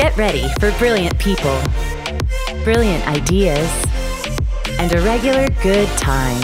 Get 0.00 0.16
ready 0.16 0.48
for 0.58 0.72
brilliant 0.78 1.18
people, 1.18 1.60
brilliant 2.64 3.06
ideas, 3.06 3.70
and 4.78 4.90
a 4.94 5.00
regular 5.02 5.46
good 5.62 5.86
time. 5.98 6.40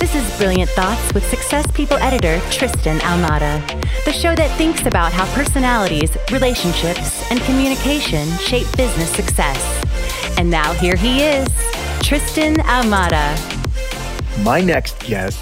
This 0.00 0.16
is 0.16 0.38
Brilliant 0.38 0.70
Thoughts 0.70 1.14
with 1.14 1.24
Success 1.30 1.70
People 1.70 1.98
editor 1.98 2.40
Tristan 2.50 2.98
Ahumada, 2.98 3.64
the 4.04 4.12
show 4.12 4.34
that 4.34 4.50
thinks 4.58 4.86
about 4.86 5.12
how 5.12 5.24
personalities, 5.36 6.10
relationships, 6.32 7.30
and 7.30 7.40
communication 7.42 8.28
shape 8.38 8.66
business 8.76 9.10
success. 9.10 9.60
And 10.36 10.50
now 10.50 10.72
here 10.72 10.96
he 10.96 11.22
is, 11.22 11.46
Tristan 12.02 12.56
Ahumada. 12.56 13.38
My 14.42 14.60
next 14.60 14.98
guest 14.98 15.40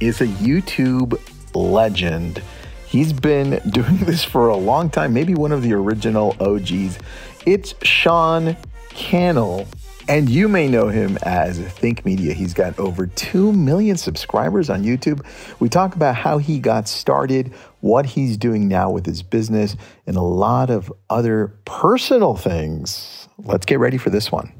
is 0.00 0.20
a 0.20 0.26
YouTube 0.26 1.16
legend. 1.54 2.42
He's 2.88 3.12
been 3.12 3.60
doing 3.70 3.98
this 3.98 4.24
for 4.24 4.48
a 4.48 4.56
long 4.56 4.88
time, 4.88 5.12
maybe 5.12 5.34
one 5.34 5.52
of 5.52 5.62
the 5.62 5.74
original 5.74 6.34
OGs. 6.40 6.98
It's 7.46 7.74
Sean 7.82 8.56
Cannell. 8.88 9.68
And 10.08 10.30
you 10.30 10.48
may 10.48 10.68
know 10.68 10.88
him 10.88 11.18
as 11.22 11.58
Think 11.58 12.06
Media. 12.06 12.32
He's 12.32 12.54
got 12.54 12.78
over 12.78 13.06
2 13.06 13.52
million 13.52 13.98
subscribers 13.98 14.70
on 14.70 14.82
YouTube. 14.82 15.22
We 15.60 15.68
talk 15.68 15.94
about 15.94 16.14
how 16.14 16.38
he 16.38 16.58
got 16.58 16.88
started, 16.88 17.52
what 17.80 18.06
he's 18.06 18.38
doing 18.38 18.68
now 18.68 18.88
with 18.88 19.04
his 19.04 19.22
business, 19.22 19.76
and 20.06 20.16
a 20.16 20.22
lot 20.22 20.70
of 20.70 20.90
other 21.10 21.48
personal 21.66 22.36
things. 22.36 23.28
Let's 23.36 23.66
get 23.66 23.80
ready 23.80 23.98
for 23.98 24.08
this 24.08 24.32
one. 24.32 24.57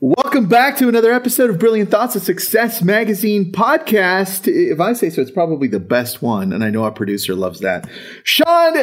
Welcome 0.00 0.48
back 0.48 0.76
to 0.78 0.88
another 0.88 1.12
episode 1.12 1.50
of 1.50 1.58
Brilliant 1.58 1.90
Thoughts, 1.90 2.16
a 2.16 2.20
Success 2.20 2.82
Magazine 2.82 3.52
podcast. 3.52 4.48
If 4.48 4.80
I 4.80 4.92
say 4.92 5.08
so, 5.08 5.22
it's 5.22 5.30
probably 5.30 5.68
the 5.68 5.78
best 5.78 6.20
one, 6.20 6.52
and 6.52 6.64
I 6.64 6.70
know 6.70 6.82
our 6.82 6.90
producer 6.90 7.34
loves 7.34 7.60
that. 7.60 7.88
Sean 8.24 8.76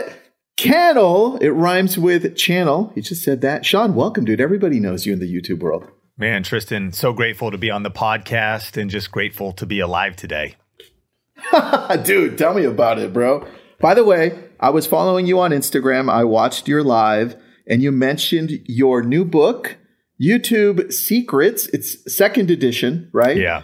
Cannell, 0.56 1.36
it 1.38 1.50
rhymes 1.50 1.98
with 1.98 2.38
channel. 2.38 2.94
He 2.96 3.02
just 3.02 3.24
said 3.24 3.42
that. 3.42 3.66
Sean, 3.66 3.94
welcome, 3.94 4.24
dude. 4.24 4.40
Everybody 4.40 4.80
knows 4.80 5.06
you 5.06 5.12
in 5.12 5.20
the 5.20 5.32
YouTube 5.32 5.60
world. 5.60 5.86
Man, 6.18 6.44
Tristan, 6.44 6.94
so 6.94 7.12
grateful 7.12 7.52
to 7.52 7.58
be 7.58 7.70
on 7.70 7.84
the 7.84 7.92
podcast 7.92 8.80
and 8.80 8.90
just 8.90 9.12
grateful 9.12 9.52
to 9.54 9.66
be 9.66 9.82
alive 9.82 10.16
today. 10.16 10.56
dude, 12.04 12.38
tell 12.38 12.54
me 12.54 12.64
about 12.64 13.00
it, 13.00 13.12
bro. 13.12 13.46
By 13.80 13.94
the 13.96 14.06
way, 14.06 14.40
I 14.62 14.70
was 14.70 14.88
following 14.88 15.28
you 15.28 15.40
on 15.40 15.52
Instagram. 15.52 16.10
I 16.10 16.24
watched 16.24 16.70
your 16.70 16.84
live, 16.84 17.36
and 17.68 17.84
you 17.84 17.92
mentioned 17.92 18.62
your 18.66 19.04
new 19.04 19.26
book, 19.26 19.78
YouTube 20.22 20.94
Secrets. 20.94 21.68
It's 21.68 22.14
second 22.14 22.52
edition, 22.52 23.10
right? 23.12 23.38
Yeah. 23.38 23.64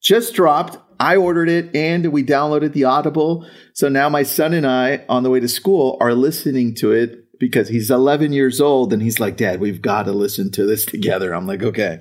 Just 0.00 0.34
dropped. 0.34 0.78
I 1.00 1.16
ordered 1.16 1.48
it 1.48 1.74
and 1.74 2.12
we 2.12 2.24
downloaded 2.24 2.72
the 2.72 2.84
Audible. 2.84 3.46
So 3.72 3.88
now 3.88 4.08
my 4.08 4.22
son 4.22 4.52
and 4.52 4.66
I, 4.66 5.04
on 5.08 5.22
the 5.22 5.30
way 5.30 5.40
to 5.40 5.48
school, 5.48 5.96
are 6.00 6.14
listening 6.14 6.74
to 6.76 6.92
it 6.92 7.38
because 7.38 7.68
he's 7.68 7.90
11 7.90 8.32
years 8.32 8.60
old 8.60 8.92
and 8.92 9.02
he's 9.02 9.20
like, 9.20 9.36
Dad, 9.36 9.60
we've 9.60 9.82
got 9.82 10.04
to 10.04 10.12
listen 10.12 10.50
to 10.52 10.66
this 10.66 10.84
together. 10.84 11.32
I'm 11.32 11.46
like, 11.46 11.62
okay. 11.62 12.00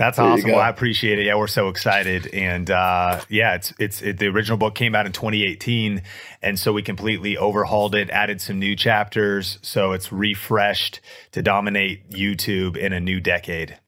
That's 0.00 0.16
there 0.16 0.24
awesome. 0.24 0.52
Well, 0.52 0.60
I 0.60 0.70
appreciate 0.70 1.18
it. 1.18 1.26
Yeah, 1.26 1.34
we're 1.34 1.46
so 1.46 1.68
excited, 1.68 2.26
and 2.28 2.70
uh, 2.70 3.20
yeah, 3.28 3.56
it's 3.56 3.74
it's 3.78 4.00
it, 4.00 4.16
the 4.16 4.28
original 4.28 4.56
book 4.56 4.74
came 4.74 4.94
out 4.94 5.04
in 5.04 5.12
2018, 5.12 6.00
and 6.40 6.58
so 6.58 6.72
we 6.72 6.80
completely 6.80 7.36
overhauled 7.36 7.94
it, 7.94 8.08
added 8.08 8.40
some 8.40 8.58
new 8.58 8.74
chapters, 8.74 9.58
so 9.60 9.92
it's 9.92 10.10
refreshed 10.10 11.00
to 11.32 11.42
dominate 11.42 12.08
YouTube 12.08 12.78
in 12.78 12.94
a 12.94 12.98
new 12.98 13.20
decade. 13.20 13.78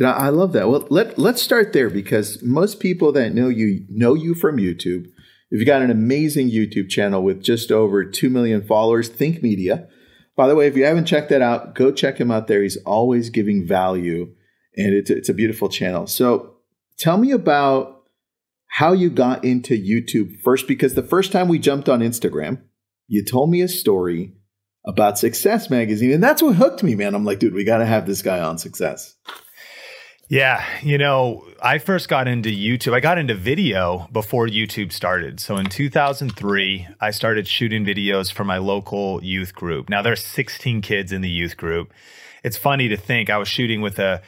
I 0.00 0.28
love 0.28 0.52
that. 0.52 0.68
Well, 0.68 0.86
let 0.90 1.18
let's 1.18 1.42
start 1.42 1.72
there 1.72 1.90
because 1.90 2.40
most 2.40 2.78
people 2.78 3.10
that 3.10 3.34
know 3.34 3.48
you 3.48 3.84
know 3.88 4.14
you 4.14 4.32
from 4.32 4.58
YouTube. 4.58 5.06
You've 5.50 5.66
got 5.66 5.82
an 5.82 5.90
amazing 5.90 6.50
YouTube 6.50 6.88
channel 6.88 7.20
with 7.20 7.42
just 7.42 7.72
over 7.72 8.04
two 8.04 8.30
million 8.30 8.64
followers. 8.64 9.08
Think 9.08 9.42
Media. 9.42 9.88
By 10.36 10.46
the 10.46 10.54
way, 10.54 10.68
if 10.68 10.76
you 10.76 10.84
haven't 10.84 11.06
checked 11.06 11.30
that 11.30 11.42
out, 11.42 11.74
go 11.74 11.90
check 11.90 12.20
him 12.20 12.30
out 12.30 12.46
there. 12.46 12.62
He's 12.62 12.76
always 12.86 13.28
giving 13.28 13.66
value, 13.66 14.35
and 14.76 14.94
it's 14.94 15.10
it's 15.10 15.28
a 15.28 15.34
beautiful 15.34 15.68
channel. 15.68 16.06
So, 16.06 16.56
tell 16.98 17.16
me 17.18 17.30
about 17.30 18.02
how 18.68 18.92
you 18.92 19.10
got 19.10 19.44
into 19.44 19.74
YouTube 19.74 20.40
first, 20.42 20.68
because 20.68 20.94
the 20.94 21.02
first 21.02 21.32
time 21.32 21.48
we 21.48 21.58
jumped 21.58 21.88
on 21.88 22.00
Instagram, 22.00 22.60
you 23.08 23.24
told 23.24 23.50
me 23.50 23.62
a 23.62 23.68
story 23.68 24.34
about 24.86 25.18
Success 25.18 25.70
Magazine, 25.70 26.12
and 26.12 26.22
that's 26.22 26.42
what 26.42 26.56
hooked 26.56 26.82
me, 26.82 26.94
man. 26.94 27.14
I'm 27.14 27.24
like, 27.24 27.38
dude, 27.38 27.54
we 27.54 27.64
got 27.64 27.78
to 27.78 27.86
have 27.86 28.06
this 28.06 28.22
guy 28.22 28.40
on 28.40 28.58
Success. 28.58 29.14
Yeah, 30.28 30.64
you 30.82 30.98
know, 30.98 31.46
I 31.62 31.78
first 31.78 32.08
got 32.08 32.26
into 32.26 32.48
YouTube. 32.48 32.92
I 32.94 33.00
got 33.00 33.16
into 33.16 33.34
video 33.34 34.08
before 34.10 34.48
YouTube 34.48 34.92
started. 34.92 35.38
So 35.38 35.56
in 35.56 35.66
2003, 35.66 36.88
I 37.00 37.10
started 37.12 37.46
shooting 37.46 37.84
videos 37.84 38.32
for 38.32 38.42
my 38.42 38.58
local 38.58 39.22
youth 39.22 39.54
group. 39.54 39.88
Now 39.88 40.02
there's 40.02 40.24
16 40.24 40.82
kids 40.82 41.12
in 41.12 41.20
the 41.20 41.30
youth 41.30 41.56
group. 41.56 41.92
It's 42.42 42.56
funny 42.56 42.88
to 42.88 42.96
think 42.96 43.30
I 43.30 43.38
was 43.38 43.46
shooting 43.46 43.80
with 43.82 44.00
a 44.00 44.20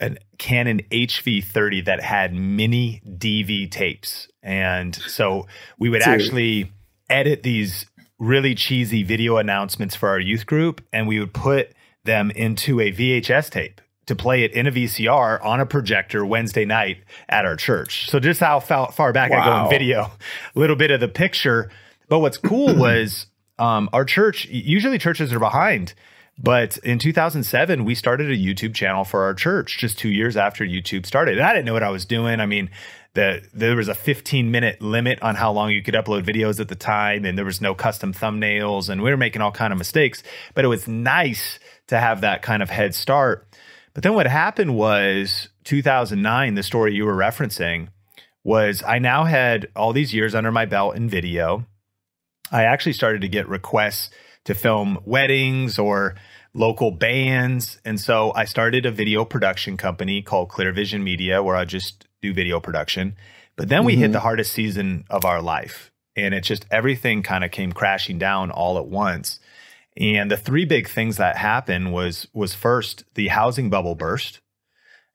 a 0.00 0.16
Canon 0.38 0.82
HV30 0.90 1.84
that 1.84 2.00
had 2.02 2.34
mini 2.34 3.00
DV 3.06 3.70
tapes. 3.70 4.28
And 4.42 4.94
so 4.94 5.46
we 5.78 5.88
would 5.88 6.00
Dude. 6.00 6.08
actually 6.08 6.72
edit 7.08 7.42
these 7.42 7.86
really 8.18 8.54
cheesy 8.54 9.02
video 9.02 9.36
announcements 9.36 9.94
for 9.94 10.08
our 10.08 10.20
youth 10.20 10.46
group 10.46 10.80
and 10.92 11.06
we 11.06 11.18
would 11.20 11.34
put 11.34 11.72
them 12.04 12.30
into 12.30 12.80
a 12.80 12.92
VHS 12.92 13.50
tape 13.50 13.80
to 14.06 14.14
play 14.14 14.44
it 14.44 14.52
in 14.52 14.66
a 14.66 14.72
VCR 14.72 15.42
on 15.44 15.60
a 15.60 15.66
projector 15.66 16.24
Wednesday 16.26 16.64
night 16.64 16.98
at 17.28 17.44
our 17.46 17.56
church. 17.56 18.10
So 18.10 18.20
just 18.20 18.40
how 18.40 18.60
far 18.60 19.12
back 19.12 19.30
wow. 19.30 19.40
I 19.40 19.44
go 19.44 19.64
in 19.64 19.70
video, 19.70 20.10
a 20.54 20.58
little 20.58 20.76
bit 20.76 20.90
of 20.90 21.00
the 21.00 21.08
picture. 21.08 21.70
But 22.08 22.18
what's 22.18 22.36
cool 22.36 22.76
was 22.78 23.26
um, 23.58 23.88
our 23.92 24.04
church. 24.04 24.46
Usually 24.46 24.98
churches 24.98 25.32
are 25.32 25.38
behind, 25.38 25.94
but 26.38 26.76
in 26.78 26.98
2007 26.98 27.84
we 27.84 27.94
started 27.94 28.30
a 28.30 28.36
YouTube 28.36 28.74
channel 28.74 29.04
for 29.04 29.22
our 29.24 29.34
church. 29.34 29.78
Just 29.78 29.98
two 29.98 30.08
years 30.10 30.36
after 30.36 30.64
YouTube 30.64 31.06
started, 31.06 31.38
and 31.38 31.46
I 31.46 31.52
didn't 31.52 31.66
know 31.66 31.72
what 31.72 31.82
I 31.82 31.90
was 31.90 32.04
doing. 32.04 32.40
I 32.40 32.46
mean. 32.46 32.70
The, 33.14 33.46
there 33.54 33.76
was 33.76 33.86
a 33.86 33.94
15 33.94 34.50
minute 34.50 34.82
limit 34.82 35.22
on 35.22 35.36
how 35.36 35.52
long 35.52 35.70
you 35.70 35.84
could 35.84 35.94
upload 35.94 36.24
videos 36.24 36.58
at 36.58 36.66
the 36.66 36.74
time 36.74 37.24
and 37.24 37.38
there 37.38 37.44
was 37.44 37.60
no 37.60 37.72
custom 37.72 38.12
thumbnails 38.12 38.88
and 38.88 39.00
we 39.00 39.08
were 39.08 39.16
making 39.16 39.40
all 39.40 39.52
kind 39.52 39.72
of 39.72 39.78
mistakes 39.78 40.24
but 40.52 40.64
it 40.64 40.66
was 40.66 40.88
nice 40.88 41.60
to 41.86 42.00
have 42.00 42.22
that 42.22 42.42
kind 42.42 42.60
of 42.60 42.70
head 42.70 42.92
start 42.92 43.46
but 43.94 44.02
then 44.02 44.14
what 44.14 44.26
happened 44.26 44.76
was 44.76 45.48
2009, 45.62 46.54
the 46.54 46.62
story 46.62 46.94
you 46.94 47.06
were 47.06 47.14
referencing, 47.14 47.88
was 48.42 48.82
I 48.82 48.98
now 48.98 49.24
had 49.24 49.68
all 49.74 49.92
these 49.92 50.12
years 50.12 50.34
under 50.34 50.52
my 50.52 50.66
belt 50.66 50.96
in 50.96 51.08
video. 51.08 51.64
I 52.50 52.64
actually 52.64 52.92
started 52.92 53.22
to 53.22 53.28
get 53.28 53.48
requests 53.48 54.10
to 54.44 54.54
film 54.54 54.98
weddings 55.04 55.78
or 55.78 56.14
local 56.54 56.90
bands. 56.90 57.80
And 57.84 58.00
so 58.00 58.32
I 58.34 58.44
started 58.44 58.86
a 58.86 58.90
video 58.90 59.24
production 59.24 59.76
company 59.76 60.22
called 60.22 60.48
Clear 60.48 60.72
Vision 60.72 61.02
Media, 61.02 61.42
where 61.42 61.56
I 61.56 61.64
just 61.64 62.06
do 62.22 62.32
video 62.32 62.60
production. 62.60 63.16
But 63.56 63.68
then 63.68 63.84
we 63.84 63.92
mm-hmm. 63.92 64.02
hit 64.02 64.12
the 64.12 64.20
hardest 64.20 64.52
season 64.52 65.04
of 65.10 65.24
our 65.24 65.42
life. 65.42 65.90
And 66.16 66.32
it 66.32 66.44
just 66.44 66.64
everything 66.70 67.22
kind 67.22 67.44
of 67.44 67.50
came 67.50 67.72
crashing 67.72 68.18
down 68.18 68.50
all 68.50 68.78
at 68.78 68.86
once. 68.86 69.40
And 69.96 70.30
the 70.30 70.36
three 70.36 70.64
big 70.64 70.88
things 70.88 71.16
that 71.16 71.36
happened 71.36 71.92
was 71.92 72.26
was 72.32 72.54
first 72.54 73.04
the 73.14 73.28
housing 73.28 73.70
bubble 73.70 73.94
burst. 73.94 74.40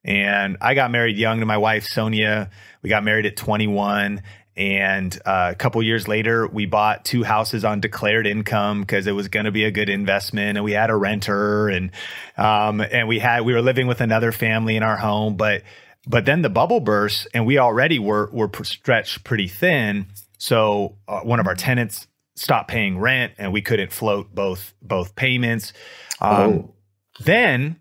And 0.04 0.58
I 0.62 0.74
got 0.74 0.92
married 0.92 1.18
young 1.18 1.40
to 1.40 1.46
my 1.46 1.58
wife 1.58 1.84
Sonia. 1.84 2.50
We 2.82 2.90
got 2.90 3.04
married 3.04 3.26
at 3.26 3.36
21 3.36 4.22
and 4.60 5.18
uh, 5.26 5.50
a 5.52 5.56
couple 5.56 5.82
years 5.82 6.08
later 6.08 6.46
we 6.48 6.66
bought 6.66 7.06
two 7.06 7.24
houses 7.24 7.66
on 7.66 7.80
declared 7.80 8.28
income 8.28 8.82
because 8.82 9.08
it 9.08 9.14
was 9.14 9.28
going 9.30 9.46
to 9.46 9.52
be 9.52 9.64
a 9.64 9.72
good 9.72 9.90
investment 9.90 10.58
and 10.58 10.64
we 10.64 10.74
had 10.74 10.90
a 10.90 10.96
renter 10.96 11.70
and 11.70 11.92
um, 12.38 12.82
and 12.82 13.08
we 13.08 13.18
had 13.18 13.42
we 13.42 13.54
were 13.54 13.62
living 13.62 13.88
with 13.88 14.02
another 14.02 14.32
family 14.32 14.76
in 14.76 14.84
our 14.84 14.98
home 14.98 15.36
but 15.36 15.64
but 16.06 16.26
then 16.26 16.42
the 16.42 16.50
bubble 16.50 16.80
burst 16.80 17.28
and 17.34 17.46
we 17.46 17.58
already 17.58 17.98
were 17.98 18.30
were 18.32 18.52
stretched 18.64 19.24
pretty 19.24 19.48
thin 19.48 20.06
so 20.38 20.98
uh, 21.08 21.22
one 21.22 21.40
of 21.40 21.48
our 21.48 21.56
tenants 21.56 22.08
stopped 22.40 22.70
paying 22.70 22.98
rent 22.98 23.34
and 23.38 23.52
we 23.52 23.62
couldn't 23.62 23.92
float 23.92 24.34
both 24.34 24.74
both 24.82 25.16
payments. 25.16 25.74
Um, 26.22 26.32
oh. 26.32 26.74
Then 27.20 27.80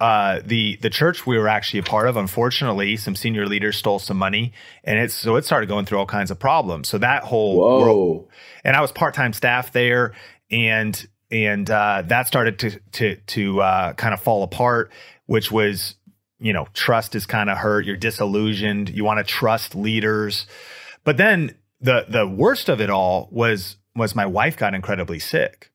uh, 0.00 0.40
the 0.44 0.76
the 0.76 0.88
church 0.88 1.26
we 1.26 1.36
were 1.36 1.48
actually 1.48 1.80
a 1.80 1.82
part 1.82 2.08
of, 2.08 2.16
unfortunately, 2.16 2.96
some 2.96 3.14
senior 3.14 3.46
leaders 3.46 3.76
stole 3.76 3.98
some 3.98 4.16
money, 4.16 4.54
and 4.82 4.98
it's 4.98 5.12
so 5.12 5.36
it 5.36 5.44
started 5.44 5.68
going 5.68 5.84
through 5.84 5.98
all 5.98 6.06
kinds 6.06 6.30
of 6.30 6.38
problems. 6.38 6.88
So 6.88 6.96
that 6.98 7.22
whole 7.22 7.58
Whoa. 7.58 7.80
world, 7.80 8.28
and 8.64 8.74
I 8.74 8.80
was 8.80 8.92
part 8.92 9.12
time 9.12 9.34
staff 9.34 9.72
there, 9.72 10.14
and 10.50 11.06
and 11.30 11.68
uh, 11.68 12.02
that 12.06 12.26
started 12.26 12.58
to 12.60 12.80
to 12.92 13.16
to 13.16 13.60
uh, 13.60 13.92
kind 13.92 14.14
of 14.14 14.22
fall 14.22 14.42
apart, 14.42 14.90
which 15.26 15.52
was 15.52 15.96
you 16.38 16.54
know 16.54 16.66
trust 16.72 17.14
is 17.14 17.26
kind 17.26 17.50
of 17.50 17.58
hurt. 17.58 17.84
You're 17.84 17.96
disillusioned. 17.96 18.88
You 18.88 19.04
want 19.04 19.18
to 19.18 19.24
trust 19.24 19.74
leaders, 19.74 20.46
but 21.04 21.18
then 21.18 21.54
the 21.82 22.06
the 22.08 22.26
worst 22.26 22.70
of 22.70 22.80
it 22.80 22.88
all 22.88 23.28
was 23.30 23.76
was 23.94 24.14
my 24.14 24.24
wife 24.24 24.56
got 24.56 24.74
incredibly 24.74 25.18
sick. 25.18 25.70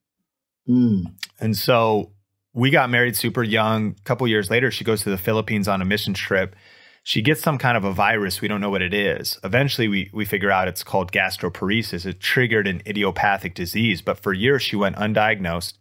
Mm. 0.67 1.13
And 1.39 1.55
so 1.55 2.11
we 2.55 2.69
got 2.69 2.89
married 2.89 3.17
super 3.17 3.43
young. 3.43 3.95
A 3.99 4.03
couple 4.03 4.25
years 4.27 4.49
later, 4.49 4.71
she 4.71 4.85
goes 4.85 5.03
to 5.03 5.09
the 5.09 5.17
Philippines 5.17 5.67
on 5.67 5.81
a 5.81 5.85
mission 5.85 6.13
trip. 6.13 6.55
She 7.03 7.21
gets 7.21 7.41
some 7.41 7.57
kind 7.57 7.77
of 7.77 7.83
a 7.83 7.91
virus. 7.91 8.41
We 8.41 8.47
don't 8.47 8.61
know 8.61 8.69
what 8.69 8.81
it 8.81 8.93
is. 8.93 9.37
Eventually, 9.43 9.89
we, 9.89 10.09
we 10.13 10.23
figure 10.23 10.49
out 10.49 10.69
it's 10.69 10.83
called 10.83 11.11
gastroparesis. 11.11 12.05
It 12.05 12.21
triggered 12.21 12.65
an 12.65 12.81
idiopathic 12.87 13.53
disease. 13.55 14.01
But 14.01 14.17
for 14.17 14.33
years, 14.33 14.63
she 14.63 14.77
went 14.77 14.95
undiagnosed. 14.95 15.73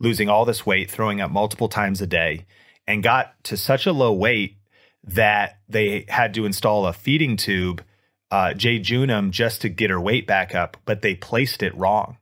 losing 0.00 0.28
all 0.28 0.44
this 0.44 0.66
weight, 0.66 0.90
throwing 0.90 1.20
up 1.20 1.30
multiple 1.30 1.68
times 1.68 2.00
a 2.00 2.06
day, 2.06 2.46
and 2.86 3.02
got 3.02 3.32
to 3.44 3.56
such 3.56 3.86
a 3.86 3.92
low 3.92 4.12
weight 4.12 4.56
that 5.04 5.60
they 5.68 6.04
had 6.08 6.34
to 6.34 6.46
install 6.46 6.86
a 6.86 6.92
feeding 6.92 7.36
tube, 7.36 7.82
uh, 8.30 8.52
jejunum, 8.56 9.30
just 9.30 9.60
to 9.60 9.68
get 9.68 9.90
her 9.90 10.00
weight 10.00 10.26
back 10.26 10.54
up, 10.54 10.76
but 10.84 11.02
they 11.02 11.14
placed 11.14 11.62
it 11.62 11.76
wrong. 11.76 12.18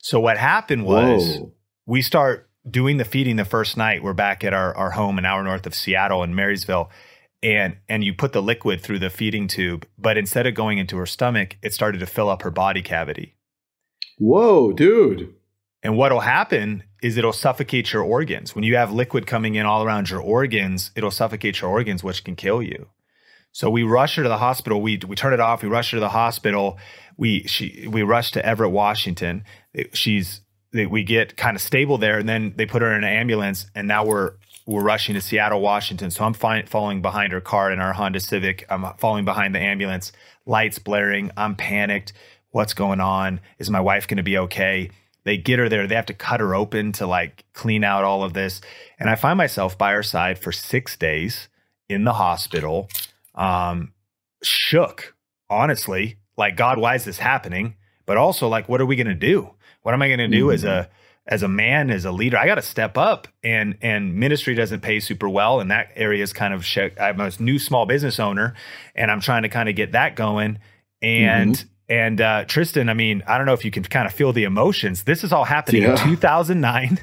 So 0.00 0.20
what 0.20 0.38
happened 0.38 0.84
was 0.84 1.38
Whoa. 1.38 1.52
we 1.86 2.02
start 2.02 2.47
doing 2.70 2.96
the 2.96 3.04
feeding 3.04 3.36
the 3.36 3.44
first 3.44 3.76
night. 3.76 4.02
We're 4.02 4.12
back 4.12 4.44
at 4.44 4.52
our, 4.52 4.76
our 4.76 4.90
home 4.92 5.18
an 5.18 5.24
hour 5.24 5.42
north 5.42 5.66
of 5.66 5.74
Seattle 5.74 6.22
in 6.22 6.34
Marysville. 6.34 6.90
And 7.40 7.76
and 7.88 8.02
you 8.02 8.14
put 8.14 8.32
the 8.32 8.42
liquid 8.42 8.80
through 8.80 8.98
the 8.98 9.10
feeding 9.10 9.46
tube, 9.46 9.86
but 9.96 10.18
instead 10.18 10.46
of 10.46 10.54
going 10.54 10.78
into 10.78 10.96
her 10.96 11.06
stomach, 11.06 11.56
it 11.62 11.72
started 11.72 11.98
to 12.00 12.06
fill 12.06 12.28
up 12.28 12.42
her 12.42 12.50
body 12.50 12.82
cavity. 12.82 13.36
Whoa, 14.18 14.72
dude. 14.72 15.34
And 15.84 15.96
what'll 15.96 16.20
happen 16.20 16.82
is 17.00 17.16
it'll 17.16 17.32
suffocate 17.32 17.92
your 17.92 18.02
organs. 18.02 18.56
When 18.56 18.64
you 18.64 18.74
have 18.74 18.90
liquid 18.92 19.28
coming 19.28 19.54
in 19.54 19.66
all 19.66 19.84
around 19.84 20.10
your 20.10 20.20
organs, 20.20 20.90
it'll 20.96 21.12
suffocate 21.12 21.60
your 21.60 21.70
organs, 21.70 22.02
which 22.02 22.24
can 22.24 22.34
kill 22.34 22.60
you. 22.60 22.88
So 23.52 23.70
we 23.70 23.84
rush 23.84 24.16
her 24.16 24.24
to 24.24 24.28
the 24.28 24.38
hospital. 24.38 24.82
We 24.82 25.00
we 25.06 25.14
turn 25.14 25.32
it 25.32 25.40
off. 25.40 25.62
We 25.62 25.68
rush 25.68 25.92
her 25.92 25.96
to 25.96 26.00
the 26.00 26.08
hospital. 26.08 26.78
We 27.16 27.44
she 27.46 27.86
we 27.88 28.02
rush 28.02 28.32
to 28.32 28.44
Everett, 28.44 28.72
Washington. 28.72 29.44
She's 29.92 30.40
we 30.72 31.02
get 31.02 31.36
kind 31.36 31.56
of 31.56 31.62
stable 31.62 31.98
there, 31.98 32.18
and 32.18 32.28
then 32.28 32.54
they 32.56 32.66
put 32.66 32.82
her 32.82 32.92
in 32.92 33.04
an 33.04 33.10
ambulance, 33.10 33.66
and 33.74 33.88
now 33.88 34.04
we're 34.04 34.34
we're 34.66 34.82
rushing 34.82 35.14
to 35.14 35.20
Seattle, 35.22 35.62
Washington. 35.62 36.10
So 36.10 36.24
I'm 36.24 36.34
fi- 36.34 36.62
following 36.62 37.00
behind 37.00 37.32
her 37.32 37.40
car 37.40 37.72
in 37.72 37.80
our 37.80 37.94
Honda 37.94 38.20
Civic. 38.20 38.66
I'm 38.68 38.84
following 38.98 39.24
behind 39.24 39.54
the 39.54 39.60
ambulance. 39.60 40.12
Lights 40.44 40.78
blaring. 40.78 41.30
I'm 41.38 41.56
panicked. 41.56 42.12
What's 42.50 42.74
going 42.74 43.00
on? 43.00 43.40
Is 43.58 43.70
my 43.70 43.80
wife 43.80 44.06
going 44.06 44.18
to 44.18 44.22
be 44.22 44.36
okay? 44.36 44.90
They 45.24 45.38
get 45.38 45.58
her 45.58 45.70
there. 45.70 45.86
They 45.86 45.94
have 45.94 46.06
to 46.06 46.14
cut 46.14 46.40
her 46.40 46.54
open 46.54 46.92
to 46.92 47.06
like 47.06 47.44
clean 47.54 47.82
out 47.82 48.04
all 48.04 48.22
of 48.22 48.34
this. 48.34 48.60
And 48.98 49.08
I 49.08 49.14
find 49.14 49.38
myself 49.38 49.78
by 49.78 49.92
her 49.92 50.02
side 50.02 50.38
for 50.38 50.52
six 50.52 50.96
days 50.96 51.48
in 51.88 52.04
the 52.04 52.14
hospital, 52.14 52.88
um, 53.34 53.92
shook, 54.42 55.14
honestly. 55.48 56.16
Like, 56.36 56.56
God, 56.56 56.78
why 56.78 56.94
is 56.94 57.04
this 57.04 57.18
happening? 57.18 57.74
But 58.04 58.16
also, 58.16 58.48
like, 58.48 58.68
what 58.68 58.80
are 58.80 58.86
we 58.86 58.96
going 58.96 59.06
to 59.06 59.14
do? 59.14 59.54
What 59.88 59.94
am 59.94 60.02
I 60.02 60.08
going 60.08 60.18
to 60.18 60.28
do 60.28 60.48
mm-hmm. 60.48 60.54
as 60.54 60.64
a 60.64 60.66
mm-hmm. 60.66 60.92
as 61.28 61.42
a 61.42 61.48
man, 61.48 61.88
as 61.88 62.04
a 62.04 62.12
leader? 62.12 62.36
I 62.36 62.44
got 62.44 62.56
to 62.56 62.62
step 62.62 62.98
up, 62.98 63.26
and 63.42 63.78
and 63.80 64.16
ministry 64.16 64.54
doesn't 64.54 64.80
pay 64.80 65.00
super 65.00 65.30
well, 65.30 65.60
and 65.60 65.70
that 65.70 65.92
area 65.96 66.22
is 66.22 66.34
kind 66.34 66.52
of. 66.52 66.62
I'm 67.00 67.18
a 67.18 67.32
new 67.38 67.58
small 67.58 67.86
business 67.86 68.20
owner, 68.20 68.54
and 68.94 69.10
I'm 69.10 69.22
trying 69.22 69.44
to 69.44 69.48
kind 69.48 69.66
of 69.66 69.74
get 69.74 69.92
that 69.92 70.14
going, 70.14 70.58
and. 71.00 71.54
Mm-hmm 71.54 71.68
and 71.90 72.20
uh, 72.20 72.44
Tristan, 72.44 72.90
I 72.90 72.92
mean, 72.92 73.22
I 73.26 73.38
don't 73.38 73.46
know 73.46 73.54
if 73.54 73.64
you 73.64 73.70
can 73.70 73.82
kind 73.82 74.06
of 74.06 74.12
feel 74.12 74.34
the 74.34 74.44
emotions. 74.44 75.04
This 75.04 75.24
is 75.24 75.32
all 75.32 75.44
happening 75.44 75.84
yeah. 75.84 75.92
in 75.92 76.10
2009, 76.10 76.98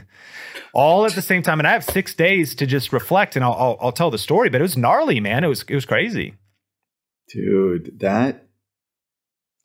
all 0.76 1.08
at 1.08 1.14
the 1.14 1.24
same 1.24 1.42
time. 1.42 1.60
And 1.60 1.68
I 1.68 1.72
have 1.72 1.84
six 1.84 2.14
days 2.14 2.54
to 2.54 2.68
just 2.68 2.94
reflect, 2.94 3.36
and 3.36 3.44
I'll, 3.44 3.54
I'll, 3.54 3.78
I'll 3.81 3.92
tell 3.92 4.12
the 4.12 4.20
story. 4.20 4.50
But 4.50 4.62
it 4.62 4.64
was 4.64 4.78
gnarly, 4.78 5.20
man. 5.20 5.44
It 5.44 5.48
was 5.48 5.64
it 5.64 5.74
was 5.74 5.88
crazy, 5.88 6.36
dude. 7.30 8.00
That 8.02 8.46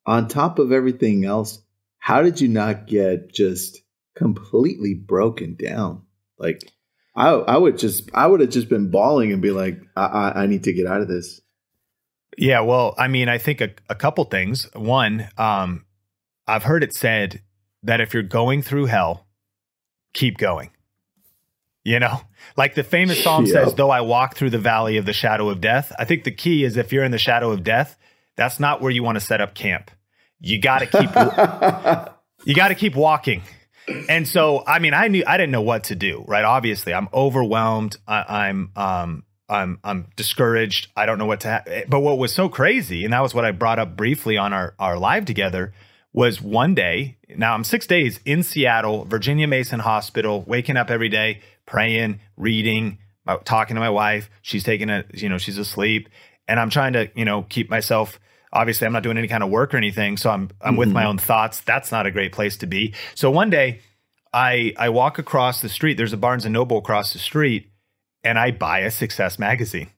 on 0.07 0.27
top 0.27 0.59
of 0.59 0.73
everything 0.73 1.27
else, 1.27 1.61
how 2.11 2.23
did 2.23 2.41
you 2.41 2.49
not 2.49 2.89
get 2.89 3.33
just 3.33 3.83
completely 4.17 4.95
broken 4.95 5.55
down? 5.55 6.03
Like, 6.39 6.61
I 7.15 7.29
I 7.29 7.57
would 7.57 7.79
just 7.79 8.11
I 8.13 8.27
would 8.27 8.41
have 8.41 8.51
just 8.51 8.69
been 8.69 8.91
bawling 8.91 9.33
and 9.33 9.41
be 9.41 9.53
like, 9.53 9.81
I, 9.95 10.07
I, 10.07 10.43
I 10.43 10.47
need 10.47 10.65
to 10.65 10.73
get 10.73 10.89
out 10.89 11.03
of 11.03 11.07
this. 11.07 11.41
Yeah, 12.37 12.63
well, 12.63 12.97
I 12.99 13.07
mean, 13.07 13.29
I 13.29 13.39
think 13.39 13.61
a, 13.61 13.71
a 13.89 13.95
couple 13.95 14.25
things. 14.25 14.69
One, 14.75 15.29
um, 15.39 15.85
I've 16.49 16.65
heard 16.65 16.83
it 16.83 16.93
said 16.93 17.43
that 17.85 18.01
if 18.01 18.13
you're 18.13 18.25
going 18.25 18.63
through 18.63 18.87
hell, 18.87 19.29
keep 20.13 20.37
going. 20.37 20.71
You 21.85 22.01
know, 22.01 22.23
like 22.57 22.75
the 22.75 22.83
famous 22.83 23.23
psalm 23.23 23.47
says, 23.47 23.75
though 23.75 23.91
I 23.91 24.01
walk 24.01 24.35
through 24.35 24.51
the 24.51 24.59
valley 24.59 24.97
of 24.97 25.07
the 25.07 25.13
shadow 25.13 25.49
of 25.49 25.61
death. 25.61 25.93
I 25.97 26.05
think 26.05 26.25
the 26.25 26.33
key 26.33 26.65
is 26.65 26.77
if 26.77 26.93
you're 26.93 27.05
in 27.05 27.13
the 27.13 27.19
shadow 27.19 27.53
of 27.53 27.63
death, 27.63 27.97
that's 28.37 28.59
not 28.59 28.83
where 28.83 28.91
you 28.91 29.05
want 29.05 29.15
to 29.15 29.25
set 29.25 29.41
up 29.41 29.55
camp. 29.55 29.93
You 30.41 30.61
got 30.61 30.79
to 30.79 30.87
keep 30.87 31.11
you 32.47 32.55
got 32.55 32.69
to 32.69 32.75
keep 32.75 32.95
walking. 32.95 33.43
And 34.09 34.27
so, 34.27 34.63
I 34.67 34.79
mean, 34.79 34.95
I 34.95 35.09
knew 35.09 35.25
I 35.27 35.37
didn't 35.37 35.53
know 35.53 35.63
what 35.63 35.85
to 35.85 35.95
do, 35.95 36.25
right? 36.27 36.45
Obviously, 36.45 36.95
I'm 36.95 37.09
overwhelmed. 37.13 37.97
I, 38.07 38.49
am 38.49 38.71
um 38.77 39.25
I'm 39.49 39.81
I'm 39.83 40.07
discouraged. 40.17 40.89
I 40.97 41.07
don't 41.07 41.19
know 41.19 41.27
what 41.27 41.41
to. 41.41 41.51
Ha- 41.51 41.83
but 41.89 42.01
what 42.01 42.19
was 42.19 42.33
so 42.33 42.49
crazy, 42.49 43.05
and 43.05 43.13
that 43.13 43.21
was 43.21 43.35
what 43.35 43.45
I 43.45 43.51
brought 43.51 43.79
up 43.79 43.97
briefly 43.97 44.39
on 44.39 44.53
our 44.53 44.75
our 44.79 44.97
live 44.97 45.25
together, 45.25 45.75
was 46.13 46.41
one 46.41 46.75
day. 46.75 47.19
Now 47.37 47.55
I'm 47.55 47.65
six 47.65 47.87
days 47.87 48.21
in 48.25 48.43
Seattle, 48.43 49.05
Virginia 49.05 49.49
Mason 49.49 49.81
Hospital, 49.81 50.45
waking 50.47 50.77
up 50.77 50.91
every 50.91 51.09
day, 51.09 51.41
praying, 51.67 52.21
reading, 52.37 52.99
uh, 53.27 53.39
talking 53.39 53.75
to 53.75 53.81
my 53.81 53.91
wife. 53.91 54.31
She's 54.43 54.65
taking 54.65 54.89
a, 54.89 55.05
you 55.13 55.29
know, 55.29 55.39
she's 55.39 55.59
asleep, 55.59 56.09
and 56.47 56.61
I'm 56.61 56.71
trying 56.71 56.93
to, 56.93 57.11
you 57.15 57.25
know, 57.25 57.43
keep 57.43 57.69
myself. 57.69 58.21
Obviously, 58.53 58.87
I'm 58.87 58.93
not 58.93 59.03
doing 59.03 59.19
any 59.19 59.29
kind 59.29 59.43
of 59.43 59.51
work 59.51 59.75
or 59.75 59.77
anything, 59.77 60.17
so 60.17 60.31
I'm 60.31 60.51
I'm 60.61 60.73
mm-hmm. 60.73 60.79
with 60.79 60.89
my 60.91 61.03
mm-hmm. 61.03 61.11
own 61.11 61.19
thoughts. 61.19 61.61
That's 61.61 61.93
not 61.93 62.07
a 62.07 62.11
great 62.11 62.33
place 62.33 62.57
to 62.59 62.67
be. 62.67 62.95
So 63.15 63.31
one 63.31 63.51
day, 63.51 63.81
I 64.33 64.75
I 64.77 64.89
walk 64.89 65.19
across 65.19 65.61
the 65.61 65.69
street. 65.69 65.97
There's 65.97 66.13
a 66.13 66.17
Barnes 66.17 66.45
and 66.45 66.53
Noble 66.53 66.79
across 66.79 67.13
the 67.13 67.19
street 67.19 67.71
and 68.25 68.39
I 68.39 68.51
buy 68.51 68.81
a 68.81 68.91
success 68.91 69.39
magazine. 69.39 69.89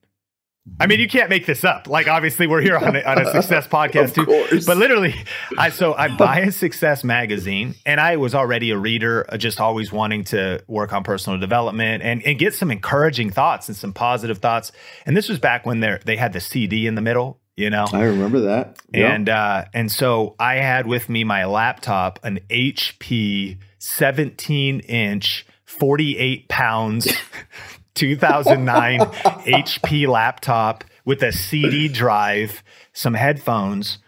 I 0.78 0.86
mean, 0.86 1.00
you 1.00 1.08
can't 1.08 1.28
make 1.28 1.44
this 1.44 1.64
up. 1.64 1.88
Like, 1.88 2.06
obviously, 2.06 2.46
we're 2.46 2.60
here 2.60 2.76
on 2.76 2.94
a, 2.94 3.02
on 3.02 3.20
a 3.20 3.32
success 3.32 3.66
podcast 3.66 4.14
too. 4.14 4.24
Course. 4.24 4.64
But 4.64 4.76
literally, 4.76 5.12
I 5.58 5.70
so 5.70 5.92
I 5.92 6.06
buy 6.16 6.38
a 6.38 6.52
success 6.52 7.02
magazine, 7.02 7.74
and 7.84 8.00
I 8.00 8.16
was 8.16 8.32
already 8.32 8.70
a 8.70 8.78
reader, 8.78 9.26
uh, 9.28 9.36
just 9.38 9.60
always 9.60 9.90
wanting 9.90 10.22
to 10.26 10.62
work 10.68 10.92
on 10.92 11.02
personal 11.02 11.40
development 11.40 12.04
and, 12.04 12.22
and 12.24 12.38
get 12.38 12.54
some 12.54 12.70
encouraging 12.70 13.30
thoughts 13.30 13.66
and 13.66 13.76
some 13.76 13.92
positive 13.92 14.38
thoughts. 14.38 14.70
And 15.04 15.16
this 15.16 15.28
was 15.28 15.40
back 15.40 15.66
when 15.66 15.80
they 15.80 15.98
they 16.04 16.16
had 16.16 16.32
the 16.32 16.40
CD 16.40 16.86
in 16.86 16.94
the 16.94 17.02
middle. 17.02 17.40
You 17.56 17.68
know, 17.68 17.86
I 17.92 18.04
remember 18.04 18.40
that. 18.40 18.78
And 18.94 19.28
uh, 19.28 19.66
and 19.74 19.92
so 19.92 20.34
I 20.38 20.56
had 20.56 20.86
with 20.86 21.08
me 21.08 21.22
my 21.22 21.44
laptop, 21.44 22.18
an 22.22 22.40
HP 22.48 23.58
17 23.78 24.80
inch, 24.80 25.46
48 25.66 26.48
pounds 26.48 27.08
2009 27.94 29.00
HP 29.00 30.08
laptop 30.08 30.84
with 31.04 31.22
a 31.22 31.32
CD 31.32 31.88
drive, 31.88 32.62
some 32.92 33.14
headphones, 33.14 33.98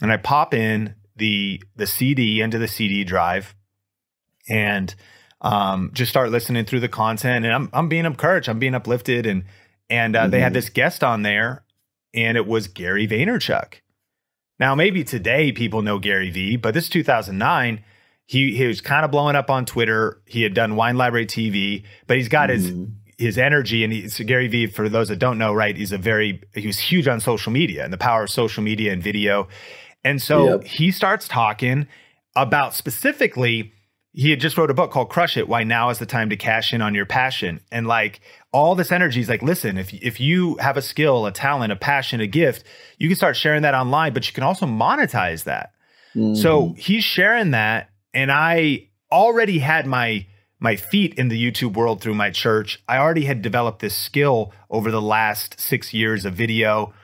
and 0.00 0.12
I 0.12 0.16
pop 0.16 0.54
in 0.54 0.94
the 1.16 1.60
the 1.74 1.86
CD 1.86 2.40
into 2.40 2.58
the 2.58 2.68
CD 2.68 3.02
drive, 3.02 3.54
and 4.48 4.94
um, 5.40 5.90
just 5.92 6.10
start 6.10 6.30
listening 6.30 6.64
through 6.66 6.80
the 6.80 6.88
content. 6.88 7.44
And 7.44 7.52
I'm 7.52 7.68
I'm 7.72 7.88
being 7.88 8.04
encouraged, 8.04 8.48
I'm 8.48 8.60
being 8.60 8.74
uplifted, 8.74 9.26
and 9.26 9.44
and 9.90 10.14
uh, 10.14 10.22
mm-hmm. 10.22 10.30
they 10.30 10.40
had 10.40 10.48
mm-hmm. 10.48 10.54
this 10.54 10.70
guest 10.70 11.02
on 11.02 11.22
there, 11.22 11.64
and 12.14 12.36
it 12.36 12.46
was 12.46 12.68
Gary 12.68 13.06
Vaynerchuk. 13.06 13.74
Now 14.58 14.74
maybe 14.74 15.04
today 15.04 15.52
people 15.52 15.82
know 15.82 15.98
Gary 15.98 16.30
V, 16.30 16.56
but 16.56 16.74
this 16.74 16.88
2009 16.88 17.84
he 18.26 18.56
he 18.56 18.66
was 18.66 18.80
kind 18.80 19.04
of 19.04 19.10
blowing 19.10 19.36
up 19.36 19.50
on 19.50 19.66
Twitter. 19.66 20.22
He 20.26 20.42
had 20.42 20.54
done 20.54 20.76
Wine 20.76 20.96
Library 20.96 21.26
TV, 21.26 21.84
but 22.06 22.16
he's 22.16 22.28
got 22.28 22.48
mm-hmm. 22.48 22.84
his 22.84 22.88
his 23.18 23.38
energy 23.38 23.84
and 23.84 23.92
he's 23.92 24.18
Gary 24.20 24.48
Vee 24.48 24.66
for 24.66 24.88
those 24.88 25.08
that 25.08 25.18
don't 25.18 25.38
know 25.38 25.52
right 25.52 25.76
he's 25.76 25.92
a 25.92 25.98
very 25.98 26.42
he 26.54 26.66
was 26.66 26.78
huge 26.78 27.06
on 27.06 27.20
social 27.20 27.52
media 27.52 27.84
and 27.84 27.92
the 27.92 27.98
power 27.98 28.24
of 28.24 28.30
social 28.30 28.62
media 28.62 28.92
and 28.92 29.02
video 29.02 29.48
and 30.02 30.20
so 30.20 30.48
yep. 30.48 30.64
he 30.64 30.90
starts 30.90 31.28
talking 31.28 31.86
about 32.34 32.74
specifically 32.74 33.72
he 34.14 34.30
had 34.30 34.40
just 34.40 34.58
wrote 34.58 34.70
a 34.70 34.74
book 34.74 34.90
called 34.90 35.08
Crush 35.08 35.36
It 35.36 35.48
Why 35.48 35.64
Now 35.64 35.90
is 35.90 35.98
the 35.98 36.06
Time 36.06 36.30
to 36.30 36.36
Cash 36.36 36.72
In 36.72 36.82
on 36.82 36.94
Your 36.94 37.06
Passion 37.06 37.60
and 37.70 37.86
like 37.86 38.20
all 38.52 38.74
this 38.74 38.92
energy 38.92 39.20
is 39.20 39.28
like 39.28 39.42
listen 39.42 39.78
if 39.78 39.92
if 39.94 40.20
you 40.20 40.56
have 40.56 40.76
a 40.76 40.82
skill 40.82 41.26
a 41.26 41.32
talent 41.32 41.72
a 41.72 41.76
passion 41.76 42.20
a 42.20 42.26
gift 42.26 42.64
you 42.98 43.08
can 43.08 43.16
start 43.16 43.36
sharing 43.36 43.62
that 43.62 43.74
online 43.74 44.12
but 44.12 44.26
you 44.26 44.32
can 44.32 44.44
also 44.44 44.66
monetize 44.66 45.44
that 45.44 45.72
mm. 46.14 46.36
so 46.36 46.74
he's 46.76 47.04
sharing 47.04 47.52
that 47.52 47.90
and 48.14 48.30
I 48.30 48.88
already 49.10 49.58
had 49.58 49.86
my 49.86 50.26
my 50.62 50.76
feet 50.76 51.14
in 51.14 51.28
the 51.28 51.50
YouTube 51.50 51.74
world 51.74 52.00
through 52.00 52.14
my 52.14 52.30
church. 52.30 52.80
I 52.88 52.98
already 52.98 53.24
had 53.24 53.42
developed 53.42 53.80
this 53.80 53.96
skill 53.96 54.52
over 54.70 54.92
the 54.92 55.02
last 55.02 55.58
six 55.58 55.92
years 55.92 56.24
of 56.24 56.34
video. 56.34 56.94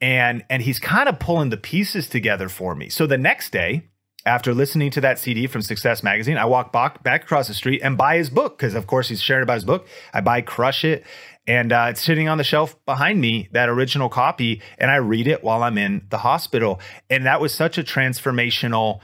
And, 0.00 0.44
and 0.50 0.62
he's 0.62 0.80
kind 0.80 1.08
of 1.08 1.20
pulling 1.20 1.50
the 1.50 1.56
pieces 1.56 2.08
together 2.08 2.48
for 2.48 2.74
me. 2.74 2.88
So 2.88 3.06
the 3.06 3.16
next 3.16 3.50
day, 3.50 3.88
after 4.26 4.52
listening 4.52 4.90
to 4.90 5.00
that 5.00 5.18
CD 5.18 5.46
from 5.46 5.62
Success 5.62 6.02
Magazine, 6.02 6.36
I 6.36 6.44
walk 6.44 6.72
back, 6.72 7.02
back 7.02 7.22
across 7.22 7.48
the 7.48 7.54
street 7.54 7.80
and 7.82 7.96
buy 7.96 8.16
his 8.16 8.30
book 8.30 8.58
because, 8.58 8.74
of 8.74 8.86
course, 8.86 9.08
he's 9.08 9.22
sharing 9.22 9.42
about 9.42 9.54
his 9.54 9.64
book. 9.64 9.86
I 10.12 10.20
buy 10.20 10.40
Crush 10.42 10.84
It, 10.84 11.04
and 11.46 11.72
uh, 11.72 11.86
it's 11.90 12.02
sitting 12.02 12.28
on 12.28 12.36
the 12.36 12.44
shelf 12.44 12.76
behind 12.84 13.20
me, 13.20 13.48
that 13.52 13.68
original 13.68 14.08
copy, 14.08 14.60
and 14.76 14.90
I 14.90 14.96
read 14.96 15.26
it 15.26 15.42
while 15.42 15.62
I'm 15.62 15.78
in 15.78 16.06
the 16.10 16.18
hospital. 16.18 16.80
And 17.08 17.24
that 17.26 17.40
was 17.40 17.54
such 17.54 17.78
a 17.78 17.82
transformational 17.82 19.00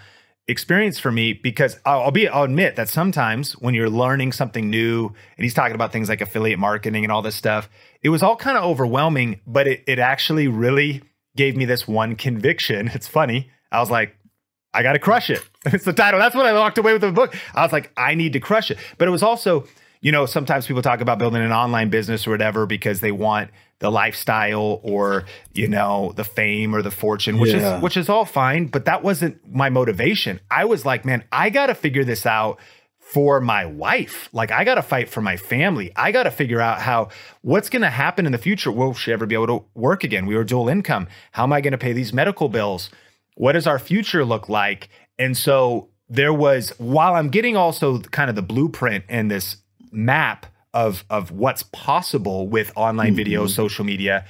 experience 0.47 0.99
for 0.99 1.11
me 1.11 1.33
because 1.33 1.79
I'll 1.87 2.11
be 2.11 2.29
I'll 2.29 2.43
admit 2.43 2.77
that 2.77 2.91
sometimes 2.91 3.53
when 3.53 3.73
you're 3.73 3.89
learning 3.89 4.33
something 4.33 4.69
new 4.69 5.07
and 5.07 5.45
he's 5.45 5.55
talking 5.55 5.75
about 5.75 5.91
things 5.91 6.11
like 6.11 6.21
affiliate 6.21 6.59
marketing 6.59 7.03
and 7.05 7.11
all 7.11 7.23
this 7.23 7.35
stuff, 7.35 7.71
it 8.03 8.11
was 8.11 8.23
all 8.23 8.37
kind 8.37 8.59
of 8.59 8.65
overwhelming, 8.65 9.41
but 9.47 9.67
it, 9.67 9.85
it 9.87 9.99
actually 9.99 10.49
really 10.49 11.03
gave 11.35 11.57
me 11.57 11.65
this 11.65 11.89
one 11.89 12.15
conviction. 12.15 12.91
It's 12.95 13.09
funny. 13.09 13.51
I 13.73 13.81
was 13.81 13.91
like, 13.91 14.17
I 14.75 14.83
got 14.83 14.95
to 14.95 14.99
crush 14.99 15.31
it. 15.31 15.43
It's 15.67 15.87
the 15.87 15.95
title. 15.95 16.21
That's 16.21 16.35
what 16.35 16.45
I 16.45 16.53
walked 16.53 16.77
away 16.77 16.93
with 16.93 17.01
the 17.01 17.11
book. 17.11 17.35
I 17.55 17.63
was 17.63 17.73
like, 17.73 17.91
I 17.97 18.15
need 18.15 18.35
to 18.35 18.41
crush 18.41 18.71
it. 18.71 18.77
But 18.99 19.09
it 19.09 19.11
was 19.11 19.23
also, 19.23 19.67
you 20.03 20.13
know, 20.13 20.27
sometimes 20.27 20.67
people 20.67 20.83
talk 20.83 21.01
about 21.01 21.19
building 21.19 21.43
an 21.43 21.53
online 21.53 21.89
business 21.89 22.27
or 22.27 22.33
whatever 22.33 22.67
because 22.67 23.01
they 23.01 23.11
want 23.11 23.51
the 23.79 23.91
lifestyle 23.91 24.81
or 24.83 25.25
you 25.55 25.67
know 25.67 26.13
the 26.17 26.25
fame 26.25 26.75
or 26.75 26.81
the 26.81 26.91
fortune 26.91 27.39
which 27.39 27.53
yeah. 27.53 27.77
is 27.77 27.83
which 27.83 27.97
is 27.97 28.09
all 28.09 28.25
fine 28.25 28.67
but 28.67 28.85
that 28.85 29.03
wasn't 29.03 29.37
my 29.53 29.69
motivation 29.69 30.41
i 30.51 30.65
was 30.65 30.87
like 30.87 31.05
man 31.05 31.25
i 31.33 31.51
got 31.51 31.67
to 31.67 31.75
figure 31.75 32.05
this 32.05 32.25
out 32.25 32.59
for 33.05 33.41
my 33.41 33.65
wife. 33.67 34.29
Like 34.33 34.51
I 34.51 34.65
got 34.65 34.75
to 34.75 34.83
fight 34.83 35.09
for 35.09 35.21
my 35.21 35.37
family. 35.37 35.93
I 35.95 36.11
got 36.11 36.25
to 36.25 36.31
figure 36.31 36.61
out 36.61 36.81
how 36.81 37.11
what's 37.43 37.69
going 37.69 37.83
to 37.83 37.91
happen 37.91 38.27
in 38.27 38.33
the 38.33 38.39
future. 38.39 38.73
Will 38.73 38.95
she 38.95 39.13
ever 39.13 39.27
be 39.27 39.37
able 39.37 39.47
to 39.47 39.65
work 39.75 40.03
again? 40.03 40.27
We 40.27 40.35
were 40.35 40.43
dual 40.43 40.69
income. 40.69 41.07
How 41.33 41.45
am 41.45 41.53
I 41.53 41.61
going 41.61 41.73
to 41.73 41.79
pay 41.79 41.93
these 41.93 42.13
medical 42.13 42.49
bills? 42.49 42.91
What 43.35 43.53
does 43.53 43.67
our 43.67 43.79
future 43.79 44.25
look 44.25 44.49
like? 44.49 44.89
And 45.19 45.37
so 45.37 45.89
there 46.09 46.33
was 46.33 46.71
while 46.79 47.15
I'm 47.15 47.29
getting 47.29 47.57
also 47.57 48.01
kind 48.01 48.31
of 48.31 48.37
the 48.37 48.43
blueprint 48.43 49.05
and 49.09 49.31
this 49.31 49.57
map 49.91 50.47
of 50.73 51.05
of 51.09 51.31
what's 51.31 51.63
possible 51.65 52.49
with 52.49 52.73
online 52.77 53.09
mm-hmm. 53.09 53.17
video, 53.17 53.47
social 53.47 53.85
media, 53.85 54.25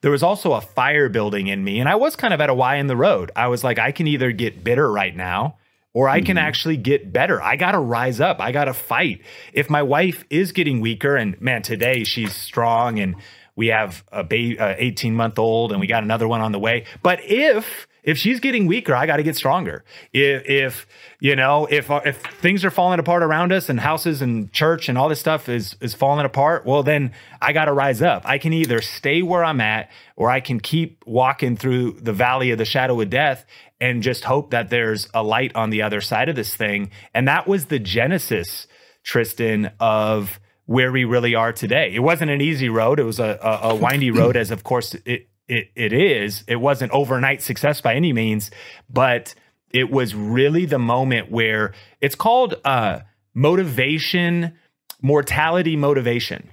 there 0.00 0.10
was 0.10 0.22
also 0.22 0.52
a 0.52 0.60
fire 0.60 1.08
building 1.08 1.46
in 1.46 1.62
me 1.62 1.80
and 1.80 1.88
I 1.88 1.94
was 1.94 2.16
kind 2.16 2.34
of 2.34 2.40
at 2.40 2.50
a 2.50 2.54
Y 2.54 2.76
in 2.76 2.86
the 2.86 2.96
road. 2.96 3.30
I 3.36 3.48
was 3.48 3.62
like 3.64 3.78
I 3.78 3.92
can 3.92 4.06
either 4.06 4.32
get 4.32 4.64
bitter 4.64 4.90
right 4.90 5.14
now 5.14 5.56
or 5.92 6.08
I 6.08 6.20
can 6.20 6.36
mm-hmm. 6.36 6.46
actually 6.46 6.76
get 6.76 7.12
better. 7.12 7.42
I 7.42 7.56
got 7.56 7.72
to 7.72 7.78
rise 7.78 8.20
up. 8.20 8.40
I 8.40 8.52
got 8.52 8.66
to 8.66 8.74
fight. 8.74 9.22
If 9.52 9.68
my 9.68 9.82
wife 9.82 10.24
is 10.30 10.52
getting 10.52 10.80
weaker, 10.80 11.16
and 11.16 11.40
man, 11.40 11.62
today 11.62 12.04
she's 12.04 12.34
strong 12.34 13.00
and 13.00 13.16
we 13.56 13.68
have 13.68 14.04
a 14.12 14.22
ba- 14.22 14.76
18 14.78 15.14
month 15.14 15.38
old 15.38 15.72
and 15.72 15.80
we 15.80 15.86
got 15.86 16.02
another 16.04 16.28
one 16.28 16.40
on 16.40 16.52
the 16.52 16.58
way. 16.58 16.84
But 17.02 17.20
if 17.24 17.88
if 18.02 18.18
she's 18.18 18.40
getting 18.40 18.66
weaker, 18.66 18.94
I 18.94 19.06
got 19.06 19.16
to 19.16 19.22
get 19.22 19.36
stronger. 19.36 19.84
If, 20.12 20.48
if 20.48 20.86
you 21.20 21.36
know, 21.36 21.66
if 21.70 21.90
uh, 21.90 22.00
if 22.04 22.22
things 22.40 22.64
are 22.64 22.70
falling 22.70 22.98
apart 22.98 23.22
around 23.22 23.52
us 23.52 23.68
and 23.68 23.80
houses 23.80 24.22
and 24.22 24.52
church 24.52 24.88
and 24.88 24.96
all 24.96 25.08
this 25.08 25.20
stuff 25.20 25.48
is 25.48 25.76
is 25.80 25.94
falling 25.94 26.26
apart, 26.26 26.64
well 26.66 26.82
then 26.82 27.12
I 27.40 27.52
got 27.52 27.66
to 27.66 27.72
rise 27.72 28.02
up. 28.02 28.22
I 28.24 28.38
can 28.38 28.52
either 28.52 28.80
stay 28.80 29.22
where 29.22 29.44
I'm 29.44 29.60
at 29.60 29.90
or 30.16 30.30
I 30.30 30.40
can 30.40 30.60
keep 30.60 31.04
walking 31.06 31.56
through 31.56 31.92
the 32.00 32.12
valley 32.12 32.50
of 32.50 32.58
the 32.58 32.64
shadow 32.64 33.00
of 33.00 33.10
death 33.10 33.44
and 33.80 34.02
just 34.02 34.24
hope 34.24 34.50
that 34.50 34.68
there's 34.70 35.08
a 35.14 35.22
light 35.22 35.52
on 35.54 35.70
the 35.70 35.82
other 35.82 36.00
side 36.00 36.28
of 36.28 36.36
this 36.36 36.54
thing. 36.54 36.90
And 37.14 37.26
that 37.28 37.46
was 37.46 37.66
the 37.66 37.78
genesis, 37.78 38.66
Tristan, 39.02 39.72
of 39.80 40.38
where 40.66 40.92
we 40.92 41.04
really 41.04 41.34
are 41.34 41.52
today. 41.52 41.92
It 41.92 42.00
wasn't 42.00 42.30
an 42.30 42.40
easy 42.40 42.68
road. 42.68 43.00
It 43.00 43.04
was 43.04 43.18
a, 43.18 43.38
a, 43.42 43.70
a 43.70 43.74
windy 43.74 44.10
road, 44.10 44.36
as 44.36 44.50
of 44.50 44.62
course 44.62 44.94
it, 45.04 45.29
it, 45.50 45.70
it 45.74 45.92
is. 45.92 46.44
It 46.46 46.56
wasn't 46.56 46.92
overnight 46.92 47.42
success 47.42 47.80
by 47.80 47.94
any 47.94 48.12
means, 48.12 48.50
but 48.88 49.34
it 49.72 49.90
was 49.90 50.14
really 50.14 50.64
the 50.64 50.78
moment 50.78 51.30
where 51.30 51.74
it's 52.00 52.14
called 52.14 52.54
uh, 52.64 53.00
motivation, 53.34 54.56
mortality 55.02 55.76
motivation. 55.76 56.50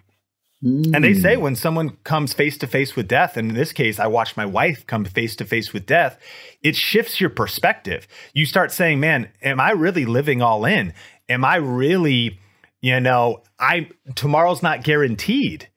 Mm. 0.63 0.95
And 0.95 1.03
they 1.03 1.13
say 1.13 1.35
hmm. 1.35 1.43
when 1.43 1.55
someone 1.55 1.97
comes 2.03 2.33
face 2.33 2.57
to 2.57 2.67
face 2.67 2.95
with 2.95 3.07
death, 3.07 3.37
and 3.37 3.51
in 3.51 3.55
this 3.55 3.71
case, 3.71 3.99
I 3.99 4.07
watched 4.07 4.35
my 4.35 4.45
wife 4.45 4.87
come 4.87 5.05
face 5.05 5.35
to 5.35 5.45
face 5.45 5.71
with 5.71 5.85
death, 5.85 6.17
it 6.63 6.75
shifts 6.75 7.21
your 7.21 7.29
perspective. 7.29 8.07
You 8.33 8.47
start 8.47 8.71
saying, 8.71 8.99
man, 8.99 9.29
am 9.43 9.59
I 9.59 9.71
really 9.71 10.05
living 10.05 10.41
all 10.41 10.65
in? 10.65 10.93
Am 11.29 11.45
I 11.45 11.57
really, 11.57 12.39
you 12.81 12.99
know, 12.99 13.43
I 13.59 13.89
tomorrow's 14.15 14.63
not 14.63 14.83
guaranteed. 14.83 15.69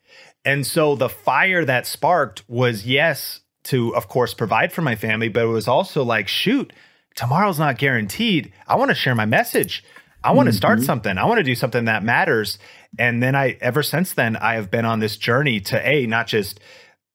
And 0.44 0.66
so 0.66 0.94
the 0.96 1.08
fire 1.08 1.64
that 1.64 1.86
sparked 1.86 2.42
was 2.48 2.86
yes, 2.86 3.40
to 3.64 3.94
of 3.94 4.08
course 4.08 4.34
provide 4.34 4.72
for 4.72 4.82
my 4.82 4.96
family, 4.96 5.28
but 5.28 5.44
it 5.44 5.48
was 5.48 5.68
also 5.68 6.02
like, 6.02 6.28
shoot, 6.28 6.72
tomorrow's 7.14 7.58
not 7.58 7.78
guaranteed. 7.78 8.52
I 8.66 8.76
want 8.76 8.90
to 8.90 8.94
share 8.94 9.14
my 9.14 9.26
message. 9.26 9.84
I 10.22 10.32
want 10.32 10.46
to 10.46 10.50
mm-hmm. 10.50 10.56
start 10.56 10.82
something. 10.82 11.16
I 11.16 11.24
want 11.24 11.38
to 11.38 11.44
do 11.44 11.54
something 11.54 11.86
that 11.86 12.04
matters. 12.04 12.58
And 12.98 13.22
then 13.22 13.34
I, 13.34 13.56
ever 13.60 13.82
since 13.82 14.12
then, 14.12 14.36
I 14.36 14.54
have 14.54 14.70
been 14.70 14.84
on 14.84 15.00
this 15.00 15.16
journey 15.16 15.60
to 15.60 15.88
A, 15.88 16.06
not 16.06 16.26
just 16.26 16.60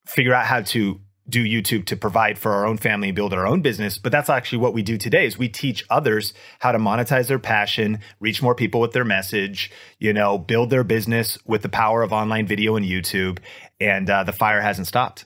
figure 0.05 0.33
out 0.33 0.45
how 0.45 0.61
to 0.61 0.99
do 1.27 1.43
YouTube 1.43 1.85
to 1.85 1.95
provide 1.95 2.37
for 2.37 2.51
our 2.51 2.65
own 2.65 2.77
family 2.77 3.09
and 3.09 3.15
build 3.15 3.33
our 3.33 3.47
own 3.47 3.61
business, 3.61 3.97
but 3.97 4.11
that's 4.11 4.29
actually 4.29 4.59
what 4.59 4.73
we 4.73 4.83
do 4.83 4.97
today 4.97 5.25
is 5.25 5.37
we 5.37 5.49
teach 5.49 5.83
others 5.89 6.33
how 6.59 6.71
to 6.71 6.77
monetize 6.77 7.27
their 7.27 7.39
passion, 7.39 7.99
reach 8.19 8.41
more 8.41 8.55
people 8.55 8.79
with 8.79 8.91
their 8.91 9.05
message, 9.05 9.71
you 9.99 10.13
know, 10.13 10.37
build 10.37 10.69
their 10.69 10.83
business 10.83 11.37
with 11.45 11.63
the 11.63 11.69
power 11.69 12.03
of 12.03 12.13
online 12.13 12.45
video 12.45 12.75
and 12.75 12.85
YouTube. 12.85 13.39
And 13.79 14.09
uh, 14.09 14.23
the 14.23 14.33
fire 14.33 14.61
hasn't 14.61 14.87
stopped. 14.87 15.25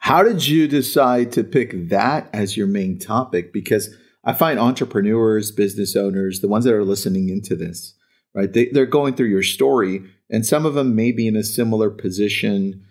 How 0.00 0.22
did 0.22 0.46
you 0.46 0.68
decide 0.68 1.32
to 1.32 1.44
pick 1.44 1.88
that 1.88 2.28
as 2.32 2.56
your 2.56 2.66
main 2.66 2.98
topic? 2.98 3.52
Because 3.52 3.94
I 4.24 4.34
find 4.34 4.58
entrepreneurs, 4.58 5.50
business 5.50 5.96
owners, 5.96 6.40
the 6.40 6.48
ones 6.48 6.64
that 6.64 6.74
are 6.74 6.84
listening 6.84 7.28
into 7.28 7.56
this, 7.56 7.94
right? 8.34 8.52
They, 8.52 8.66
they're 8.66 8.86
going 8.86 9.14
through 9.14 9.28
your 9.28 9.42
story, 9.42 10.02
and 10.28 10.44
some 10.44 10.66
of 10.66 10.74
them 10.74 10.94
may 10.94 11.12
be 11.12 11.26
in 11.26 11.36
a 11.36 11.44
similar 11.44 11.90
position, 11.90 12.84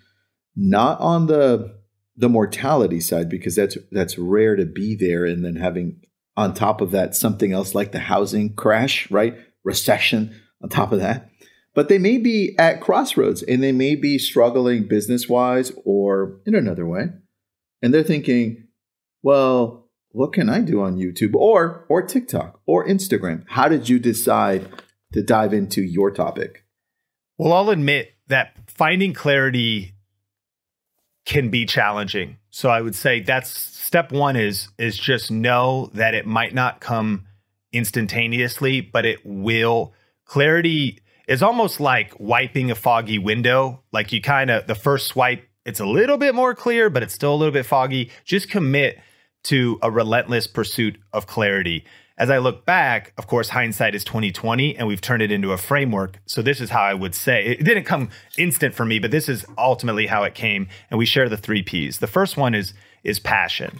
not 0.56 1.00
on 1.00 1.28
the 1.28 1.77
the 2.18 2.30
mortality 2.30 3.00
side 3.00 3.30
because 3.30 3.56
that's 3.56 3.78
that's 3.92 4.18
rare 4.18 4.56
to 4.56 4.66
be 4.66 4.96
there, 4.96 5.26
and 5.26 5.46
then 5.46 5.56
having 5.56 6.02
on 6.36 6.54
top 6.54 6.82
of 6.82 6.92
that 6.92 7.16
something 7.16 7.54
else 7.54 7.74
like 7.74 7.92
the 7.92 8.00
housing 8.00 8.54
crash, 8.54 9.10
right? 9.10 9.38
Recession 9.64 10.36
on 10.62 10.70
top 10.70 10.92
of 10.92 11.00
that. 11.00 11.30
But 11.74 11.90
they 11.90 12.00
may 12.00 12.18
be 12.18 12.56
at 12.58 12.82
crossroads 12.82 13.44
and 13.44 13.62
they 13.62 13.72
may 13.72 13.96
be 13.96 14.18
struggling 14.18 14.88
business 14.88 15.30
wise 15.30 15.72
or 15.86 16.40
in 16.46 16.56
another 16.56 16.88
way. 16.88 17.10
And 17.84 17.94
they're 17.94 18.02
thinking, 18.02 18.68
well, 19.22 19.88
what 20.10 20.34
can 20.34 20.50
I 20.50 20.62
do 20.62 20.82
on 20.82 20.98
YouTube 20.98 21.36
or 21.36 21.86
or 21.90 22.02
TikTok 22.02 22.60
or 22.66 22.88
Instagram? 22.88 23.44
How 23.48 23.68
did 23.68 23.90
you 23.90 24.00
decide 24.00 24.68
to 25.14 25.22
dive 25.22 25.54
into 25.54 25.84
your 25.84 26.10
topic? 26.10 26.66
Well, 27.38 27.54
I'll 27.54 27.70
admit 27.70 28.14
that 28.28 28.58
finding 28.68 29.14
clarity 29.14 29.94
can 31.28 31.50
be 31.50 31.66
challenging. 31.66 32.38
So 32.50 32.70
I 32.70 32.82
would 32.82 32.96
say 32.96 33.20
that's 33.20 33.50
step 33.50 34.12
1 34.12 34.38
is 34.38 34.70
is 34.80 34.98
just 34.98 35.30
know 35.30 35.92
that 35.94 36.16
it 36.16 36.26
might 36.26 36.56
not 36.56 36.80
come 36.80 37.26
instantaneously, 37.72 38.82
but 38.82 39.06
it 39.06 39.20
will 39.26 39.94
clarity 40.26 41.00
is 41.28 41.44
almost 41.44 41.82
like 41.82 42.18
wiping 42.18 42.72
a 42.72 42.76
foggy 42.76 43.20
window. 43.20 43.84
Like 43.92 44.14
you 44.14 44.22
kind 44.22 44.50
of 44.50 44.68
the 44.68 44.76
first 44.76 45.08
swipe 45.08 45.44
it's 45.66 45.82
a 45.82 45.86
little 45.86 46.18
bit 46.18 46.34
more 46.34 46.56
clear, 46.56 46.90
but 46.90 47.04
it's 47.04 47.14
still 47.14 47.34
a 47.34 47.36
little 47.36 47.52
bit 47.52 47.66
foggy. 47.66 48.10
Just 48.24 48.50
commit 48.50 48.98
to 49.44 49.78
a 49.82 49.92
relentless 49.92 50.48
pursuit 50.48 50.98
of 51.12 51.28
clarity. 51.28 51.84
As 52.20 52.32
I 52.32 52.40
look 52.40 52.66
back, 52.66 53.14
of 53.18 53.28
course, 53.28 53.50
hindsight 53.50 53.94
is 53.94 54.04
2020 54.04 54.76
and 54.76 54.88
we've 54.88 55.02
turned 55.02 55.22
it 55.22 55.32
into 55.32 55.52
a 55.52 55.58
framework. 55.58 56.20
So 56.26 56.42
this 56.42 56.60
is 56.60 56.72
how 56.72 56.82
I 56.82 56.96
would 56.96 57.14
say 57.14 57.46
it 57.46 57.64
didn't 57.64 57.84
come 57.84 58.10
instant 58.40 58.74
for 58.74 58.86
me, 58.86 58.98
but 58.98 59.12
this 59.12 59.30
is 59.30 59.46
ultimately 59.56 60.08
how 60.08 60.24
it 60.24 60.34
came. 60.34 60.68
And 60.90 60.98
we 60.98 61.06
share 61.06 61.30
the 61.30 61.38
three 61.38 61.62
P's. 61.62 62.00
The 62.00 62.08
first 62.08 62.36
one 62.36 62.56
is 62.56 62.74
is 63.04 63.20
passion. 63.20 63.80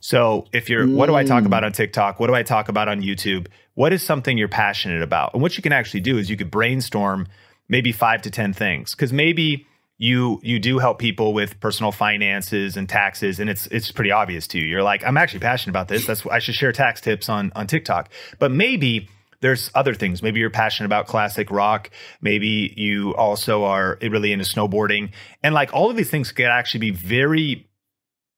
So 0.00 0.46
if 0.52 0.68
you're, 0.68 0.86
mm. 0.86 0.94
what 0.94 1.06
do 1.06 1.14
I 1.14 1.24
talk 1.24 1.44
about 1.44 1.64
on 1.64 1.72
TikTok? 1.72 2.18
What 2.18 2.26
do 2.26 2.34
I 2.34 2.42
talk 2.42 2.68
about 2.68 2.88
on 2.88 3.00
YouTube? 3.00 3.46
What 3.74 3.92
is 3.92 4.02
something 4.02 4.36
you're 4.36 4.48
passionate 4.48 5.02
about? 5.02 5.32
And 5.32 5.40
what 5.40 5.56
you 5.56 5.62
can 5.62 5.72
actually 5.72 6.00
do 6.00 6.18
is 6.18 6.28
you 6.28 6.36
could 6.36 6.50
brainstorm 6.50 7.28
maybe 7.68 7.92
five 7.92 8.22
to 8.22 8.30
10 8.30 8.52
things. 8.52 8.94
Cause 8.94 9.12
maybe 9.12 9.66
you 9.98 10.40
you 10.44 10.60
do 10.60 10.78
help 10.78 11.00
people 11.00 11.34
with 11.34 11.58
personal 11.58 11.90
finances 11.90 12.76
and 12.76 12.88
taxes 12.88 13.40
and 13.40 13.50
it's 13.50 13.66
it's 13.66 13.90
pretty 13.90 14.12
obvious 14.12 14.46
to 14.46 14.58
you. 14.58 14.64
You're 14.64 14.82
like 14.82 15.04
i'm 15.04 15.16
actually 15.16 15.40
passionate 15.40 15.72
about 15.72 15.88
this. 15.88 16.06
That's 16.06 16.24
i 16.26 16.38
should 16.38 16.54
share 16.54 16.72
tax 16.72 17.00
tips 17.00 17.28
on 17.28 17.52
on 17.56 17.66
tiktok. 17.66 18.08
But 18.38 18.52
maybe 18.52 19.08
there's 19.40 19.70
other 19.74 19.94
things. 19.94 20.22
Maybe 20.22 20.40
you're 20.40 20.50
passionate 20.50 20.86
about 20.86 21.06
classic 21.06 21.50
rock. 21.50 21.90
Maybe 22.20 22.72
you 22.76 23.14
also 23.14 23.64
are 23.64 23.98
really 24.02 24.32
into 24.32 24.44
snowboarding. 24.44 25.10
And 25.42 25.54
like 25.54 25.72
all 25.72 25.90
of 25.90 25.96
these 25.96 26.10
things 26.10 26.32
could 26.32 26.46
actually 26.46 26.80
be 26.80 26.90
very 26.90 27.68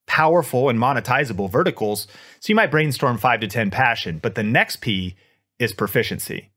powerful 0.06 0.68
and 0.68 0.78
monetizable 0.78 1.50
verticals. 1.50 2.06
So 2.40 2.50
you 2.50 2.54
might 2.54 2.70
brainstorm 2.70 3.16
5 3.16 3.40
to 3.40 3.46
10 3.46 3.70
passion 3.70 4.18
but 4.18 4.34
the 4.34 4.42
next 4.42 4.76
p 4.76 5.14
is 5.58 5.74
proficiency. 5.74 6.50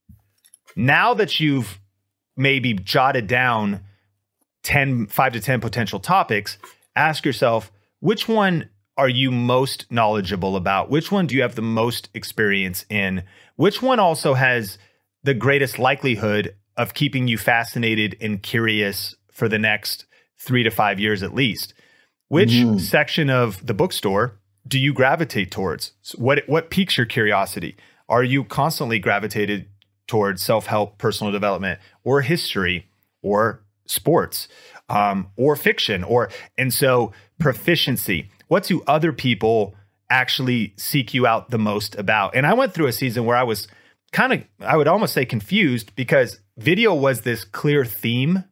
Now 0.78 1.14
that 1.14 1.42
you've 1.42 1.80
maybe 2.38 2.74
jotted 2.74 3.28
down 3.28 3.82
10, 4.64 5.08
five 5.08 5.34
to 5.34 5.40
10 5.40 5.60
potential 5.62 6.00
topics, 6.00 6.58
ask 6.96 7.26
yourself 7.26 7.72
which 8.00 8.28
one 8.28 8.70
are 8.98 9.10
you 9.10 9.32
most 9.32 9.92
knowledgeable 9.92 10.56
about? 10.56 10.90
Which 10.90 11.12
one 11.12 11.28
do 11.28 11.36
you 11.36 11.42
have 11.42 11.56
the 11.56 11.62
most 11.62 12.10
experience 12.14 12.86
in? 12.90 13.24
Which 13.56 13.82
one 13.82 14.00
also 14.00 14.36
has 14.36 14.78
the 15.24 15.34
greatest 15.34 15.80
likelihood 15.80 16.56
of 16.78 16.94
keeping 16.94 17.28
you 17.28 17.38
fascinated 17.38 18.16
and 18.22 18.42
curious 18.42 19.16
for 19.32 19.48
the 19.50 19.60
next 19.60 20.06
three 20.38 20.64
to 20.64 20.70
five 20.70 21.00
years 21.00 21.24
at 21.24 21.34
least? 21.34 21.74
Which 22.28 22.52
mm. 22.52 22.80
section 22.80 23.30
of 23.30 23.66
the 23.66 23.74
bookstore 23.74 24.40
do 24.68 24.80
you 24.80 24.94
gravitate 24.94 25.52
towards? 25.52 25.94
What 26.16 26.44
what 26.48 26.70
piques 26.70 26.98
your 26.98 27.06
curiosity? 27.06 27.76
Are 28.10 28.24
you 28.24 28.44
constantly 28.44 29.00
gravitated 29.00 29.68
towards 30.08 30.42
self-help, 30.42 30.98
personal 30.98 31.32
development, 31.32 31.80
or 32.04 32.22
history, 32.22 32.88
or 33.22 33.63
sports 33.86 34.48
um, 34.90 35.28
or 35.36 35.56
fiction 35.56 36.04
or 36.04 36.30
and 36.58 36.74
so 36.74 37.12
proficiency 37.40 38.30
what 38.48 38.64
do 38.66 38.84
other 38.86 39.12
people 39.12 39.76
actually 40.10 40.74
seek 40.78 41.14
you 41.14 41.26
out 41.26 41.50
the 41.50 41.58
most 41.58 41.96
about. 41.96 42.36
And 42.36 42.46
I 42.46 42.54
went 42.54 42.74
through 42.74 42.86
a 42.86 42.92
season 42.92 43.26
where 43.26 43.36
I 43.36 43.42
was 43.42 43.68
kind 44.12 44.32
of, 44.32 44.44
I 44.60 44.78
would 44.78 44.88
almost 44.88 45.14
say 45.14 45.26
confused 45.26 45.96
because 45.96 46.40
video 46.56 46.94
was 46.94 47.22
this 47.22 47.44
clear 47.44 47.84
theme. 47.84 48.44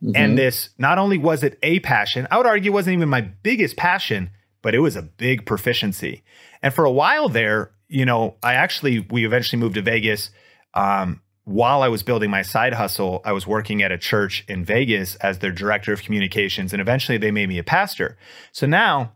Mm-hmm. 0.00 0.12
And 0.14 0.38
this, 0.38 0.70
not 0.78 0.98
only 0.98 1.18
was 1.18 1.42
it 1.42 1.58
a 1.64 1.80
passion, 1.80 2.28
I 2.30 2.36
would 2.36 2.46
argue 2.46 2.72
wasn't 2.72 2.94
even 2.94 3.08
my 3.08 3.20
biggest 3.20 3.76
passion, 3.76 4.30
but 4.62 4.74
it 4.74 4.78
was 4.78 4.94
a 4.94 5.02
big 5.02 5.44
proficiency. 5.46 6.22
And 6.62 6.72
for 6.72 6.84
a 6.84 6.92
while 6.92 7.28
there, 7.28 7.72
you 7.88 8.04
know, 8.04 8.36
I 8.42 8.54
actually, 8.54 9.00
we 9.00 9.26
eventually 9.26 9.58
moved 9.58 9.74
to 9.74 9.82
Vegas. 9.82 10.30
Um, 10.74 11.20
while 11.50 11.82
I 11.82 11.88
was 11.88 12.04
building 12.04 12.30
my 12.30 12.42
side 12.42 12.74
hustle, 12.74 13.20
I 13.24 13.32
was 13.32 13.44
working 13.44 13.82
at 13.82 13.90
a 13.90 13.98
church 13.98 14.44
in 14.46 14.64
Vegas 14.64 15.16
as 15.16 15.40
their 15.40 15.50
director 15.50 15.92
of 15.92 16.02
communications. 16.02 16.72
And 16.72 16.80
eventually 16.80 17.18
they 17.18 17.32
made 17.32 17.48
me 17.48 17.58
a 17.58 17.64
pastor. 17.64 18.16
So 18.52 18.68
now 18.68 19.14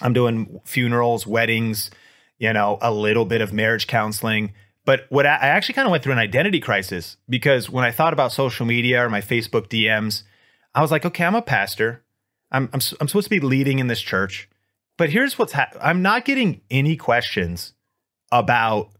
I'm 0.00 0.12
doing 0.12 0.60
funerals, 0.64 1.26
weddings, 1.26 1.90
you 2.38 2.52
know, 2.52 2.78
a 2.80 2.92
little 2.92 3.24
bit 3.24 3.40
of 3.40 3.52
marriage 3.52 3.88
counseling. 3.88 4.54
But 4.84 5.06
what 5.08 5.26
I, 5.26 5.30
I 5.30 5.48
actually 5.48 5.74
kind 5.74 5.86
of 5.86 5.90
went 5.90 6.04
through 6.04 6.12
an 6.12 6.20
identity 6.20 6.60
crisis 6.60 7.16
because 7.28 7.68
when 7.68 7.84
I 7.84 7.90
thought 7.90 8.12
about 8.12 8.30
social 8.30 8.64
media 8.64 9.04
or 9.04 9.10
my 9.10 9.20
Facebook 9.20 9.66
DMs, 9.66 10.22
I 10.72 10.82
was 10.82 10.92
like, 10.92 11.04
okay, 11.04 11.24
I'm 11.24 11.34
a 11.34 11.42
pastor. 11.42 12.04
I'm, 12.52 12.70
I'm, 12.72 12.80
I'm 13.00 13.08
supposed 13.08 13.24
to 13.24 13.30
be 13.30 13.40
leading 13.40 13.80
in 13.80 13.88
this 13.88 14.00
church. 14.00 14.48
But 14.96 15.10
here's 15.10 15.36
what's 15.36 15.52
ha- 15.54 15.72
I'm 15.80 16.00
not 16.00 16.24
getting 16.24 16.60
any 16.70 16.94
questions 16.96 17.72
about 18.30 18.90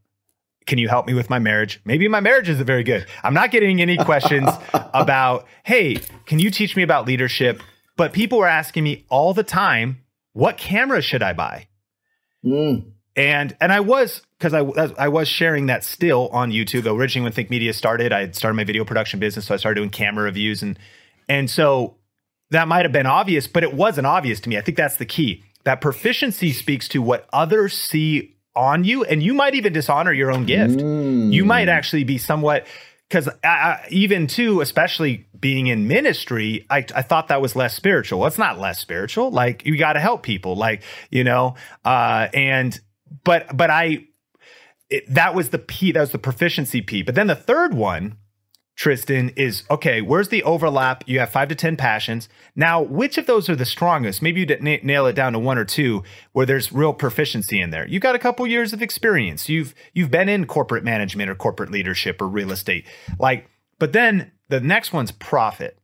can 0.66 0.78
you 0.78 0.88
help 0.88 1.06
me 1.06 1.14
with 1.14 1.30
my 1.30 1.38
marriage? 1.38 1.80
Maybe 1.84 2.08
my 2.08 2.20
marriage 2.20 2.48
isn't 2.48 2.66
very 2.66 2.82
good. 2.82 3.06
I'm 3.22 3.34
not 3.34 3.50
getting 3.50 3.80
any 3.80 3.96
questions 3.96 4.50
about, 4.72 5.46
hey, 5.62 5.98
can 6.26 6.38
you 6.38 6.50
teach 6.50 6.76
me 6.76 6.82
about 6.82 7.06
leadership? 7.06 7.62
But 7.96 8.12
people 8.12 8.40
are 8.40 8.48
asking 8.48 8.84
me 8.84 9.06
all 9.08 9.32
the 9.32 9.44
time, 9.44 10.02
what 10.32 10.58
camera 10.58 11.00
should 11.00 11.22
I 11.22 11.32
buy? 11.32 11.68
Mm. 12.44 12.92
And 13.16 13.56
and 13.62 13.72
I 13.72 13.80
was 13.80 14.20
because 14.38 14.52
I 14.52 14.58
I 15.02 15.08
was 15.08 15.26
sharing 15.26 15.66
that 15.66 15.82
still 15.82 16.28
on 16.28 16.52
YouTube. 16.52 16.84
Originally, 16.86 17.24
when 17.24 17.32
Think 17.32 17.48
Media 17.48 17.72
started, 17.72 18.12
I 18.12 18.20
had 18.20 18.36
started 18.36 18.56
my 18.56 18.64
video 18.64 18.84
production 18.84 19.18
business, 19.18 19.46
so 19.46 19.54
I 19.54 19.56
started 19.56 19.80
doing 19.80 19.88
camera 19.88 20.24
reviews 20.24 20.62
and 20.62 20.78
and 21.26 21.48
so 21.48 21.96
that 22.50 22.68
might 22.68 22.84
have 22.84 22.92
been 22.92 23.06
obvious, 23.06 23.46
but 23.46 23.62
it 23.62 23.72
wasn't 23.72 24.06
obvious 24.06 24.38
to 24.40 24.48
me. 24.48 24.58
I 24.58 24.60
think 24.60 24.76
that's 24.76 24.96
the 24.96 25.06
key. 25.06 25.42
That 25.64 25.80
proficiency 25.80 26.52
speaks 26.52 26.88
to 26.88 27.00
what 27.00 27.26
others 27.32 27.72
see 27.72 28.35
on 28.56 28.84
you, 28.84 29.04
and 29.04 29.22
you 29.22 29.34
might 29.34 29.54
even 29.54 29.72
dishonor 29.72 30.12
your 30.12 30.32
own 30.32 30.46
gift. 30.46 30.78
Mm. 30.78 31.32
You 31.32 31.44
might 31.44 31.68
actually 31.68 32.04
be 32.04 32.18
somewhat 32.18 32.66
because 33.08 33.28
even 33.90 34.26
too, 34.26 34.60
especially 34.60 35.26
being 35.38 35.68
in 35.68 35.86
ministry, 35.86 36.66
I, 36.68 36.78
I 36.94 37.02
thought 37.02 37.28
that 37.28 37.40
was 37.40 37.54
less 37.54 37.74
spiritual. 37.74 38.20
Well, 38.20 38.28
it's 38.28 38.38
not 38.38 38.58
less 38.58 38.78
spiritual. 38.78 39.30
Like 39.30 39.64
you 39.64 39.78
got 39.78 39.92
to 39.92 40.00
help 40.00 40.22
people, 40.22 40.56
like 40.56 40.82
you 41.10 41.22
know, 41.22 41.54
uh, 41.84 42.28
and 42.34 42.78
but 43.24 43.56
but 43.56 43.70
I 43.70 44.06
it, 44.90 45.04
that 45.14 45.34
was 45.34 45.50
the 45.50 45.58
P, 45.58 45.92
that 45.92 46.00
was 46.00 46.12
the 46.12 46.18
proficiency 46.18 46.80
P. 46.80 47.02
But 47.02 47.14
then 47.14 47.26
the 47.26 47.36
third 47.36 47.74
one 47.74 48.16
Tristan, 48.76 49.30
is 49.30 49.64
okay, 49.70 50.02
where's 50.02 50.28
the 50.28 50.42
overlap? 50.42 51.02
You 51.06 51.18
have 51.20 51.30
five 51.30 51.48
to 51.48 51.54
10 51.54 51.78
passions. 51.78 52.28
Now, 52.54 52.82
which 52.82 53.16
of 53.16 53.26
those 53.26 53.48
are 53.48 53.56
the 53.56 53.64
strongest? 53.64 54.20
Maybe 54.20 54.40
you 54.40 54.46
na- 54.46 54.76
nail 54.82 55.06
it 55.06 55.14
down 55.14 55.32
to 55.32 55.38
one 55.38 55.56
or 55.56 55.64
two 55.64 56.04
where 56.32 56.44
there's 56.44 56.72
real 56.72 56.92
proficiency 56.92 57.58
in 57.58 57.70
there. 57.70 57.88
You've 57.88 58.02
got 58.02 58.14
a 58.14 58.18
couple 58.18 58.46
years 58.46 58.74
of 58.74 58.82
experience. 58.82 59.48
You've 59.48 59.74
you've 59.94 60.10
been 60.10 60.28
in 60.28 60.46
corporate 60.46 60.84
management 60.84 61.30
or 61.30 61.34
corporate 61.34 61.72
leadership 61.72 62.20
or 62.20 62.28
real 62.28 62.52
estate. 62.52 62.84
Like, 63.18 63.48
but 63.78 63.94
then 63.94 64.32
the 64.50 64.60
next 64.60 64.92
one's 64.92 65.10
profit. 65.10 65.78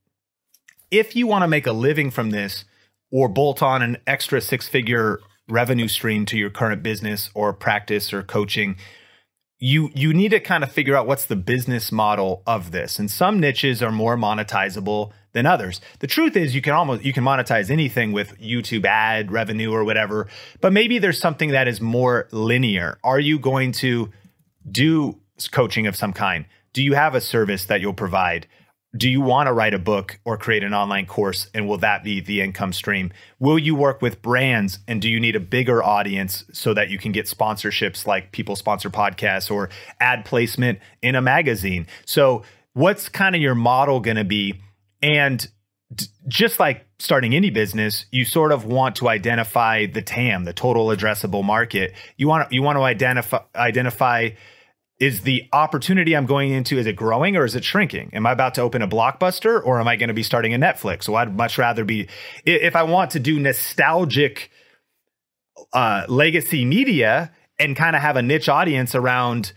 If 0.90 1.16
you 1.16 1.26
want 1.26 1.44
to 1.44 1.49
make 1.49 1.66
a 1.66 1.72
living 1.72 2.11
from 2.11 2.28
this 2.28 2.66
or 3.11 3.26
bolt 3.26 3.62
on 3.62 3.80
an 3.80 3.96
extra 4.06 4.42
six-figure 4.42 5.20
revenue 5.49 5.88
stream 5.88 6.26
to 6.26 6.37
your 6.37 6.50
current 6.50 6.82
business 6.82 7.30
or 7.34 7.54
practice 7.54 8.12
or 8.12 8.22
coaching, 8.22 8.76
you 9.62 9.92
you 9.95 10.12
need 10.12 10.31
to 10.31 10.40
kind 10.40 10.64
of 10.64 10.73
figure 10.73 10.97
out 10.97 11.07
what's 11.07 11.26
the 11.26 11.37
business 11.37 11.92
model 11.92 12.42
of 12.49 12.73
this. 12.73 12.99
And 12.99 13.09
some 13.09 13.38
niches 13.38 13.81
are 13.81 13.92
more 13.92 14.16
monetizable 14.16 15.12
than 15.35 15.47
others. 15.47 15.81
The 16.01 16.09
truth 16.09 16.37
is 16.37 16.53
you 16.53 16.61
can 16.61 16.72
almost 16.72 17.05
you 17.05 17.12
can 17.12 17.22
monetize 17.22 17.70
anything 17.70 18.11
with 18.11 18.37
youtube 18.40 18.85
ad 18.85 19.31
revenue 19.31 19.70
or 19.70 19.85
whatever 19.85 20.29
but 20.61 20.72
maybe 20.72 20.98
there's 20.98 21.20
something 21.20 21.51
that 21.51 21.68
is 21.68 21.81
more 21.81 22.27
linear. 22.33 22.98
Are 23.05 23.20
you 23.20 23.38
going 23.38 23.70
to 23.72 24.11
do 24.68 25.20
coaching 25.53 25.87
of 25.87 25.94
some 25.94 26.12
kind? 26.12 26.44
Do 26.72 26.83
you 26.83 26.94
have 26.94 27.14
a 27.14 27.20
service 27.20 27.66
that 27.66 27.81
you'll 27.81 27.94
provide 27.94 28.48
do 28.94 29.09
you 29.09 29.20
want 29.20 29.46
to 29.46 29.52
write 29.52 29.72
a 29.72 29.78
book 29.78 30.18
or 30.24 30.37
create 30.37 30.62
an 30.62 30.74
online 30.74 31.07
course 31.07 31.48
and 31.55 31.66
will 31.66 31.78
that 31.78 32.05
be 32.05 32.20
the 32.20 32.42
income 32.42 32.72
stream? 32.72 33.11
Will 33.38 33.59
you 33.59 33.74
work 33.74 34.02
with 34.02 34.20
brands 34.20 34.81
and 34.87 35.00
do 35.00 35.09
you 35.09 35.18
need 35.18 35.35
a 35.35 35.40
bigger 35.40 35.83
audience 35.83 36.44
so 36.52 36.74
that 36.74 36.90
you 36.90 36.98
can 36.98 37.11
get 37.11 37.26
sponsorships 37.26 38.07
like 38.07 38.33
people 38.33 38.55
sponsor 38.55 38.90
podcasts 38.90 39.50
or 39.50 39.70
ad 39.98 40.26
placement 40.26 40.78
in 41.00 41.14
a 41.14 41.22
magazine? 41.22 41.87
So 42.05 42.42
what's 42.74 43.09
kind 43.09 43.35
of 43.35 43.40
your 43.40 43.55
model 43.55 44.00
going 44.00 44.18
to 44.18 44.24
be? 44.24 44.61
And 45.02 45.46
just 46.28 46.61
like 46.61 46.87
starting 46.98 47.35
any 47.35 47.50
business 47.50 48.07
you 48.11 48.24
sort 48.24 48.50
of 48.50 48.64
want 48.64 48.96
to 48.96 49.09
identify 49.09 49.85
the 49.85 50.00
tam 50.00 50.44
the 50.44 50.52
total 50.52 50.87
addressable 50.87 51.44
market. 51.44 51.92
You 52.16 52.28
want 52.28 52.52
you 52.52 52.62
want 52.62 52.76
to 52.76 52.83
identify 52.83 53.40
identify 53.55 54.31
is 55.02 55.22
the 55.22 55.48
opportunity 55.52 56.16
I'm 56.16 56.26
going 56.26 56.52
into 56.52 56.78
is 56.78 56.86
it 56.86 56.94
growing 56.94 57.36
or 57.36 57.44
is 57.44 57.56
it 57.56 57.64
shrinking? 57.64 58.10
Am 58.12 58.24
I 58.24 58.30
about 58.30 58.54
to 58.54 58.60
open 58.60 58.82
a 58.82 58.88
blockbuster 58.88 59.60
or 59.60 59.80
am 59.80 59.88
I 59.88 59.96
going 59.96 60.08
to 60.08 60.14
be 60.14 60.22
starting 60.22 60.54
a 60.54 60.58
Netflix? 60.58 61.02
So 61.02 61.16
I'd 61.16 61.36
much 61.36 61.58
rather 61.58 61.84
be 61.84 62.08
if 62.46 62.76
I 62.76 62.84
want 62.84 63.10
to 63.10 63.18
do 63.18 63.40
nostalgic 63.40 64.52
uh, 65.72 66.04
legacy 66.08 66.64
media 66.64 67.32
and 67.58 67.74
kind 67.74 67.96
of 67.96 68.02
have 68.02 68.14
a 68.14 68.22
niche 68.22 68.48
audience 68.48 68.94
around 68.94 69.52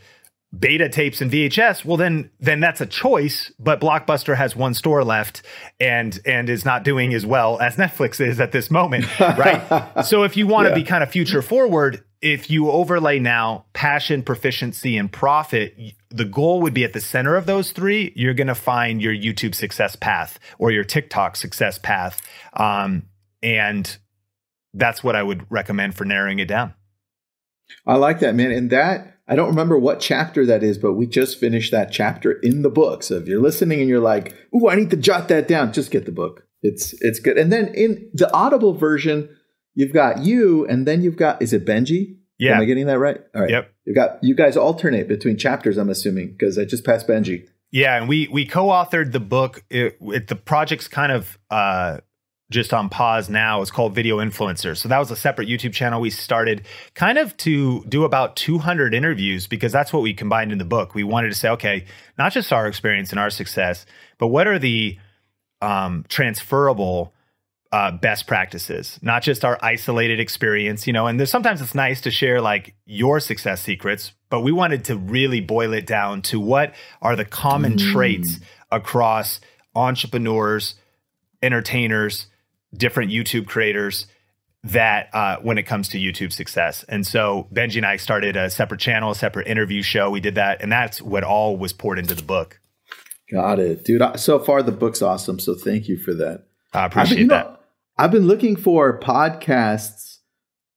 beta 0.58 0.89
tapes 0.89 1.21
and 1.21 1.29
VHS, 1.29 1.86
well 1.86 1.97
then 1.97 2.31
then 2.39 2.60
that's 2.60 2.81
a 2.81 2.88
choice, 2.88 3.51
but 3.60 3.79
Blockbuster 3.79 4.36
has 4.36 4.55
one 4.55 4.73
store 4.73 5.03
left 5.03 5.43
and 5.79 6.17
and 6.25 6.49
is 6.49 6.65
not 6.65 6.84
doing 6.84 7.13
as 7.13 7.23
well 7.23 7.60
as 7.60 7.75
Netflix 7.75 8.19
is 8.19 8.39
at 8.39 8.51
this 8.51 8.71
moment, 8.71 9.05
right? 9.19 10.03
so 10.05 10.23
if 10.23 10.38
you 10.38 10.47
want 10.47 10.65
to 10.65 10.69
yeah. 10.69 10.75
be 10.75 10.84
kind 10.84 11.03
of 11.03 11.12
future 11.12 11.43
forward, 11.43 12.03
if 12.26 12.50
you 12.50 12.72
overlay 12.72 13.20
now 13.20 13.66
passion, 13.74 14.24
proficiency, 14.24 14.98
and 14.98 15.12
profit, 15.12 15.78
the 16.10 16.26
goal 16.26 16.60
would 16.60 16.74
be 16.74 16.84
at 16.84 16.92
the 16.92 17.00
center 17.00 17.36
of 17.36 17.46
those 17.46 17.72
three. 17.72 18.12
You're 18.16 18.34
going 18.34 18.48
to 18.48 18.56
find 18.56 19.00
your 19.00 19.14
YouTube 19.14 19.54
success 19.54 19.96
path 19.96 20.40
or 20.58 20.72
your 20.72 20.84
TikTok 20.84 21.36
success 21.36 21.78
path, 21.78 22.28
um, 22.54 23.04
and 23.44 23.96
that's 24.74 25.04
what 25.04 25.16
I 25.16 25.22
would 25.22 25.46
recommend 25.52 25.94
for 25.94 26.04
narrowing 26.04 26.40
it 26.40 26.48
down. 26.48 26.74
I 27.86 27.96
like 27.98 28.22
that, 28.22 28.34
man. 28.34 28.50
And 28.50 28.72
that 28.72 29.20
I 29.28 29.36
don't 29.36 29.50
remember 29.50 29.78
what 29.78 30.00
chapter 30.00 30.48
that 30.48 30.64
is, 30.64 30.80
but 30.80 30.94
we 30.94 31.06
just 31.06 31.40
finished 31.40 31.72
that 31.74 31.92
chapter 31.92 32.32
in 32.32 32.64
the 32.64 32.72
book. 32.72 33.04
So 33.04 33.18
if 33.18 33.28
you're 33.28 33.42
listening 33.42 33.82
and 33.82 33.90
you're 33.90 34.00
like, 34.00 34.34
"Ooh, 34.56 34.68
I 34.68 34.74
need 34.74 34.90
to 34.90 34.98
jot 34.98 35.28
that 35.28 35.48
down," 35.48 35.74
just 35.74 35.92
get 35.92 36.06
the 36.06 36.12
book. 36.12 36.48
It's 36.64 36.94
it's 37.02 37.20
good. 37.20 37.38
And 37.38 37.54
then 37.54 37.68
in 37.76 38.10
the 38.16 38.34
Audible 38.34 38.74
version 38.74 39.30
you've 39.76 39.94
got 39.94 40.20
you, 40.20 40.66
and 40.66 40.88
then 40.88 41.02
you've 41.02 41.18
got 41.18 41.42
is 41.42 41.54
it 41.54 41.66
Benji? 41.66 42.18
Yeah, 42.40 42.56
am 42.56 42.62
I 42.62 42.66
getting 42.66 42.88
that 42.88 43.00
right? 43.00 43.22
All 43.34 43.42
right. 43.42 43.50
Yep. 43.50 43.74
You 43.86 43.94
got 43.94 44.24
you 44.24 44.36
guys 44.36 44.58
alternate 44.58 45.08
between 45.08 45.38
chapters. 45.38 45.78
I'm 45.78 45.90
assuming 45.90 46.32
because 46.32 46.58
I 46.58 46.66
just 46.66 46.84
passed 46.84 47.08
Benji. 47.08 47.48
Yeah, 47.72 47.98
and 47.98 48.10
we 48.10 48.28
we 48.32 48.46
co-authored 48.46 49.12
the 49.12 49.20
book. 49.20 49.64
It, 49.70 49.98
it, 50.02 50.28
the 50.28 50.36
project's 50.36 50.88
kind 50.88 51.12
of 51.12 51.38
uh, 51.50 52.00
just 52.52 52.74
on 52.74 52.90
pause 52.90 53.30
now. 53.30 53.62
It's 53.62 53.72
called 53.72 53.96
Video 53.96 54.18
Influencer. 54.18 54.78
So 54.78 54.88
that 54.90 55.00
was 55.00 55.12
a 55.12 55.16
separate 55.16 55.48
YouTube 55.48 55.74
channel 55.74 56.00
we 56.00 56.10
started, 56.10 56.66
kind 56.94 57.18
of 57.18 57.36
to 57.38 57.84
do 57.86 58.04
about 58.04 58.36
200 58.36 58.94
interviews 58.94 59.48
because 59.48 59.72
that's 59.72 59.92
what 59.92 60.04
we 60.04 60.14
combined 60.14 60.52
in 60.52 60.58
the 60.58 60.66
book. 60.66 60.94
We 60.94 61.04
wanted 61.04 61.30
to 61.30 61.36
say, 61.36 61.50
okay, 61.50 61.86
not 62.18 62.34
just 62.34 62.54
our 62.54 62.68
experience 62.68 63.12
and 63.12 63.20
our 63.20 63.30
success, 63.30 63.86
but 64.20 64.28
what 64.28 64.48
are 64.48 64.60
the 64.60 64.98
um, 65.62 66.06
transferable 66.08 67.14
uh, 67.71 67.91
best 67.91 68.28
practices, 68.28 68.99
not 69.01 69.23
just 69.23 69.43
our 69.43 69.58
isolated 69.62 70.19
experience, 70.19 70.88
you 70.88 70.93
know. 70.93 71.08
And 71.08 71.19
there's 71.19 71.32
sometimes 71.32 71.62
it's 71.62 71.75
nice 71.75 72.01
to 72.01 72.12
share 72.12 72.41
like 72.41 72.75
your 72.86 73.19
success 73.19 73.62
secrets, 73.62 74.13
but 74.30 74.41
we 74.41 74.51
wanted 74.51 74.86
to 74.86 74.97
really 74.97 75.41
boil 75.41 75.73
it 75.73 75.86
down 75.86 76.21
to 76.23 76.39
what 76.39 76.73
are 77.01 77.15
the 77.15 77.25
common 77.25 77.73
mm. 77.73 77.91
traits 77.91 78.39
across 78.71 79.41
entrepreneurs, 79.75 80.75
entertainers, 81.41 82.28
different 82.73 83.12
YouTube 83.12 83.47
creators 83.47 84.08
that 84.63 85.10
uh, 85.13 85.38
when 85.41 85.58
it 85.58 85.63
comes 85.63 85.89
to 85.89 85.99
YouTube 85.99 86.34
success. 86.34 86.84
And 86.89 87.06
so 87.06 87.47
Benji 87.54 87.78
and 87.78 87.86
I 87.86 87.97
started 87.97 88.36
a 88.36 88.49
separate 88.49 88.80
channel, 88.80 89.12
a 89.12 89.15
separate 89.15 89.47
interview 89.47 89.82
show. 89.84 90.10
We 90.10 90.19
did 90.19 90.36
that, 90.36 90.62
and 90.62 90.71
that's 90.71 91.01
what 91.01 91.23
all 91.23 91.56
was 91.58 91.71
poured 91.71 91.99
into 91.99 92.15
the 92.15 92.23
book. 92.23 92.60
Got 93.32 93.60
it, 93.60 93.84
dude. 93.84 94.01
So 94.19 94.39
far, 94.39 94.63
the 94.63 94.71
book's 94.71 95.01
awesome. 95.01 95.39
So 95.39 95.56
thank 95.56 95.88
you 95.88 95.97
for 95.97 96.13
that. 96.15 96.45
I 96.73 96.86
appreciate 96.86 97.17
I 97.17 97.19
mean, 97.19 97.28
that. 97.30 97.45
Know, 97.47 97.55
I've 97.97 98.12
been 98.12 98.27
looking 98.27 98.55
for 98.55 98.99
podcasts 98.99 100.17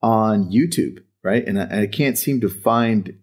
on 0.03 0.51
YouTube, 0.51 1.03
right? 1.23 1.47
And 1.47 1.61
I, 1.61 1.83
I 1.83 1.87
can't 1.87 2.17
seem 2.17 2.41
to 2.41 2.49
find 2.49 3.19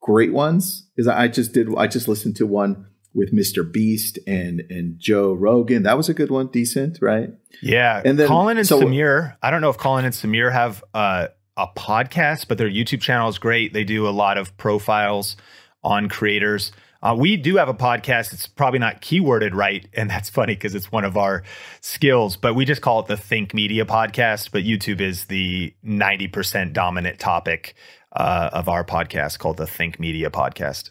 great 0.00 0.32
ones 0.32 0.88
because 0.94 1.08
I 1.08 1.28
just 1.28 1.52
did. 1.52 1.68
I 1.76 1.86
just 1.86 2.08
listened 2.08 2.36
to 2.36 2.46
one 2.46 2.86
with 3.14 3.32
Mr. 3.32 3.70
Beast 3.70 4.18
and 4.26 4.62
and 4.70 4.98
Joe 4.98 5.32
Rogan. 5.32 5.82
That 5.82 5.96
was 5.96 6.08
a 6.08 6.14
good 6.14 6.30
one, 6.30 6.48
decent, 6.48 6.98
right? 7.02 7.30
Yeah. 7.62 8.00
And 8.04 8.18
then 8.18 8.28
Colin 8.28 8.58
and 8.58 8.66
so, 8.66 8.80
Samir. 8.80 9.36
I 9.42 9.50
don't 9.50 9.60
know 9.60 9.70
if 9.70 9.78
Colin 9.78 10.04
and 10.04 10.14
Samir 10.14 10.52
have 10.52 10.82
uh, 10.94 11.28
a 11.56 11.66
podcast, 11.76 12.48
but 12.48 12.56
their 12.56 12.70
YouTube 12.70 13.00
channel 13.02 13.28
is 13.28 13.38
great. 13.38 13.72
They 13.72 13.84
do 13.84 14.08
a 14.08 14.10
lot 14.10 14.38
of 14.38 14.56
profiles 14.56 15.36
on 15.82 16.08
creators. 16.08 16.72
Uh, 17.00 17.14
we 17.16 17.36
do 17.36 17.56
have 17.56 17.68
a 17.68 17.74
podcast. 17.74 18.32
It's 18.32 18.46
probably 18.46 18.80
not 18.80 19.00
keyworded 19.00 19.54
right. 19.54 19.86
And 19.94 20.10
that's 20.10 20.28
funny 20.28 20.54
because 20.54 20.74
it's 20.74 20.90
one 20.90 21.04
of 21.04 21.16
our 21.16 21.44
skills, 21.80 22.36
but 22.36 22.54
we 22.54 22.64
just 22.64 22.82
call 22.82 23.00
it 23.00 23.06
the 23.06 23.16
Think 23.16 23.54
Media 23.54 23.84
podcast. 23.84 24.50
But 24.50 24.64
YouTube 24.64 25.00
is 25.00 25.26
the 25.26 25.74
90% 25.84 26.72
dominant 26.72 27.18
topic 27.18 27.74
uh, 28.12 28.50
of 28.52 28.68
our 28.68 28.84
podcast 28.84 29.38
called 29.38 29.58
the 29.58 29.66
Think 29.66 30.00
Media 30.00 30.30
podcast. 30.30 30.90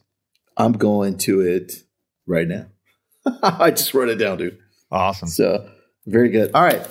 I'm 0.56 0.74
going 0.74 1.18
to 1.20 1.42
it 1.42 1.84
right 2.26 2.48
now. 2.48 2.68
I 3.44 3.72
just 3.72 3.94
wrote 3.94 4.10
it 4.10 4.16
down, 4.16 4.38
dude. 4.38 4.58
Awesome. 4.90 5.28
So, 5.28 5.70
very 6.06 6.30
good. 6.30 6.52
All 6.54 6.64
right. 6.64 6.88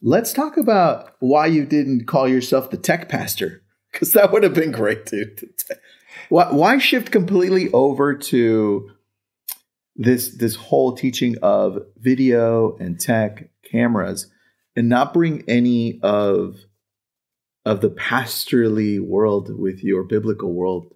Let's 0.00 0.32
talk 0.32 0.56
about 0.56 1.12
why 1.20 1.46
you 1.46 1.66
didn't 1.66 2.06
call 2.06 2.26
yourself 2.26 2.70
the 2.70 2.76
tech 2.78 3.08
pastor 3.08 3.62
because 3.92 4.12
that 4.12 4.32
would 4.32 4.42
have 4.42 4.54
been 4.54 4.72
great, 4.72 5.06
dude. 5.06 5.50
Why, 6.28 6.50
why 6.50 6.78
shift 6.78 7.10
completely 7.10 7.70
over 7.72 8.14
to 8.14 8.90
this 9.96 10.36
this 10.36 10.56
whole 10.56 10.96
teaching 10.96 11.36
of 11.42 11.78
video 11.96 12.76
and 12.78 12.98
tech 12.98 13.50
cameras 13.62 14.30
and 14.74 14.88
not 14.88 15.14
bring 15.14 15.44
any 15.48 16.00
of 16.02 16.56
of 17.64 17.80
the 17.80 17.90
pastorly 17.90 18.98
world 18.98 19.58
with 19.58 19.82
your 19.82 20.02
biblical 20.02 20.52
world? 20.52 20.92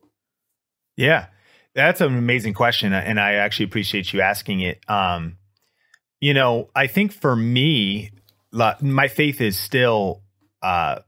Yeah, 0.96 1.26
that's 1.74 2.00
an 2.00 2.16
amazing 2.16 2.54
question, 2.54 2.92
and 2.92 3.20
I 3.20 3.34
actually 3.34 3.66
appreciate 3.66 4.12
you 4.12 4.20
asking 4.20 4.60
it. 4.60 4.80
Um, 4.88 5.38
you 6.20 6.34
know, 6.34 6.70
I 6.74 6.88
think 6.88 7.12
for 7.12 7.36
me, 7.36 8.10
my 8.52 9.08
faith 9.08 9.40
is 9.40 9.56
still 9.56 10.22
uh, 10.62 11.00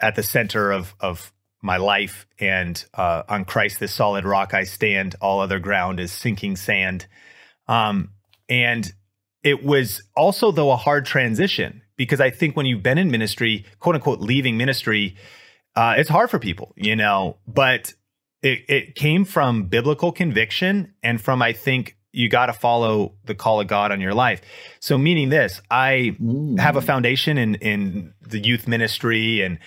at 0.00 0.16
the 0.16 0.22
center 0.22 0.72
of 0.72 0.94
of 1.00 1.32
my 1.62 1.76
life, 1.76 2.26
and 2.38 2.84
uh, 2.92 3.22
on 3.28 3.44
Christ, 3.44 3.80
this 3.80 3.94
solid 3.94 4.24
rock 4.24 4.52
I 4.52 4.64
stand. 4.64 5.14
All 5.20 5.40
other 5.40 5.60
ground 5.60 6.00
is 6.00 6.12
sinking 6.12 6.56
sand. 6.56 7.06
Um, 7.68 8.10
and 8.48 8.92
it 9.42 9.64
was 9.64 10.02
also, 10.16 10.50
though, 10.50 10.72
a 10.72 10.76
hard 10.76 11.06
transition 11.06 11.82
because 11.96 12.20
I 12.20 12.30
think 12.30 12.56
when 12.56 12.66
you've 12.66 12.82
been 12.82 12.98
in 12.98 13.10
ministry, 13.10 13.64
quote 13.78 13.94
unquote, 13.94 14.20
leaving 14.20 14.56
ministry, 14.56 15.16
uh, 15.76 15.94
it's 15.96 16.08
hard 16.08 16.30
for 16.30 16.38
people, 16.38 16.74
you 16.76 16.96
know. 16.96 17.36
But 17.46 17.94
it, 18.42 18.64
it 18.68 18.94
came 18.94 19.24
from 19.24 19.64
biblical 19.64 20.12
conviction 20.12 20.94
and 21.02 21.20
from, 21.20 21.40
I 21.42 21.52
think, 21.52 21.96
you 22.12 22.28
got 22.28 22.46
to 22.46 22.52
follow 22.52 23.14
the 23.24 23.34
call 23.34 23.60
of 23.60 23.68
God 23.68 23.90
on 23.90 24.00
your 24.00 24.12
life. 24.12 24.42
So, 24.80 24.98
meaning 24.98 25.30
this, 25.30 25.62
I 25.70 26.14
mm. 26.20 26.58
have 26.58 26.76
a 26.76 26.82
foundation 26.82 27.38
in 27.38 27.54
in 27.56 28.12
the 28.20 28.38
youth 28.38 28.68
ministry 28.68 29.40
and 29.40 29.58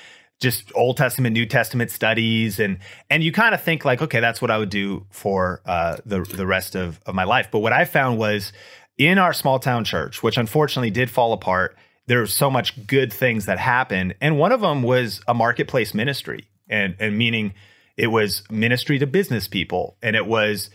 just 0.42 0.72
Old 0.76 0.98
Testament, 0.98 1.34
New 1.34 1.46
Testament 1.46 1.92
studies, 1.92 2.60
and 2.60 2.80
and 3.10 3.24
you 3.24 3.32
kind 3.32 3.56
of 3.56 3.62
think 3.62 3.86
like, 3.86 4.02
okay, 4.02 4.20
that's 4.20 4.42
what 4.42 4.52
I 4.52 4.58
would 4.58 4.70
do 4.70 5.06
for 5.10 5.62
uh, 5.66 5.98
the 6.06 6.22
the 6.22 6.46
rest 6.46 6.76
of 6.76 7.00
of 7.06 7.16
my 7.16 7.24
life. 7.24 7.50
But 7.52 7.60
what 7.60 7.74
I 7.74 7.86
found 7.86 8.18
was 8.18 8.52
in 8.98 9.18
our 9.18 9.34
small 9.34 9.60
town 9.60 9.86
church, 9.86 10.24
which 10.24 10.38
unfortunately 10.38 10.92
did 10.92 11.10
fall 11.10 11.34
apart. 11.34 11.78
There 12.08 12.20
was 12.20 12.34
so 12.34 12.52
much 12.52 12.86
good 12.86 13.12
things 13.12 13.46
that 13.46 13.58
happened, 13.58 14.16
and 14.22 14.38
one 14.38 14.52
of 14.52 14.62
them 14.62 14.84
was 14.84 15.22
a 15.28 15.34
marketplace 15.34 15.94
ministry, 15.94 16.48
and 16.70 16.96
and 17.00 17.18
meaning 17.18 17.54
it 17.98 18.08
was 18.08 18.44
ministry 18.50 19.00
to 19.00 19.08
business 19.08 19.48
people, 19.48 19.98
and 20.02 20.16
it 20.16 20.28
was 20.28 20.70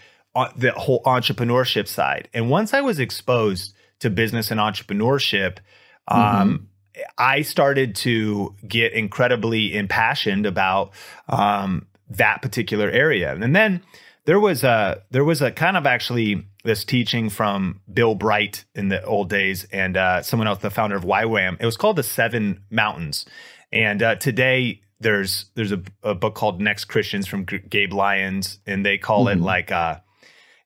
the 0.57 0.73
whole 0.73 1.03
entrepreneurship 1.05 1.87
side. 1.89 2.29
And 2.33 2.51
once 2.51 2.73
I 2.73 2.81
was 2.81 2.99
exposed 2.99 3.75
to 3.99 4.11
business 4.11 4.51
and 4.51 4.59
entrepreneurship, 4.61 5.59
um, 6.09 6.21
mm-hmm. 6.21 6.65
I 7.19 7.43
started 7.43 7.95
to 7.97 8.55
get 8.67 8.93
incredibly 8.93 9.77
impassioned 9.77 10.47
about 10.47 10.93
um, 11.29 11.87
that 12.11 12.43
particular 12.43 12.91
area. 12.91 13.35
And 13.35 13.55
then 13.55 13.83
there 14.25 14.41
was 14.41 14.65
a 14.65 15.03
there 15.11 15.25
was 15.25 15.43
a 15.43 15.51
kind 15.51 15.77
of 15.77 15.87
actually 15.87 16.47
this 16.65 16.85
teaching 16.85 17.31
from 17.31 17.81
Bill 17.93 18.15
Bright 18.15 18.65
in 18.75 18.89
the 18.89 19.03
old 19.05 19.31
days 19.31 19.67
and 19.73 19.97
uh, 19.97 20.23
someone 20.23 20.47
else, 20.47 20.59
the 20.59 20.71
founder 20.71 20.97
of 20.97 21.05
YWAM. 21.05 21.57
It 21.59 21.67
was 21.67 21.77
called 21.77 21.97
the 21.97 22.03
Seven 22.03 22.63
Mountains. 22.71 23.25
And 23.73 24.03
uh, 24.03 24.17
today 24.17 24.83
there's 25.01 25.47
there's 25.55 25.73
a, 25.73 25.83
a, 26.03 26.15
book 26.15 26.35
called 26.35 26.61
Next 26.61 26.85
Christians 26.85 27.27
from 27.27 27.47
G- 27.47 27.59
Gabe 27.59 27.93
Lyons, 27.93 28.59
and 28.67 28.85
they 28.85 28.99
call 28.99 29.27
mm-hmm. 29.27 29.41
it 29.41 29.45
like 29.45 29.73
uh, 29.73 30.01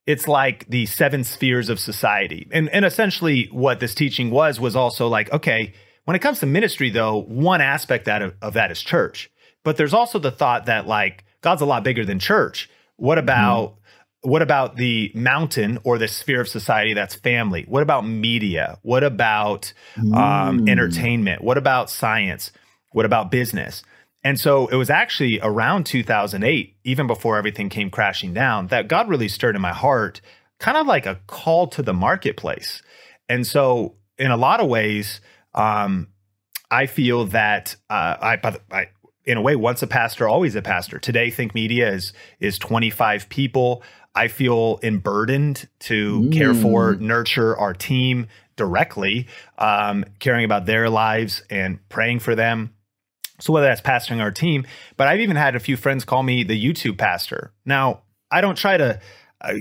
it's 0.06 0.26
like 0.26 0.66
the 0.68 0.86
seven 0.86 1.22
spheres 1.24 1.68
of 1.68 1.78
society. 1.78 2.48
And 2.50 2.68
and 2.70 2.84
essentially 2.84 3.48
what 3.52 3.80
this 3.80 3.94
teaching 3.94 4.30
was 4.30 4.58
was 4.58 4.74
also 4.74 5.08
like 5.08 5.32
okay 5.32 5.72
when 6.04 6.14
it 6.14 6.20
comes 6.20 6.40
to 6.40 6.46
ministry, 6.46 6.90
though, 6.90 7.22
one 7.22 7.60
aspect 7.60 8.04
that 8.06 8.22
of, 8.22 8.34
of 8.42 8.54
that 8.54 8.70
is 8.70 8.82
church. 8.82 9.30
But 9.62 9.76
there's 9.76 9.94
also 9.94 10.18
the 10.18 10.30
thought 10.30 10.66
that 10.66 10.86
like 10.86 11.24
God's 11.40 11.62
a 11.62 11.66
lot 11.66 11.84
bigger 11.84 12.04
than 12.04 12.18
church. 12.18 12.68
What 12.96 13.18
about 13.18 13.70
mm-hmm. 13.70 14.30
what 14.30 14.42
about 14.42 14.76
the 14.76 15.10
mountain 15.14 15.78
or 15.84 15.98
the 15.98 16.08
sphere 16.08 16.40
of 16.40 16.48
society 16.48 16.94
that's 16.94 17.14
family? 17.14 17.64
What 17.66 17.82
about 17.82 18.06
media? 18.06 18.78
What 18.82 19.02
about 19.02 19.72
um, 19.96 20.12
mm. 20.12 20.70
entertainment? 20.70 21.42
What 21.42 21.58
about 21.58 21.90
science? 21.90 22.52
What 22.92 23.06
about 23.06 23.30
business? 23.30 23.82
And 24.22 24.40
so 24.40 24.68
it 24.68 24.76
was 24.76 24.88
actually 24.88 25.38
around 25.42 25.84
2008, 25.84 26.76
even 26.84 27.06
before 27.06 27.36
everything 27.36 27.68
came 27.68 27.90
crashing 27.90 28.32
down, 28.32 28.68
that 28.68 28.88
God 28.88 29.08
really 29.08 29.28
stirred 29.28 29.54
in 29.54 29.60
my 29.60 29.72
heart, 29.72 30.22
kind 30.58 30.78
of 30.78 30.86
like 30.86 31.04
a 31.04 31.20
call 31.26 31.66
to 31.68 31.82
the 31.82 31.92
marketplace. 31.92 32.82
And 33.28 33.46
so, 33.46 33.96
in 34.16 34.30
a 34.30 34.36
lot 34.36 34.60
of 34.60 34.68
ways, 34.68 35.20
um, 35.54 36.08
I 36.70 36.86
feel 36.86 37.26
that 37.26 37.76
uh, 37.88 38.16
I, 38.20 38.58
I, 38.70 38.86
in 39.24 39.38
a 39.38 39.42
way, 39.42 39.56
once 39.56 39.82
a 39.82 39.86
pastor, 39.86 40.28
always 40.28 40.54
a 40.54 40.62
pastor. 40.62 40.98
Today, 40.98 41.30
Think 41.30 41.54
Media 41.54 41.90
is 41.90 42.12
is 42.40 42.58
25 42.58 43.28
people. 43.28 43.82
I 44.14 44.28
feel 44.28 44.78
emburdened 44.82 45.68
to 45.80 46.20
mm. 46.20 46.32
care 46.32 46.54
for, 46.54 46.94
nurture 46.96 47.56
our 47.56 47.74
team 47.74 48.28
directly, 48.56 49.26
um, 49.58 50.04
caring 50.20 50.44
about 50.44 50.66
their 50.66 50.88
lives 50.88 51.42
and 51.50 51.86
praying 51.88 52.20
for 52.20 52.34
them. 52.34 52.72
So 53.40 53.52
whether 53.52 53.66
that's 53.66 53.80
pastoring 53.80 54.20
our 54.20 54.30
team, 54.30 54.64
but 54.96 55.08
I've 55.08 55.20
even 55.20 55.36
had 55.36 55.56
a 55.56 55.60
few 55.60 55.76
friends 55.76 56.04
call 56.04 56.22
me 56.22 56.44
the 56.44 56.62
YouTube 56.62 56.96
pastor. 56.96 57.52
Now, 57.64 58.02
I 58.30 58.40
don't 58.40 58.56
try 58.56 58.76
to 58.76 59.00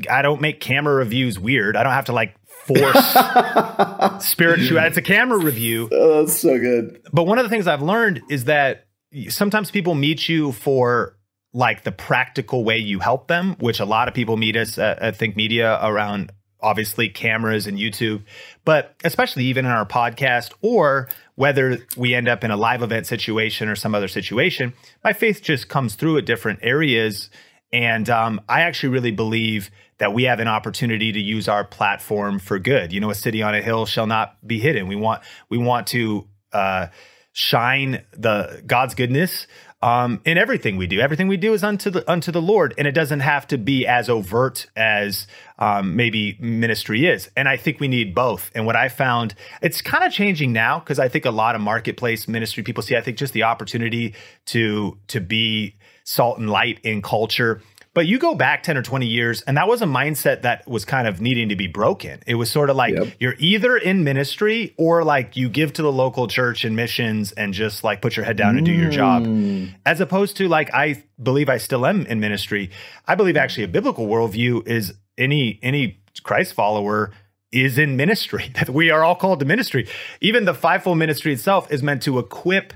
I 0.10 0.22
don't 0.22 0.40
make 0.40 0.60
camera 0.62 0.96
reviews 0.96 1.38
weird. 1.38 1.76
I 1.76 1.84
don't 1.84 1.94
have 1.94 2.06
to 2.06 2.14
like 2.14 2.36
force 2.66 4.26
spiritual. 4.26 4.78
It's 4.80 4.98
a 4.98 5.02
camera 5.02 5.38
review. 5.38 5.90
Oh, 5.92 6.24
that's 6.24 6.40
so 6.40 6.58
good. 6.58 7.02
But 7.12 7.24
one 7.24 7.38
of 7.38 7.46
the 7.46 7.50
things 7.50 7.68
I've 7.68 7.82
learned 7.82 8.22
is 8.30 8.46
that 8.46 8.88
sometimes 9.30 9.72
people 9.72 9.96
meet 9.96 10.28
you 10.28 10.52
for 10.52 11.18
like 11.54 11.84
the 11.84 11.92
practical 11.92 12.64
way 12.64 12.78
you 12.78 13.00
help 13.00 13.28
them, 13.28 13.56
which 13.60 13.80
a 13.80 13.86
lot 13.86 14.08
of 14.08 14.14
people 14.14 14.38
meet 14.38 14.56
us 14.56 14.78
at, 14.78 15.00
at 15.00 15.16
Think 15.16 15.36
Media 15.36 15.80
around 15.82 16.32
obviously 16.64 17.10
cameras 17.10 17.68
and 17.68 17.78
YouTube, 17.78 18.24
but 18.66 18.96
especially 19.04 19.44
even 19.46 19.66
in 19.66 19.72
our 19.72 19.86
podcast 19.86 20.54
or 20.62 21.10
whether 21.36 21.78
we 21.98 22.16
end 22.16 22.28
up 22.28 22.44
in 22.44 22.52
a 22.52 22.58
live 22.58 22.82
event 22.82 23.06
situation 23.06 23.68
or 23.68 23.76
some 23.76 23.94
other 23.94 24.08
situation, 24.08 24.74
my 25.04 25.14
faith 25.14 25.42
just 25.42 25.68
comes 25.68 25.96
through 25.96 26.18
at 26.18 26.26
different 26.26 26.60
areas. 26.64 27.30
And 27.74 28.08
um, 28.10 28.40
I 28.48 28.62
actually 28.62 28.90
really 28.90 29.12
believe 29.12 29.72
that 29.98 30.14
we 30.14 30.24
have 30.24 30.40
an 30.40 30.48
opportunity 30.48 31.12
to 31.12 31.20
use 31.20 31.50
our 31.50 31.66
platform 31.66 32.38
for 32.38 32.60
good. 32.60 32.94
You 32.94 33.00
know, 33.00 33.10
a 33.10 33.16
city 33.16 33.42
on 33.42 33.56
a 33.56 33.62
hill 33.62 33.86
shall 33.88 34.08
not 34.08 34.38
be 34.46 34.60
hidden. 34.60 34.88
We 34.88 34.96
want 34.96 35.24
we 35.50 35.58
want 35.58 35.88
to 35.88 36.28
uh, 36.54 36.88
shine 37.32 38.04
the 38.12 38.62
God's 38.66 38.94
goodness 38.94 39.48
um, 39.82 40.22
in 40.24 40.38
everything 40.38 40.78
we 40.78 40.88
do. 40.88 41.00
Everything 41.02 41.28
we 41.28 41.36
do 41.36 41.54
is 41.54 41.64
unto 41.64 41.90
the 41.90 42.10
unto 42.10 42.32
the 42.32 42.42
Lord, 42.42 42.76
and 42.78 42.88
it 42.88 42.94
doesn't 42.94 43.20
have 43.22 43.48
to 43.48 43.58
be 43.58 43.88
as 43.88 44.08
overt 44.08 44.68
as 44.76 45.26
um, 45.58 45.96
maybe 45.96 46.38
ministry 46.40 47.08
is. 47.08 47.30
And 47.36 47.50
I 47.50 47.58
think 47.58 47.80
we 47.80 47.88
need 47.88 48.14
both. 48.14 48.52
And 48.54 48.68
what 48.68 48.76
I 48.76 48.88
found, 48.88 49.34
it's 49.62 49.82
kind 49.82 50.04
of 50.04 50.14
changing 50.14 50.54
now 50.54 50.80
because 50.80 51.00
I 51.00 51.10
think 51.10 51.26
a 51.26 51.32
lot 51.32 51.56
of 51.56 51.62
marketplace 51.62 52.28
ministry 52.28 52.62
people 52.62 52.84
see. 52.84 52.96
I 52.96 53.02
think 53.02 53.18
just 53.18 53.34
the 53.34 53.44
opportunity 53.44 54.14
to 54.46 54.98
to 55.08 55.20
be 55.20 55.76
salt 56.04 56.38
and 56.38 56.50
light 56.50 56.80
in 56.84 57.02
culture 57.02 57.62
but 57.94 58.08
you 58.08 58.18
go 58.18 58.34
back 58.34 58.64
10 58.64 58.76
or 58.76 58.82
20 58.82 59.06
years, 59.06 59.42
and 59.44 59.58
that 59.58 59.68
was 59.68 59.84
a 59.84 59.86
mindset 59.86 60.42
that 60.42 60.68
was 60.68 60.84
kind 60.84 61.08
of 61.08 61.22
needing 61.22 61.50
to 61.50 61.56
be 61.56 61.68
broken. 61.68 62.24
It 62.26 62.36
was 62.36 62.50
sort 62.50 62.72
of 62.72 62.76
like 62.76 62.96
yep. 62.96 63.14
you're 63.20 63.36
either 63.38 63.78
in 63.78 64.04
ministry 64.04 64.74
or 64.78 65.04
like 65.04 65.38
you 65.38 65.48
give 65.48 65.74
to 65.74 65.84
the 65.84 65.92
local 65.92 66.28
church 66.28 66.66
and 66.66 66.76
missions 66.76 67.34
and 67.34 67.54
just 67.54 67.84
like 67.84 68.02
put 68.02 68.16
your 68.16 68.26
head 68.26 68.36
down 68.36 68.56
mm. 68.56 68.58
and 68.58 68.66
do 68.66 68.72
your 68.72 68.90
job. 68.90 69.26
Mm. 69.26 69.76
As 69.86 70.02
opposed 70.02 70.38
to 70.38 70.48
like, 70.48 70.74
I 70.74 71.04
believe 71.22 71.50
I 71.50 71.58
still 71.58 71.86
am 71.86 72.06
in 72.08 72.20
ministry. 72.20 72.72
I 73.08 73.14
believe 73.14 73.38
actually 73.38 73.66
a 73.66 73.70
biblical 73.70 74.08
worldview 74.08 74.68
is 74.68 74.94
any, 75.16 75.60
any 75.62 76.00
Christ 76.24 76.56
follower 76.56 77.12
is 77.52 77.78
in 77.78 77.96
ministry, 77.96 78.52
that 78.56 78.70
we 78.72 78.90
are 78.90 79.04
all 79.04 79.16
called 79.16 79.40
to 79.42 79.46
ministry. 79.46 79.88
Even 80.20 80.46
the 80.46 80.56
fivefold 80.56 80.98
ministry 80.98 81.32
itself 81.32 81.72
is 81.72 81.84
meant 81.84 82.02
to 82.04 82.18
equip 82.18 82.74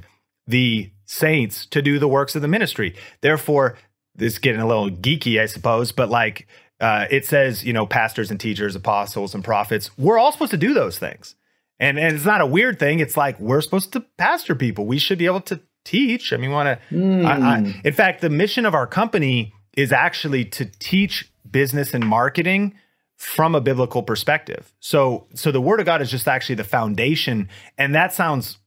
the 0.47 0.91
saints 1.05 1.65
to 1.67 1.81
do 1.81 1.99
the 1.99 2.07
works 2.07 2.36
of 2.36 2.41
the 2.41 2.47
ministry. 2.47 2.95
Therefore, 3.21 3.77
this 4.15 4.33
is 4.33 4.39
getting 4.39 4.62
a 4.62 4.67
little 4.67 4.89
geeky, 4.89 5.39
I 5.39 5.45
suppose, 5.45 5.91
but 5.91 6.10
like 6.10 6.47
uh, 6.79 7.05
it 7.10 7.25
says, 7.25 7.63
you 7.63 7.73
know, 7.73 7.86
pastors 7.86 8.29
and 8.29 8.39
teachers, 8.39 8.75
apostles 8.75 9.33
and 9.33 9.43
prophets, 9.43 9.89
we're 9.97 10.17
all 10.17 10.31
supposed 10.31 10.51
to 10.51 10.57
do 10.57 10.73
those 10.73 10.99
things. 10.99 11.36
And, 11.79 11.99
and 11.99 12.15
it's 12.15 12.25
not 12.25 12.41
a 12.41 12.45
weird 12.45 12.79
thing. 12.79 12.99
It's 12.99 13.17
like 13.17 13.39
we're 13.39 13.62
supposed 13.62 13.93
to 13.93 14.01
pastor 14.17 14.55
people. 14.55 14.86
We 14.86 14.97
should 14.97 15.19
be 15.19 15.25
able 15.25 15.41
to 15.41 15.62
teach. 15.86 16.33
I 16.33 16.38
mean, 16.38 16.51
want 16.51 16.79
to. 16.79 16.95
Mm. 16.95 17.86
in 17.86 17.93
fact, 17.93 18.21
the 18.21 18.29
mission 18.29 18.65
of 18.65 18.73
our 18.73 18.88
company 18.88 19.53
is 19.75 19.91
actually 19.91 20.45
to 20.45 20.65
teach 20.65 21.31
business 21.49 21.93
and 21.93 22.05
marketing 22.05 22.73
from 23.15 23.55
a 23.55 23.62
biblical 23.62 24.03
perspective. 24.03 24.73
So, 24.79 25.27
so 25.33 25.51
the 25.51 25.62
Word 25.62 25.79
of 25.79 25.86
God 25.86 26.01
is 26.01 26.12
just 26.12 26.27
actually 26.27 26.55
the 26.55 26.63
foundation, 26.63 27.49
and 27.77 27.95
that 27.95 28.13
sounds. 28.13 28.57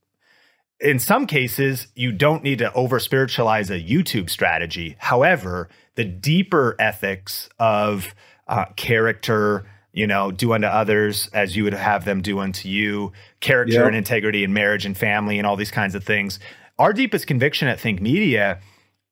In 0.80 0.98
some 0.98 1.26
cases, 1.26 1.88
you 1.94 2.10
don't 2.10 2.42
need 2.42 2.58
to 2.58 2.72
over 2.72 2.98
spiritualize 2.98 3.68
a 3.70 3.80
YouTube 3.80 4.30
strategy. 4.30 4.96
However, 4.98 5.68
the 5.94 6.04
deeper 6.04 6.74
ethics 6.78 7.50
of 7.58 8.14
uh, 8.48 8.64
character, 8.76 9.66
you 9.92 10.06
know, 10.06 10.30
do 10.30 10.52
unto 10.54 10.66
others 10.66 11.28
as 11.34 11.54
you 11.54 11.64
would 11.64 11.74
have 11.74 12.04
them 12.06 12.22
do 12.22 12.38
unto 12.38 12.68
you, 12.68 13.12
character 13.40 13.74
Yep. 13.74 13.86
and 13.88 13.96
integrity 13.96 14.42
and 14.42 14.54
marriage 14.54 14.86
and 14.86 14.96
family 14.96 15.36
and 15.38 15.46
all 15.46 15.56
these 15.56 15.70
kinds 15.70 15.94
of 15.94 16.02
things. 16.02 16.40
Our 16.78 16.94
deepest 16.94 17.26
conviction 17.26 17.68
at 17.68 17.78
Think 17.78 18.00
Media, 18.00 18.58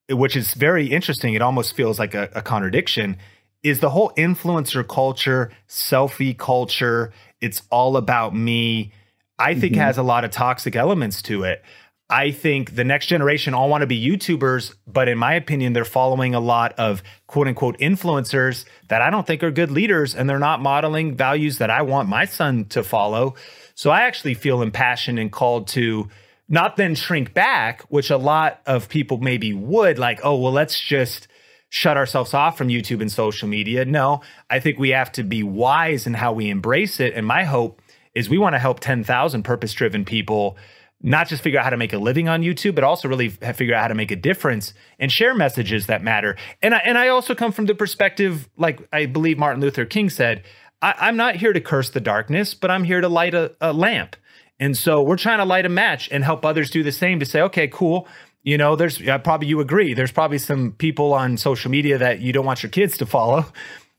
which 0.09 0.37
is 0.37 0.55
very 0.55 0.87
interesting, 0.87 1.35
it 1.35 1.43
almost 1.43 1.77
feels 1.77 1.99
like 1.99 2.15
a, 2.15 2.31
a 2.35 2.41
contradiction, 2.41 3.19
is 3.63 3.81
the 3.81 3.91
whole 3.91 4.13
influencer 4.17 4.87
culture, 4.89 5.51
selfie 5.69 6.37
culture. 6.37 7.13
It's 7.43 7.61
all 7.71 7.99
about 7.99 8.35
me. 8.35 8.93
I 9.39 9.55
think 9.55 9.75
mm-hmm. 9.75 9.83
has 9.83 9.99
a 9.99 10.03
lot 10.03 10.25
of 10.25 10.31
toxic 10.31 10.77
elements 10.77 11.23
to 11.23 11.45
it. 11.45 11.63
I 12.11 12.31
think 12.31 12.75
the 12.75 12.85
next 12.85 13.07
generation 13.07 13.53
all 13.53 13.69
want 13.69 13.83
to 13.83 13.87
be 13.87 14.03
YouTubers, 14.03 14.75
but 14.87 15.09
in 15.09 15.19
my 15.19 15.35
opinion, 15.35 15.75
they're 15.75 15.85
following 15.85 16.35
a 16.35 16.41
lot 16.41 16.73
of 16.79 17.03
quote 17.27 17.49
unquote 17.49 17.79
influencers 17.79 18.65
that 18.89 19.03
I 19.03 19.11
don't 19.11 19.27
think 19.27 19.43
are 19.43 19.51
good 19.51 19.71
leaders 19.71 20.15
and 20.15 20.29
they're 20.29 20.39
not 20.39 20.63
modeling 20.63 21.17
values 21.17 21.59
that 21.59 21.69
I 21.69 21.83
want 21.83 22.09
my 22.09 22.25
son 22.25 22.65
to 22.71 22.83
follow. 22.83 23.35
So 23.75 23.91
I 23.91 24.03
actually 24.03 24.35
feel 24.35 24.63
impassioned 24.63 25.19
and 25.19 25.31
called 25.31 25.69
to 25.69 26.09
not 26.49 26.77
then 26.77 26.95
shrink 26.95 27.35
back, 27.35 27.83
which 27.91 28.11
a 28.11 28.17
lot 28.17 28.61
of 28.65 28.89
people 28.89 29.19
maybe 29.19 29.53
would, 29.53 29.99
like, 29.99 30.21
oh, 30.25 30.41
well, 30.41 30.53
let's 30.53 30.81
just 30.81 31.29
shut 31.69 31.99
ourselves 31.99 32.33
off 32.33 32.57
from 32.57 32.69
YouTube 32.69 33.03
and 33.03 33.13
social 33.13 33.47
media. 33.47 33.85
No, 33.85 34.23
I 34.49 34.59
think 34.61 34.79
we 34.79 34.89
have 34.91 35.13
to 35.13 35.23
be 35.23 35.43
wise 35.43 36.07
in 36.07 36.15
how 36.15 36.33
we 36.33 36.49
embrace 36.49 37.01
it. 37.01 37.13
And 37.15 37.27
my 37.27 37.45
hope 37.45 37.83
is 38.19 38.29
we 38.29 38.37
want 38.37 38.55
to 38.55 38.59
help 38.59 38.81
10,000 38.81 39.43
purpose 39.45 39.73
driven 39.73 40.05
people 40.05 40.57
not 41.01 41.29
just 41.29 41.43
figure 41.43 41.61
out 41.61 41.65
how 41.65 41.71
to 41.71 41.77
make 41.77 41.93
a 41.93 41.99
living 41.99 42.29
on 42.29 42.43
YouTube, 42.43 42.75
but 42.75 42.83
also 42.83 43.07
really 43.07 43.29
figure 43.29 43.73
out 43.73 43.83
how 43.83 43.89
to 43.89 43.95
make 43.95 44.11
a 44.11 44.17
difference 44.17 44.75
and 44.99 45.13
share 45.13 45.33
messages 45.33 45.87
that 45.87 46.03
matter. 46.03 46.37
And 46.61 46.75
I, 46.75 46.79
and 46.79 46.99
I 46.99 47.07
also 47.07 47.37
come 47.37 47.53
from 47.53 47.67
the 47.67 47.75
perspective, 47.77 48.49
like 48.57 48.81
I 48.93 49.07
believe 49.07 49.39
Martin 49.39 49.61
Luther 49.61 49.85
King 49.85 50.11
said, 50.11 50.43
I, 50.83 50.95
I'm 50.99 51.17
not 51.17 51.37
here 51.37 51.53
to 51.53 51.61
curse 51.61 51.91
the 51.91 52.01
darkness, 52.01 52.55
but 52.55 52.73
I'm 52.73 52.83
here 52.83 53.01
to 53.01 53.09
light 53.09 53.35
a, 53.35 53.55
a 53.61 53.73
lamp. 53.73 54.17
And 54.59 54.77
so 54.77 55.01
we're 55.01 55.17
trying 55.17 55.39
to 55.39 55.45
light 55.45 55.67
a 55.67 55.69
match 55.69 56.09
and 56.11 56.25
help 56.25 56.45
others 56.45 56.69
do 56.69 56.83
the 56.83 56.91
same 56.91 57.21
to 57.21 57.27
say, 57.27 57.43
okay, 57.43 57.69
cool. 57.69 58.09
You 58.43 58.59
know, 58.59 58.75
there's 58.75 59.01
uh, 59.07 59.19
probably 59.19 59.47
you 59.47 59.61
agree. 59.61 59.95
There's 59.95 60.11
probably 60.11 60.39
some 60.39 60.73
people 60.73 61.15
on 61.15 61.37
social 61.37 61.71
media 61.71 61.99
that 61.99 62.21
you 62.21 62.33
don't 62.33 62.45
want 62.45 62.65
your 62.65 62.71
kids 62.71 62.99
to 62.99 63.07
follow. 63.07 63.47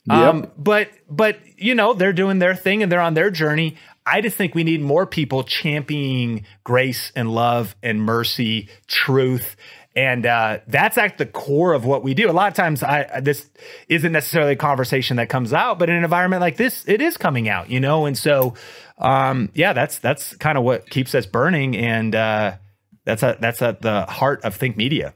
Um, 0.09 0.51
but 0.57 0.89
but 1.09 1.37
you 1.57 1.75
know, 1.75 1.93
they're 1.93 2.13
doing 2.13 2.39
their 2.39 2.55
thing 2.55 2.81
and 2.81 2.91
they're 2.91 3.01
on 3.01 3.13
their 3.13 3.29
journey. 3.29 3.75
I 4.05 4.21
just 4.21 4.35
think 4.35 4.55
we 4.55 4.63
need 4.63 4.81
more 4.81 5.05
people 5.05 5.43
championing 5.43 6.45
grace 6.63 7.11
and 7.15 7.31
love 7.31 7.75
and 7.83 8.01
mercy, 8.01 8.69
truth. 8.87 9.55
And 9.95 10.25
uh, 10.25 10.59
that's 10.67 10.97
at 10.97 11.17
the 11.17 11.25
core 11.25 11.73
of 11.73 11.85
what 11.85 12.03
we 12.03 12.13
do. 12.13 12.29
A 12.29 12.31
lot 12.31 12.47
of 12.47 12.53
times, 12.53 12.83
I 12.83 13.19
this 13.21 13.49
isn't 13.87 14.11
necessarily 14.11 14.53
a 14.53 14.55
conversation 14.55 15.17
that 15.17 15.29
comes 15.29 15.51
out, 15.51 15.79
but 15.79 15.89
in 15.89 15.95
an 15.95 16.03
environment 16.03 16.41
like 16.41 16.57
this, 16.57 16.87
it 16.87 17.01
is 17.01 17.17
coming 17.17 17.49
out, 17.49 17.69
you 17.69 17.79
know. 17.79 18.05
And 18.05 18.17
so, 18.17 18.53
um, 18.97 19.49
yeah, 19.53 19.73
that's 19.73 19.99
that's 19.99 20.35
kind 20.37 20.57
of 20.57 20.63
what 20.63 20.89
keeps 20.89 21.13
us 21.15 21.25
burning, 21.25 21.75
and 21.75 22.15
uh, 22.15 22.57
that's 23.03 23.23
a, 23.23 23.37
that's 23.39 23.61
at 23.61 23.81
the 23.81 24.05
heart 24.05 24.43
of 24.45 24.55
Think 24.55 24.77
Media. 24.77 25.15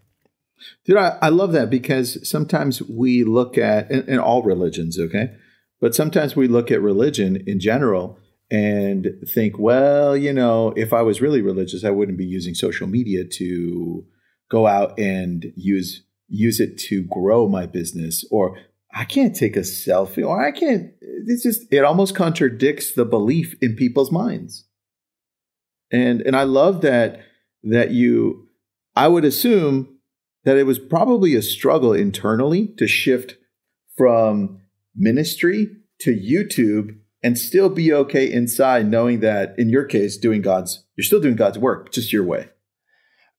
Dude, 0.85 0.97
I, 0.97 1.17
I 1.21 1.29
love 1.29 1.51
that 1.53 1.69
because 1.69 2.27
sometimes 2.27 2.81
we 2.81 3.23
look 3.23 3.57
at, 3.57 3.91
in, 3.91 4.07
in 4.09 4.19
all 4.19 4.43
religions, 4.43 4.99
okay? 4.99 5.35
But 5.79 5.93
sometimes 5.93 6.35
we 6.35 6.47
look 6.47 6.71
at 6.71 6.81
religion 6.81 7.43
in 7.45 7.59
general 7.59 8.17
and 8.53 9.07
think, 9.33 9.57
well, 9.57 10.15
you 10.15 10.31
know, 10.31 10.73
if 10.77 10.93
I 10.93 11.01
was 11.01 11.21
really 11.21 11.41
religious, 11.41 11.83
I 11.83 11.89
wouldn't 11.89 12.19
be 12.19 12.25
using 12.25 12.53
social 12.53 12.85
media 12.85 13.25
to 13.25 14.05
go 14.49 14.67
out 14.67 14.97
and 14.99 15.51
use 15.55 16.03
use 16.27 16.59
it 16.59 16.77
to 16.77 17.03
grow 17.03 17.47
my 17.47 17.65
business 17.65 18.23
or 18.31 18.57
I 18.93 19.05
can't 19.05 19.35
take 19.35 19.55
a 19.55 19.61
selfie 19.61 20.25
or 20.25 20.43
I 20.43 20.51
can't 20.51 20.93
it's 21.01 21.43
just 21.43 21.61
it 21.71 21.83
almost 21.83 22.15
contradicts 22.15 22.93
the 22.93 23.05
belief 23.05 23.55
in 23.59 23.75
people's 23.75 24.11
minds. 24.11 24.65
And 25.91 26.21
and 26.21 26.35
I 26.35 26.43
love 26.43 26.81
that 26.81 27.21
that 27.63 27.89
you 27.89 28.49
I 28.95 29.07
would 29.07 29.25
assume 29.25 29.97
that 30.43 30.57
it 30.57 30.67
was 30.67 30.77
probably 30.77 31.33
a 31.33 31.41
struggle 31.41 31.93
internally 31.93 32.67
to 32.77 32.85
shift 32.85 33.35
from 33.97 34.59
ministry 34.95 35.69
to 36.01 36.11
YouTube 36.11 36.99
and 37.23 37.37
still 37.37 37.69
be 37.69 37.93
okay 37.93 38.29
inside, 38.29 38.87
knowing 38.87 39.21
that 39.21 39.57
in 39.57 39.69
your 39.69 39.85
case, 39.85 40.17
doing 40.17 40.41
God's, 40.41 40.83
you're 40.95 41.05
still 41.05 41.21
doing 41.21 41.37
God's 41.37 41.57
work, 41.57 41.91
just 41.91 42.11
your 42.11 42.23
way. 42.23 42.49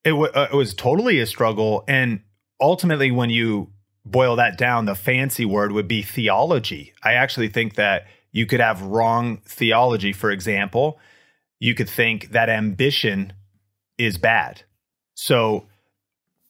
It, 0.05 0.11
w- 0.11 0.33
uh, 0.33 0.49
it 0.51 0.57
was 0.57 0.75
totally 0.75 1.21
a 1.21 1.27
struggle. 1.27 1.85
And 1.87 2.21
ultimately, 2.61 3.11
when 3.11 3.31
you 3.31 3.71
boil 4.05 4.37
that 4.37 4.57
down, 4.59 4.87
the 4.87 4.95
fancy 4.95 5.45
word 5.45 5.73
would 5.73 5.89
be 5.89 6.03
theology. 6.03 6.95
I 7.03 7.15
actually 7.15 7.49
think 7.49 7.75
that 7.75 8.07
you 8.33 8.47
could 8.47 8.61
have 8.61 8.83
wrong 8.83 9.39
theology. 9.45 10.13
For 10.13 10.31
example, 10.31 10.99
you 11.61 11.75
could 11.75 11.89
think 11.89 12.33
that 12.33 12.49
ambition 12.49 13.33
is 13.99 14.19
bad. 14.19 14.63
So 15.15 15.67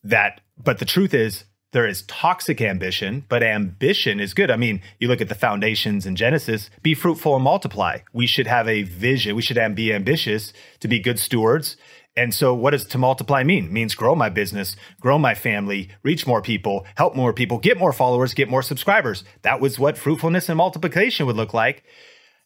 that, 0.03 0.41
but 0.57 0.79
the 0.79 0.85
truth 0.85 1.15
is, 1.15 1.45
there 1.75 1.89
is 1.89 2.03
toxic 2.03 2.61
ambition, 2.61 3.25
but 3.29 3.43
ambition 3.43 4.21
is 4.21 4.33
good. 4.33 4.49
I 4.49 4.57
mean, 4.57 4.81
you 5.01 5.09
look 5.09 5.21
at 5.21 5.29
the 5.29 5.35
foundations 5.35 6.07
in 6.07 6.15
Genesis 6.15 6.71
be 6.83 6.95
fruitful 6.95 7.35
and 7.35 7.43
multiply. 7.43 7.99
We 8.13 8.29
should 8.29 8.47
have 8.47 8.69
a 8.69 8.85
vision. 8.85 9.35
We 9.35 9.43
should 9.43 9.59
be 9.75 9.93
ambitious 9.93 10.53
to 10.79 10.87
be 10.87 11.01
good 11.01 11.19
stewards. 11.19 11.77
And 12.17 12.33
so, 12.33 12.55
what 12.55 12.71
does 12.71 12.85
to 12.85 12.99
multiply 12.99 13.43
mean? 13.43 13.65
It 13.65 13.73
means 13.73 13.97
grow 13.97 14.15
my 14.15 14.29
business, 14.29 14.77
grow 15.01 15.19
my 15.19 15.35
family, 15.35 15.89
reach 16.05 16.29
more 16.29 16.41
people, 16.41 16.87
help 16.95 17.17
more 17.17 17.33
people, 17.33 17.59
get 17.59 17.77
more 17.77 17.93
followers, 17.93 18.35
get 18.35 18.49
more 18.49 18.63
subscribers. 18.63 19.25
That 19.43 19.61
was 19.61 19.77
what 19.77 19.99
fruitfulness 19.99 20.49
and 20.49 20.57
multiplication 20.57 21.27
would 21.27 21.35
look 21.35 21.53
like. 21.53 21.83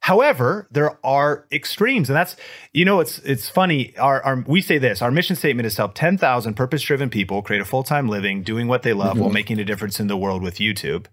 However, 0.00 0.68
there 0.70 1.04
are 1.04 1.46
extremes, 1.52 2.08
and 2.08 2.16
that's 2.16 2.36
you 2.72 2.84
know 2.84 3.00
it's 3.00 3.18
it's 3.18 3.48
funny. 3.48 3.96
Our, 3.98 4.22
our 4.22 4.44
we 4.46 4.62
say 4.62 4.78
this: 4.78 5.02
our 5.02 5.10
mission 5.10 5.36
statement 5.36 5.66
is 5.66 5.74
to 5.74 5.82
help 5.82 5.94
ten 5.94 6.16
thousand 6.16 6.54
purpose-driven 6.54 7.10
people 7.10 7.42
create 7.42 7.60
a 7.60 7.64
full-time 7.64 8.08
living, 8.08 8.42
doing 8.42 8.68
what 8.68 8.82
they 8.82 8.92
love 8.92 9.18
while 9.18 9.30
making 9.30 9.58
a 9.58 9.64
difference 9.64 10.00
in 10.00 10.06
the 10.06 10.16
world 10.16 10.42
with 10.42 10.56
YouTube. 10.56 11.06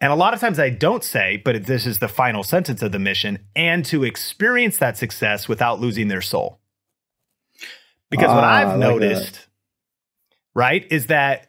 And 0.00 0.12
a 0.12 0.14
lot 0.14 0.32
of 0.32 0.38
times 0.38 0.60
I 0.60 0.70
don't 0.70 1.02
say, 1.02 1.42
but 1.44 1.64
this 1.66 1.86
is 1.86 1.98
the 1.98 2.06
final 2.08 2.44
sentence 2.44 2.82
of 2.82 2.92
the 2.92 3.00
mission, 3.00 3.40
and 3.56 3.84
to 3.86 4.04
experience 4.04 4.78
that 4.78 4.96
success 4.96 5.48
without 5.48 5.80
losing 5.80 6.06
their 6.06 6.22
soul. 6.22 6.60
Because 8.10 8.28
what 8.28 8.44
Ah, 8.44 8.52
I 8.52 8.62
I've 8.62 8.68
like 8.68 8.78
noticed, 8.78 9.48
right, 10.54 10.86
is 10.90 11.06
that 11.06 11.48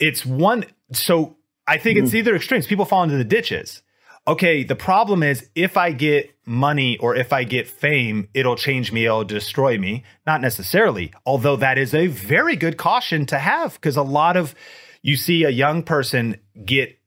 it's 0.00 0.26
one. 0.26 0.64
So 0.92 1.36
I 1.68 1.78
think 1.78 1.98
it's 1.98 2.14
either 2.14 2.34
extremes. 2.34 2.66
People 2.66 2.84
fall 2.84 3.04
into 3.04 3.16
the 3.16 3.22
ditches. 3.24 3.82
Okay, 4.26 4.64
the 4.64 4.76
problem 4.76 5.22
is 5.22 5.50
if 5.54 5.76
I 5.76 5.92
get 5.92 6.34
money 6.46 6.96
or 6.96 7.14
if 7.14 7.32
I 7.32 7.44
get 7.44 7.68
fame, 7.68 8.28
it'll 8.32 8.56
change 8.56 8.90
me, 8.90 9.04
it'll 9.04 9.24
destroy 9.24 9.76
me. 9.76 10.02
Not 10.26 10.40
necessarily, 10.40 11.12
although 11.26 11.56
that 11.56 11.76
is 11.76 11.92
a 11.92 12.06
very 12.06 12.56
good 12.56 12.78
caution 12.78 13.26
to 13.26 13.38
have 13.38 13.74
because 13.74 13.96
a 13.96 14.02
lot 14.02 14.36
of 14.36 14.54
you 15.02 15.16
see 15.16 15.44
a 15.44 15.50
young 15.50 15.82
person 15.82 16.38
get 16.64 16.98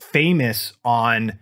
famous 0.00 0.74
on 0.84 1.38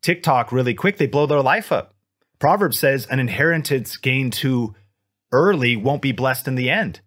TikTok 0.00 0.52
really 0.52 0.74
quick, 0.74 0.96
they 0.96 1.06
blow 1.06 1.26
their 1.26 1.42
life 1.42 1.70
up. 1.70 1.94
Proverbs 2.38 2.78
says 2.78 3.06
an 3.06 3.20
inheritance 3.20 3.96
gained 3.98 4.32
too 4.32 4.74
early 5.32 5.76
won't 5.76 6.02
be 6.02 6.12
blessed 6.12 6.48
in 6.48 6.54
the 6.54 6.70
end. 6.70 7.00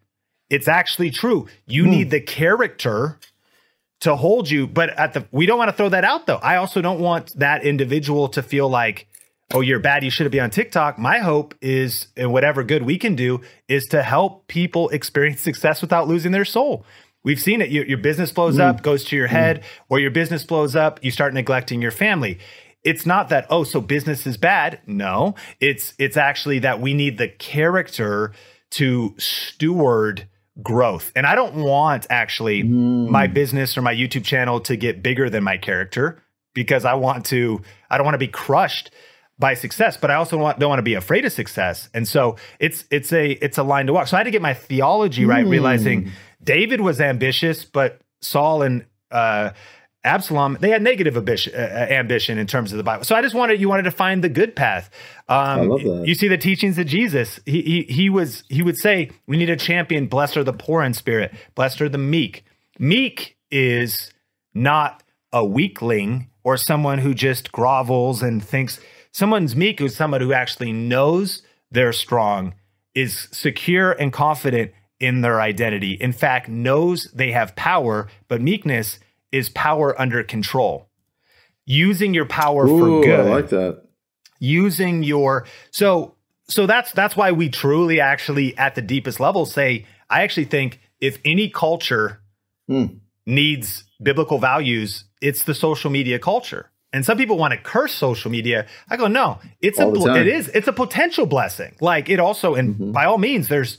It's 0.49 0.67
actually 0.67 1.09
true. 1.09 1.47
You 1.65 1.85
hmm. 1.85 1.89
need 1.89 2.11
the 2.11 2.21
character 2.21 3.19
to 4.01 4.15
hold 4.15 4.49
you, 4.49 4.67
but 4.67 4.89
at 4.89 5.13
the 5.13 5.25
we 5.31 5.45
don't 5.45 5.57
want 5.57 5.69
to 5.69 5.75
throw 5.75 5.89
that 5.89 6.03
out 6.03 6.27
though. 6.27 6.37
I 6.37 6.57
also 6.57 6.81
don't 6.81 6.99
want 6.99 7.37
that 7.39 7.63
individual 7.63 8.27
to 8.29 8.43
feel 8.43 8.69
like, 8.69 9.07
oh, 9.53 9.61
you're 9.61 9.79
bad, 9.79 10.03
you 10.03 10.09
shouldn't 10.09 10.31
be 10.31 10.39
on 10.39 10.49
TikTok. 10.49 10.97
My 10.97 11.19
hope 11.19 11.55
is, 11.61 12.07
and 12.17 12.31
whatever 12.31 12.63
good 12.63 12.83
we 12.83 12.97
can 12.97 13.15
do, 13.15 13.41
is 13.67 13.85
to 13.87 14.03
help 14.03 14.47
people 14.47 14.89
experience 14.89 15.41
success 15.41 15.81
without 15.81 16.07
losing 16.07 16.31
their 16.31 16.45
soul. 16.45 16.85
We've 17.23 17.39
seen 17.39 17.59
it. 17.61 17.71
Your, 17.71 17.85
your 17.85 17.97
business 17.97 18.31
blows 18.31 18.59
up, 18.59 18.77
mm. 18.77 18.83
goes 18.83 19.03
to 19.05 19.15
your 19.15 19.27
mm. 19.27 19.31
head, 19.31 19.63
or 19.89 19.99
your 19.99 20.11
business 20.11 20.43
blows 20.43 20.75
up, 20.75 21.03
you 21.03 21.09
start 21.09 21.33
neglecting 21.33 21.81
your 21.81 21.91
family. 21.91 22.37
It's 22.83 23.03
not 23.03 23.29
that, 23.29 23.47
oh, 23.49 23.63
so 23.63 23.81
business 23.81 24.27
is 24.27 24.37
bad. 24.37 24.79
No, 24.85 25.33
it's 25.59 25.95
it's 25.97 26.17
actually 26.17 26.59
that 26.59 26.79
we 26.79 26.93
need 26.93 27.17
the 27.17 27.27
character 27.27 28.31
to 28.71 29.15
steward 29.17 30.27
growth. 30.61 31.11
And 31.15 31.25
I 31.25 31.35
don't 31.35 31.55
want 31.55 32.07
actually 32.09 32.63
my 32.63 33.27
business 33.27 33.77
or 33.77 33.81
my 33.81 33.93
YouTube 33.93 34.23
channel 34.23 34.59
to 34.61 34.75
get 34.75 35.03
bigger 35.03 35.29
than 35.29 35.43
my 35.43 35.57
character 35.57 36.21
because 36.53 36.85
I 36.85 36.93
want 36.93 37.25
to, 37.27 37.61
I 37.89 37.97
don't 37.97 38.05
want 38.05 38.15
to 38.15 38.19
be 38.19 38.27
crushed. 38.27 38.91
by 39.37 39.53
success, 39.53 39.97
but 39.97 40.09
I 40.09 40.13
also 40.13 40.37
want, 40.37 40.59
don't 40.59 40.69
want 40.69 40.79
to 40.79 40.83
be 40.83 40.93
afraid 40.93 41.25
of 41.25 41.31
success. 41.33 41.89
And 41.93 42.07
so 42.07 42.37
it's 42.57 42.85
it's 42.89 43.11
a 43.11 43.31
it's 43.43 43.57
a 43.57 43.63
line 43.63 43.85
to 43.87 43.91
walk. 43.93 44.07
So 44.07 44.15
I 44.15 44.19
had 44.21 44.23
to 44.23 44.31
get 44.31 44.41
my 44.41 44.53
theology 44.53 45.25
right, 45.25 45.45
Mm. 45.45 45.49
realizing 45.51 46.11
David 46.41 46.79
was 46.79 47.01
ambitious, 47.01 47.65
but 47.65 47.99
Saul 48.21 48.61
and 48.61 48.85
uh, 49.11 49.49
Absalom 50.05 50.57
they 50.61 50.69
had 50.69 50.81
negative 50.81 51.17
ambition, 51.17 51.53
uh, 51.55 51.57
ambition 51.57 52.37
in 52.37 52.47
terms 52.47 52.71
of 52.71 52.77
the 52.77 52.83
Bible. 52.83 53.03
So 53.03 53.15
I 53.15 53.21
just 53.21 53.35
wanted 53.35 53.59
you 53.59 53.67
wanted 53.67 53.83
to 53.83 53.91
find 53.91 54.23
the 54.23 54.29
good 54.29 54.55
path. 54.55 54.89
Um, 55.27 55.37
I 55.37 55.61
love 55.61 55.83
that. 55.83 56.07
You 56.07 56.15
see 56.15 56.27
the 56.27 56.37
teachings 56.37 56.77
of 56.77 56.85
Jesus. 56.85 57.39
He, 57.45 57.61
he 57.61 57.81
he 57.93 58.09
was 58.09 58.43
he 58.47 58.61
would 58.61 58.77
say 58.77 59.11
we 59.27 59.37
need 59.37 59.49
a 59.49 59.57
champion. 59.57 60.07
Blessed 60.07 60.37
are 60.37 60.43
the 60.43 60.53
poor 60.53 60.83
in 60.83 60.93
spirit. 60.93 61.33
Blessed 61.55 61.81
are 61.81 61.89
the 61.89 61.97
meek. 61.97 62.45
Meek 62.79 63.37
is 63.51 64.11
not 64.53 65.03
a 65.33 65.45
weakling 65.45 66.29
or 66.43 66.55
someone 66.55 66.99
who 66.99 67.13
just 67.13 67.51
grovels 67.51 68.21
and 68.21 68.43
thinks 68.43 68.79
someone's 69.11 69.55
meek 69.55 69.81
is 69.81 69.95
someone 69.95 70.21
who 70.21 70.31
actually 70.31 70.71
knows 70.71 71.41
they're 71.71 71.93
strong, 71.93 72.53
is 72.93 73.27
secure 73.31 73.91
and 73.91 74.13
confident 74.13 74.71
in 74.99 75.21
their 75.21 75.41
identity. 75.41 75.93
In 75.93 76.13
fact, 76.13 76.47
knows 76.47 77.11
they 77.13 77.31
have 77.31 77.55
power, 77.55 78.07
but 78.27 78.41
meekness 78.41 78.99
is 79.31 79.49
power 79.49 79.99
under 79.99 80.23
control. 80.23 80.89
Using 81.65 82.13
your 82.13 82.25
power 82.25 82.67
Ooh, 82.67 82.79
for 82.79 83.07
good 83.07 83.19
I 83.19 83.23
like 83.29 83.49
that. 83.49 83.83
using 84.39 85.03
your 85.03 85.45
so 85.71 86.15
so 86.47 86.67
that's 86.67 86.91
that's 86.91 87.15
why 87.15 87.31
we 87.31 87.49
truly 87.49 87.99
actually 87.99 88.55
at 88.57 88.75
the 88.75 88.81
deepest 88.81 89.19
level 89.19 89.45
say 89.45 89.85
i 90.09 90.21
actually 90.23 90.45
think 90.45 90.79
if 90.99 91.17
any 91.25 91.49
culture 91.49 92.21
Hmm. 92.67 92.85
needs 93.25 93.83
biblical 94.01 94.37
values 94.39 95.05
it's 95.21 95.43
the 95.43 95.53
social 95.55 95.89
media 95.89 96.19
culture 96.19 96.69
and 96.95 97.05
some 97.05 97.17
people 97.17 97.37
want 97.37 97.51
to 97.51 97.59
curse 97.59 97.93
social 97.93 98.31
media. 98.31 98.65
I 98.89 98.95
go 98.95 99.07
no 99.07 99.39
it's 99.61 99.79
a 99.79 99.85
All 99.85 99.93
time. 99.93 100.15
it 100.15 100.27
is 100.27 100.47
it's 100.47 100.67
a 100.67 100.73
potential 100.73 101.25
blessing. 101.25 101.75
Like 101.81 102.09
it 102.09 102.19
also 102.21 102.55
and 102.55 102.75
mm-hmm. 102.75 102.91
by 102.93 103.03
all 103.03 103.17
means 103.17 103.49
there's 103.49 103.77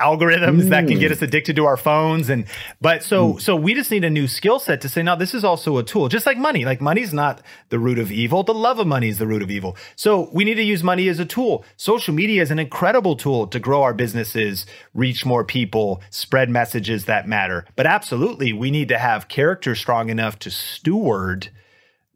algorithms 0.00 0.70
that 0.70 0.88
can 0.88 0.98
get 0.98 1.10
mm. 1.10 1.14
us 1.14 1.22
addicted 1.22 1.54
to 1.56 1.66
our 1.66 1.76
phones 1.76 2.28
and 2.28 2.46
but 2.80 3.04
so 3.04 3.34
mm. 3.34 3.40
so 3.40 3.54
we 3.54 3.74
just 3.74 3.90
need 3.90 4.04
a 4.04 4.10
new 4.10 4.26
skill 4.26 4.58
set 4.58 4.80
to 4.80 4.88
say 4.88 5.02
no 5.02 5.14
this 5.16 5.34
is 5.34 5.44
also 5.44 5.76
a 5.76 5.82
tool. 5.82 6.08
Just 6.08 6.24
like 6.24 6.38
money 6.38 6.64
like 6.64 6.80
money's 6.80 7.12
not 7.12 7.42
the 7.68 7.78
root 7.78 7.98
of 7.98 8.10
evil 8.10 8.42
the 8.42 8.54
love 8.54 8.78
of 8.78 8.86
money 8.86 9.10
is 9.10 9.18
the 9.18 9.26
root 9.26 9.42
of 9.42 9.50
evil. 9.50 9.76
So 9.94 10.30
we 10.32 10.44
need 10.44 10.54
to 10.54 10.62
use 10.62 10.82
money 10.82 11.08
as 11.08 11.18
a 11.20 11.26
tool. 11.26 11.62
Social 11.76 12.14
media 12.14 12.40
is 12.40 12.50
an 12.50 12.58
incredible 12.58 13.16
tool 13.16 13.46
to 13.48 13.60
grow 13.60 13.82
our 13.82 13.92
businesses 13.92 14.64
reach 14.94 15.26
more 15.26 15.44
people 15.44 16.00
spread 16.08 16.48
messages 16.48 17.04
that 17.04 17.28
matter. 17.28 17.66
But 17.76 17.84
absolutely 17.84 18.54
we 18.54 18.70
need 18.70 18.88
to 18.88 18.98
have 18.98 19.28
character 19.28 19.74
strong 19.74 20.08
enough 20.08 20.38
to 20.38 20.50
steward 20.50 21.50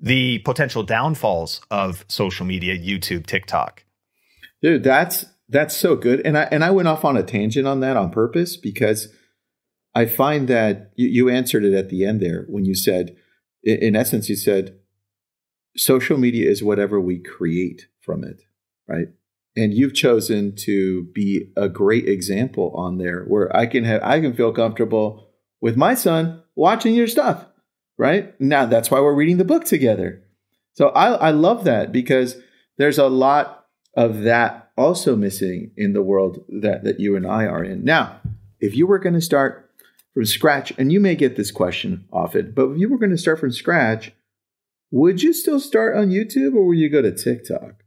the 0.00 0.38
potential 0.40 0.82
downfalls 0.82 1.60
of 1.70 2.04
social 2.08 2.46
media 2.46 2.76
youtube 2.76 3.26
tiktok 3.26 3.84
Dude, 4.62 4.82
that's 4.82 5.24
that's 5.48 5.76
so 5.76 5.96
good. 5.96 6.20
And 6.24 6.36
I 6.36 6.42
and 6.44 6.64
I 6.64 6.70
went 6.70 6.88
off 6.88 7.04
on 7.04 7.16
a 7.16 7.22
tangent 7.22 7.66
on 7.66 7.80
that 7.80 7.96
on 7.96 8.10
purpose 8.10 8.56
because 8.56 9.08
I 9.94 10.06
find 10.06 10.48
that 10.48 10.92
you, 10.96 11.08
you 11.08 11.28
answered 11.28 11.64
it 11.64 11.74
at 11.74 11.88
the 11.88 12.04
end 12.04 12.20
there 12.20 12.44
when 12.48 12.64
you 12.64 12.74
said, 12.74 13.16
in, 13.64 13.78
in 13.78 13.96
essence, 13.96 14.28
you 14.28 14.36
said, 14.36 14.78
social 15.76 16.16
media 16.16 16.48
is 16.48 16.62
whatever 16.62 17.00
we 17.00 17.18
create 17.18 17.88
from 18.00 18.22
it, 18.22 18.42
right? 18.86 19.08
And 19.56 19.74
you've 19.74 19.94
chosen 19.94 20.54
to 20.60 21.04
be 21.12 21.50
a 21.56 21.68
great 21.68 22.08
example 22.08 22.72
on 22.76 22.98
there 22.98 23.24
where 23.24 23.54
I 23.56 23.66
can 23.66 23.84
have 23.84 24.02
I 24.02 24.20
can 24.20 24.34
feel 24.34 24.52
comfortable 24.52 25.28
with 25.60 25.76
my 25.76 25.94
son 25.94 26.42
watching 26.54 26.94
your 26.94 27.08
stuff, 27.08 27.46
right? 28.00 28.40
Now 28.40 28.64
that's 28.64 28.90
why 28.90 28.98
we're 29.00 29.14
reading 29.14 29.36
the 29.36 29.44
book 29.44 29.66
together. 29.66 30.22
So 30.72 30.88
I 30.88 31.28
I 31.28 31.30
love 31.30 31.64
that 31.64 31.92
because 31.92 32.36
there's 32.78 32.98
a 32.98 33.08
lot 33.08 33.66
of 33.94 34.22
that 34.22 34.70
also 34.76 35.14
missing 35.14 35.72
in 35.76 35.92
the 35.92 36.02
world 36.02 36.42
that, 36.48 36.82
that 36.84 36.98
you 36.98 37.14
and 37.14 37.26
I 37.26 37.44
are 37.44 37.62
in. 37.62 37.84
Now, 37.84 38.20
if 38.58 38.74
you 38.74 38.86
were 38.86 38.98
going 38.98 39.14
to 39.14 39.20
start 39.20 39.70
from 40.14 40.24
scratch, 40.24 40.72
and 40.78 40.90
you 40.90 40.98
may 40.98 41.14
get 41.14 41.36
this 41.36 41.50
question 41.50 42.06
often, 42.10 42.52
but 42.56 42.70
if 42.70 42.78
you 42.78 42.88
were 42.88 42.98
going 42.98 43.10
to 43.10 43.18
start 43.18 43.38
from 43.38 43.52
scratch, 43.52 44.12
would 44.90 45.22
you 45.22 45.34
still 45.34 45.60
start 45.60 45.96
on 45.96 46.08
YouTube 46.08 46.54
or 46.54 46.64
would 46.64 46.78
you 46.78 46.88
go 46.88 47.02
to 47.02 47.12
TikTok? 47.12 47.84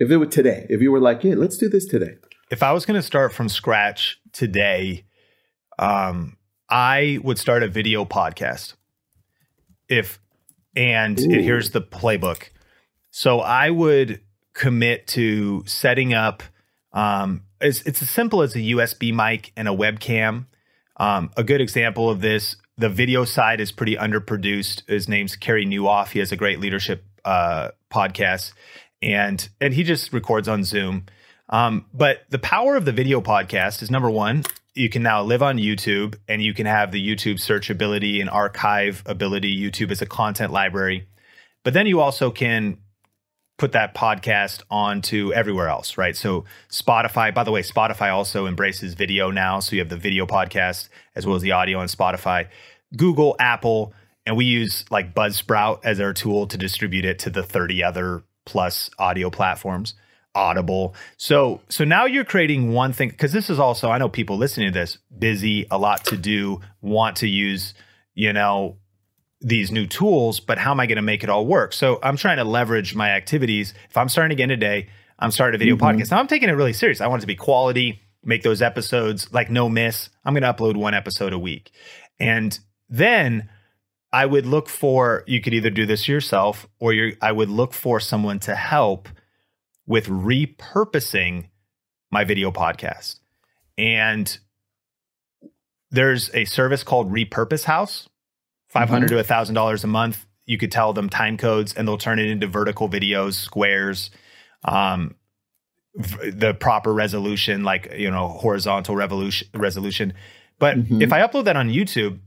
If 0.00 0.10
it 0.10 0.16
were 0.16 0.26
today, 0.26 0.66
if 0.68 0.80
you 0.80 0.90
were 0.90 1.00
like, 1.00 1.22
yeah, 1.22 1.34
let's 1.36 1.56
do 1.56 1.68
this 1.68 1.86
today. 1.86 2.16
if 2.50 2.62
I 2.64 2.72
was 2.72 2.84
going 2.84 2.98
to 2.98 3.06
start 3.06 3.32
from 3.32 3.48
scratch 3.48 4.18
today, 4.32 5.04
um, 5.78 6.36
I 6.70 7.18
would 7.22 7.38
start 7.38 7.62
a 7.62 7.68
video 7.68 8.04
podcast. 8.04 8.74
If 9.88 10.20
and 10.76 11.18
it, 11.18 11.42
here's 11.42 11.70
the 11.70 11.82
playbook. 11.82 12.50
So 13.10 13.40
I 13.40 13.70
would 13.70 14.20
commit 14.52 15.06
to 15.08 15.64
setting 15.66 16.14
up. 16.14 16.42
Um, 16.92 17.42
it's 17.60 17.82
it's 17.82 18.02
as 18.02 18.10
simple 18.10 18.42
as 18.42 18.54
a 18.54 18.60
USB 18.60 19.12
mic 19.12 19.52
and 19.56 19.68
a 19.68 19.72
webcam. 19.72 20.46
Um, 20.96 21.30
a 21.36 21.42
good 21.42 21.60
example 21.60 22.10
of 22.10 22.20
this, 22.20 22.56
the 22.76 22.88
video 22.88 23.24
side 23.24 23.60
is 23.60 23.72
pretty 23.72 23.96
underproduced. 23.96 24.88
His 24.88 25.08
name's 25.08 25.36
Carey 25.36 25.66
Nieuwhof. 25.66 26.10
He 26.10 26.18
has 26.18 26.32
a 26.32 26.36
great 26.36 26.60
leadership 26.60 27.04
uh, 27.24 27.70
podcast, 27.90 28.52
and 29.02 29.48
and 29.60 29.74
he 29.74 29.82
just 29.82 30.12
records 30.12 30.48
on 30.48 30.64
Zoom. 30.64 31.06
Um, 31.48 31.86
but 31.92 32.22
the 32.30 32.38
power 32.38 32.76
of 32.76 32.84
the 32.84 32.92
video 32.92 33.20
podcast 33.20 33.82
is 33.82 33.90
number 33.90 34.08
one, 34.08 34.44
you 34.74 34.88
can 34.88 35.02
now 35.02 35.22
live 35.22 35.42
on 35.42 35.58
YouTube 35.58 36.16
and 36.28 36.42
you 36.42 36.54
can 36.54 36.66
have 36.66 36.92
the 36.92 37.04
YouTube 37.04 37.36
searchability 37.36 38.20
and 38.20 38.30
archive 38.30 39.02
ability. 39.06 39.54
YouTube 39.54 39.90
is 39.90 40.00
a 40.00 40.06
content 40.06 40.52
library. 40.52 41.08
But 41.64 41.74
then 41.74 41.86
you 41.86 42.00
also 42.00 42.30
can 42.30 42.78
put 43.58 43.72
that 43.72 43.94
podcast 43.94 44.62
onto 44.70 45.32
everywhere 45.34 45.68
else, 45.68 45.98
right? 45.98 46.16
So 46.16 46.44
Spotify, 46.70 47.34
by 47.34 47.44
the 47.44 47.50
way, 47.50 47.62
Spotify 47.62 48.10
also 48.10 48.46
embraces 48.46 48.94
video 48.94 49.30
now. 49.30 49.60
So 49.60 49.76
you 49.76 49.80
have 49.80 49.90
the 49.90 49.98
video 49.98 50.24
podcast 50.24 50.88
as 51.14 51.26
well 51.26 51.36
as 51.36 51.42
the 51.42 51.52
audio 51.52 51.78
on 51.78 51.88
Spotify, 51.88 52.48
Google, 52.96 53.36
Apple, 53.38 53.92
and 54.24 54.36
we 54.36 54.46
use 54.46 54.84
like 54.90 55.14
Buzzsprout 55.14 55.80
as 55.84 56.00
our 56.00 56.14
tool 56.14 56.46
to 56.46 56.56
distribute 56.56 57.04
it 57.04 57.18
to 57.20 57.30
the 57.30 57.42
30 57.42 57.82
other 57.82 58.22
plus 58.46 58.88
audio 58.98 59.28
platforms. 59.28 59.94
Audible. 60.34 60.94
So 61.16 61.60
so 61.68 61.84
now 61.84 62.04
you're 62.04 62.24
creating 62.24 62.72
one 62.72 62.92
thing 62.92 63.08
because 63.08 63.32
this 63.32 63.50
is 63.50 63.58
also 63.58 63.90
I 63.90 63.98
know 63.98 64.08
people 64.08 64.36
listening 64.36 64.72
to 64.72 64.78
this 64.78 64.98
busy, 65.16 65.66
a 65.70 65.78
lot 65.78 66.04
to 66.06 66.16
do, 66.16 66.60
want 66.80 67.16
to 67.16 67.28
use, 67.28 67.74
you 68.14 68.32
know, 68.32 68.76
these 69.40 69.72
new 69.72 69.86
tools, 69.86 70.38
but 70.38 70.58
how 70.58 70.70
am 70.70 70.80
I 70.80 70.86
going 70.86 70.96
to 70.96 71.02
make 71.02 71.24
it 71.24 71.30
all 71.30 71.46
work? 71.46 71.72
So 71.72 71.98
I'm 72.02 72.16
trying 72.16 72.36
to 72.36 72.44
leverage 72.44 72.94
my 72.94 73.10
activities. 73.10 73.74
If 73.88 73.96
I'm 73.96 74.08
starting 74.08 74.32
again 74.32 74.50
today, 74.50 74.88
I'm 75.18 75.30
starting 75.30 75.56
a 75.56 75.58
video 75.58 75.76
mm-hmm. 75.76 76.00
podcast. 76.00 76.10
Now 76.10 76.18
I'm 76.18 76.26
taking 76.26 76.48
it 76.48 76.52
really 76.52 76.72
serious. 76.72 77.00
I 77.00 77.06
want 77.06 77.20
it 77.20 77.22
to 77.22 77.26
be 77.26 77.36
quality, 77.36 78.00
make 78.22 78.42
those 78.42 78.62
episodes 78.62 79.32
like 79.32 79.50
no 79.50 79.68
miss. 79.68 80.10
I'm 80.24 80.34
going 80.34 80.42
to 80.42 80.52
upload 80.52 80.76
one 80.76 80.94
episode 80.94 81.32
a 81.32 81.38
week. 81.38 81.70
And 82.18 82.58
then 82.88 83.48
I 84.12 84.26
would 84.26 84.46
look 84.46 84.68
for 84.68 85.24
you 85.26 85.40
could 85.40 85.54
either 85.54 85.70
do 85.70 85.86
this 85.86 86.08
yourself 86.08 86.66
or 86.78 86.92
you 86.92 87.16
I 87.22 87.32
would 87.32 87.48
look 87.48 87.72
for 87.72 88.00
someone 88.00 88.40
to 88.40 88.54
help 88.54 89.08
with 89.90 90.06
repurposing 90.06 91.48
my 92.12 92.22
video 92.22 92.52
podcast. 92.52 93.18
And 93.76 94.38
there's 95.90 96.32
a 96.32 96.44
service 96.44 96.84
called 96.84 97.10
Repurpose 97.12 97.64
House, 97.64 98.08
500 98.68 99.08
to 99.08 99.16
$1,000 99.16 99.84
a 99.84 99.86
month. 99.88 100.26
You 100.46 100.58
could 100.58 100.70
tell 100.70 100.92
them 100.92 101.08
time 101.10 101.36
codes 101.36 101.74
and 101.74 101.88
they'll 101.88 101.98
turn 101.98 102.20
it 102.20 102.26
into 102.30 102.46
vertical 102.46 102.88
videos, 102.88 103.32
squares, 103.34 104.12
um, 104.64 105.16
v- 105.96 106.30
the 106.30 106.54
proper 106.54 106.94
resolution, 106.94 107.64
like, 107.64 107.92
you 107.96 108.12
know, 108.12 108.28
horizontal 108.28 108.94
revolution, 108.94 109.48
resolution. 109.54 110.12
But 110.60 110.76
Mhm. 110.84 111.02
if 111.02 111.12
I 111.12 111.20
upload 111.20 111.46
that 111.46 111.56
on 111.56 111.68
YouTube, 111.68 112.20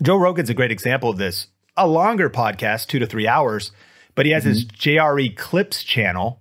Joe 0.00 0.16
Rogan's 0.16 0.48
a 0.48 0.54
great 0.54 0.72
example 0.72 1.10
of 1.10 1.18
this. 1.18 1.48
A 1.76 1.86
longer 1.86 2.30
podcast, 2.30 2.86
two 2.86 2.98
to 2.98 3.06
three 3.06 3.28
hours, 3.28 3.72
but 4.14 4.24
he 4.24 4.32
has 4.32 4.44
his 4.44 4.64
JRE 4.64 5.28
Clips 5.36 5.84
channel. 5.84 6.40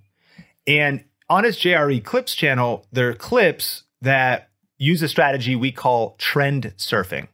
And 0.68 1.04
on 1.30 1.44
his 1.44 1.58
JRE 1.58 2.04
Clips 2.04 2.36
channel, 2.36 2.86
there 2.92 3.10
are 3.10 3.14
clips 3.14 3.84
that 4.02 4.50
use 4.78 5.02
a 5.02 5.08
strategy 5.08 5.56
we 5.56 5.72
call 5.72 6.16
trend 6.18 6.74
surfing. 6.78 7.28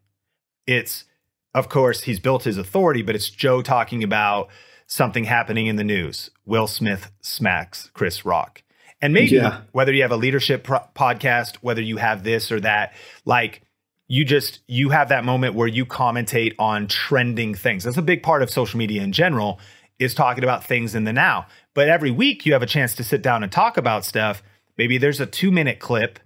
It's, 0.66 1.06
of 1.54 1.68
course, 1.70 2.04
he's 2.04 2.20
built 2.20 2.44
his 2.44 2.58
authority, 2.58 3.02
but 3.02 3.16
it's 3.16 3.30
Joe 3.30 3.62
talking 3.62 4.04
about 4.04 4.50
something 4.88 5.26
happening 5.26 5.68
in 5.68 5.76
the 5.76 5.84
news. 5.84 6.30
Will 6.46 6.68
Smith 6.68 7.12
smacks 7.22 7.90
Chris 7.94 8.24
Rock. 8.26 8.64
And 9.02 9.14
maybe 9.14 9.36
Yeah. 9.36 9.62
whether 9.74 9.92
you 9.92 10.02
have 10.04 10.12
a 10.12 10.18
leadership 10.18 10.64
pro- 10.64 10.88
podcast, 10.96 11.58
whether 11.58 11.82
you 11.82 11.98
have 11.98 12.24
this 12.24 12.52
or 12.52 12.60
that, 12.62 12.94
like 13.26 13.62
you 14.08 14.24
just 14.24 14.60
you 14.68 14.90
have 14.90 15.10
that 15.10 15.26
moment 15.26 15.56
where 15.56 15.68
you 15.68 15.86
commentate 15.86 16.54
on 16.60 16.88
trending 16.88 17.54
things. 17.56 17.84
That's 17.84 17.98
a 17.98 18.02
big 18.02 18.24
part 18.24 18.42
of 18.44 18.50
social 18.50 18.78
media 18.78 19.02
in 19.02 19.12
general 19.12 19.60
is 20.00 20.14
talking 20.14 20.44
about 20.44 20.64
things 20.64 20.96
in 20.96 21.04
the 21.04 21.14
now. 21.14 21.48
But 21.74 21.90
every 21.90 22.12
week 22.12 22.46
you 22.46 22.54
have 22.54 22.64
a 22.64 22.68
chance 22.68 22.96
to 22.96 23.04
sit 23.04 23.22
down 23.22 23.44
and 23.44 23.52
talk 23.52 23.78
about 23.78 24.06
stuff. 24.06 24.44
Maybe 24.78 24.98
there's 24.98 25.20
a 25.20 25.28
2-minute 25.28 25.80
clip 25.80 26.20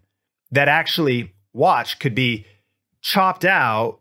that 0.51 0.68
actually 0.68 1.34
watch 1.53 1.99
could 1.99 2.15
be 2.15 2.45
chopped 3.01 3.45
out 3.45 3.99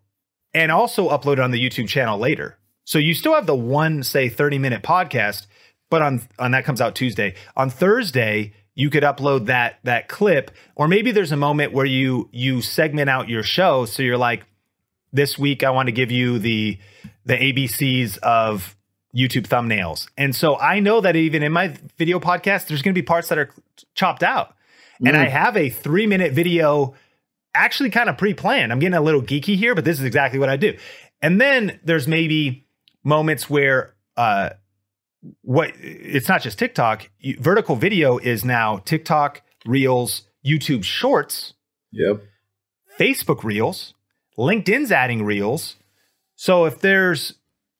and 0.54 0.72
also 0.72 1.10
uploaded 1.10 1.42
on 1.42 1.50
the 1.50 1.62
YouTube 1.62 1.88
channel 1.88 2.18
later. 2.18 2.58
So 2.84 2.98
you 2.98 3.14
still 3.14 3.34
have 3.34 3.46
the 3.46 3.54
one 3.54 4.02
say 4.02 4.28
30 4.28 4.58
minute 4.58 4.82
podcast, 4.82 5.46
but 5.90 6.02
on 6.02 6.22
on 6.38 6.52
that 6.52 6.64
comes 6.64 6.80
out 6.80 6.94
Tuesday. 6.94 7.34
On 7.56 7.68
Thursday, 7.68 8.54
you 8.74 8.90
could 8.90 9.02
upload 9.02 9.46
that 9.46 9.80
that 9.82 10.08
clip, 10.08 10.50
or 10.76 10.86
maybe 10.86 11.10
there's 11.10 11.32
a 11.32 11.36
moment 11.36 11.72
where 11.72 11.86
you 11.86 12.28
you 12.32 12.62
segment 12.62 13.10
out 13.10 13.28
your 13.28 13.42
show. 13.42 13.86
So 13.86 14.02
you're 14.02 14.16
like, 14.16 14.44
this 15.12 15.36
week 15.38 15.64
I 15.64 15.70
want 15.70 15.88
to 15.88 15.92
give 15.92 16.12
you 16.12 16.38
the 16.38 16.78
the 17.24 17.34
ABCs 17.34 18.18
of 18.18 18.76
YouTube 19.16 19.46
thumbnails. 19.46 20.08
And 20.18 20.34
so 20.34 20.58
I 20.58 20.80
know 20.80 21.00
that 21.00 21.16
even 21.16 21.42
in 21.42 21.52
my 21.52 21.74
video 21.96 22.20
podcast, 22.20 22.66
there's 22.66 22.82
going 22.82 22.94
to 22.94 23.00
be 23.00 23.04
parts 23.04 23.28
that 23.28 23.38
are 23.38 23.50
chopped 23.94 24.22
out. 24.22 24.54
Mm. 25.02 25.08
And 25.08 25.16
I 25.16 25.28
have 25.28 25.56
a 25.56 25.70
three 25.70 26.06
minute 26.06 26.32
video 26.32 26.94
actually 27.54 27.90
kind 27.90 28.08
of 28.08 28.18
pre 28.18 28.34
planned. 28.34 28.72
I'm 28.72 28.78
getting 28.78 28.94
a 28.94 29.00
little 29.00 29.22
geeky 29.22 29.56
here, 29.56 29.74
but 29.74 29.84
this 29.84 29.98
is 29.98 30.04
exactly 30.04 30.38
what 30.38 30.48
I 30.48 30.56
do. 30.56 30.76
And 31.22 31.40
then 31.40 31.80
there's 31.82 32.06
maybe 32.06 32.66
moments 33.02 33.48
where, 33.48 33.94
uh, 34.16 34.50
what 35.42 35.72
it's 35.80 36.28
not 36.28 36.42
just 36.42 36.58
TikTok, 36.58 37.10
vertical 37.40 37.74
video 37.74 38.18
is 38.18 38.44
now 38.44 38.78
TikTok, 38.78 39.42
Reels, 39.64 40.22
YouTube 40.46 40.84
Shorts. 40.84 41.54
Yep. 41.92 42.22
Facebook 42.98 43.42
Reels, 43.42 43.94
LinkedIn's 44.38 44.92
adding 44.92 45.24
Reels. 45.24 45.76
So 46.36 46.66
if 46.66 46.80
there's 46.80 47.34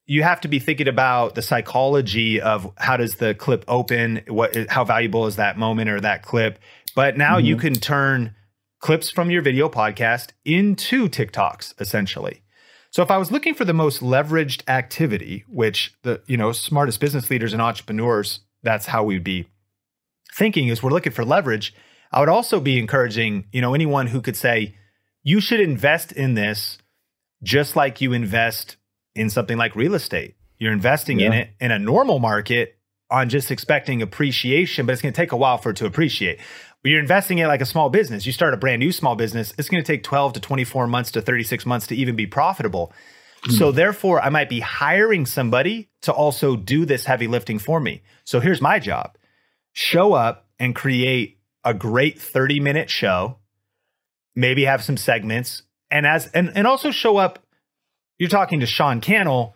you 0.07 0.23
have 0.23 0.41
to 0.41 0.47
be 0.47 0.57
thinking 0.57 0.87
about 0.87 1.35
the 1.35 1.41
psychology 1.41 2.41
of 2.41 2.71
how 2.77 2.97
does 2.97 3.15
the 3.15 3.35
clip 3.35 3.65
open? 3.67 4.21
What 4.27 4.55
how 4.69 4.85
valuable 4.85 5.27
is 5.27 5.35
that 5.35 5.57
moment 5.57 5.89
or 5.89 5.99
that 5.99 6.23
clip? 6.23 6.59
But 6.95 7.17
now 7.17 7.35
mm-hmm. 7.37 7.45
you 7.45 7.57
can 7.57 7.73
turn 7.73 8.33
clips 8.79 9.09
from 9.09 9.29
your 9.29 9.41
video 9.41 9.69
podcast 9.69 10.29
into 10.45 11.09
tiktoks 11.09 11.79
essentially. 11.79 12.41
So 12.91 13.03
if 13.03 13.11
i 13.11 13.17
was 13.17 13.31
looking 13.31 13.53
for 13.53 13.65
the 13.65 13.73
most 13.73 14.01
leveraged 14.01 14.67
activity 14.67 15.43
which 15.47 15.93
the 16.03 16.21
you 16.25 16.37
know 16.37 16.51
smartest 16.51 16.99
business 16.99 17.29
leaders 17.29 17.53
and 17.53 17.61
entrepreneurs 17.61 18.39
that's 18.63 18.87
how 18.87 19.03
we'd 19.03 19.23
be 19.23 19.47
thinking 20.33 20.69
is 20.69 20.81
we're 20.81 20.89
looking 20.89 21.11
for 21.11 21.25
leverage 21.25 21.75
i 22.11 22.19
would 22.19 22.29
also 22.29 22.59
be 22.59 22.79
encouraging 22.79 23.45
you 23.51 23.61
know 23.61 23.73
anyone 23.75 24.07
who 24.07 24.21
could 24.21 24.37
say 24.37 24.73
you 25.21 25.39
should 25.39 25.59
invest 25.59 26.11
in 26.11 26.33
this 26.33 26.77
just 27.43 27.75
like 27.75 28.01
you 28.01 28.13
invest 28.13 28.77
in 29.17 29.29
something 29.29 29.57
like 29.57 29.75
real 29.75 29.93
estate. 29.93 30.35
You're 30.57 30.73
investing 30.73 31.19
yeah. 31.19 31.27
in 31.27 31.33
it 31.33 31.49
in 31.59 31.71
a 31.71 31.79
normal 31.79 32.19
market 32.19 32.77
on 33.09 33.29
just 33.29 33.51
expecting 33.51 34.01
appreciation, 34.01 34.85
but 34.85 34.93
it's 34.93 35.01
going 35.01 35.13
to 35.13 35.17
take 35.21 35.31
a 35.31 35.37
while 35.37 35.57
for 35.57 35.69
it 35.69 35.77
to 35.77 35.85
appreciate. 35.85 36.39
But 36.83 36.91
you're 36.91 36.99
investing 36.99 37.39
in 37.39 37.45
it 37.45 37.47
like 37.47 37.61
a 37.61 37.65
small 37.65 37.89
business. 37.89 38.25
You 38.25 38.31
start 38.31 38.53
a 38.53 38.57
brand 38.57 38.79
new 38.79 38.91
small 38.91 39.15
business, 39.15 39.53
it's 39.57 39.69
going 39.69 39.83
to 39.83 39.87
take 39.87 40.03
12 40.03 40.33
to 40.33 40.39
24 40.39 40.87
months 40.87 41.11
to 41.11 41.21
36 41.21 41.65
months 41.65 41.87
to 41.87 41.95
even 41.95 42.15
be 42.15 42.27
profitable. 42.27 42.93
So 43.49 43.69
hmm. 43.69 43.75
therefore, 43.75 44.21
I 44.21 44.29
might 44.29 44.49
be 44.49 44.59
hiring 44.59 45.25
somebody 45.25 45.89
to 46.01 46.11
also 46.11 46.55
do 46.55 46.85
this 46.85 47.05
heavy 47.05 47.27
lifting 47.27 47.59
for 47.59 47.79
me. 47.79 48.01
So 48.23 48.39
here's 48.39 48.61
my 48.61 48.79
job. 48.79 49.17
Show 49.73 50.13
up 50.13 50.47
and 50.59 50.75
create 50.75 51.39
a 51.63 51.73
great 51.73 52.19
30 52.19 52.59
minute 52.59 52.89
show, 52.89 53.37
maybe 54.35 54.65
have 54.65 54.83
some 54.83 54.97
segments 54.97 55.63
and 55.89 56.05
as 56.05 56.27
and, 56.27 56.51
and 56.55 56.67
also 56.67 56.91
show 56.91 57.17
up 57.17 57.39
you're 58.17 58.29
talking 58.29 58.59
to 58.61 58.65
Sean 58.65 59.01
Cannell, 59.01 59.55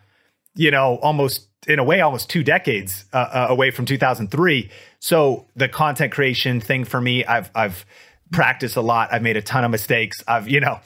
you 0.55 0.71
know, 0.71 0.97
almost 1.01 1.47
in 1.67 1.79
a 1.79 1.83
way, 1.83 2.01
almost 2.01 2.29
two 2.29 2.43
decades 2.43 3.05
uh, 3.13 3.17
uh, 3.17 3.47
away 3.49 3.71
from 3.71 3.85
2003. 3.85 4.69
So 4.99 5.47
the 5.55 5.67
content 5.67 6.11
creation 6.11 6.59
thing 6.59 6.85
for 6.85 6.99
me, 6.99 7.25
I've 7.25 7.51
I've 7.53 7.85
practiced 8.31 8.75
a 8.75 8.81
lot. 8.81 9.09
I've 9.11 9.21
made 9.21 9.37
a 9.37 9.41
ton 9.41 9.63
of 9.63 9.71
mistakes. 9.71 10.23
I've 10.27 10.47
you 10.47 10.59
know, 10.59 10.79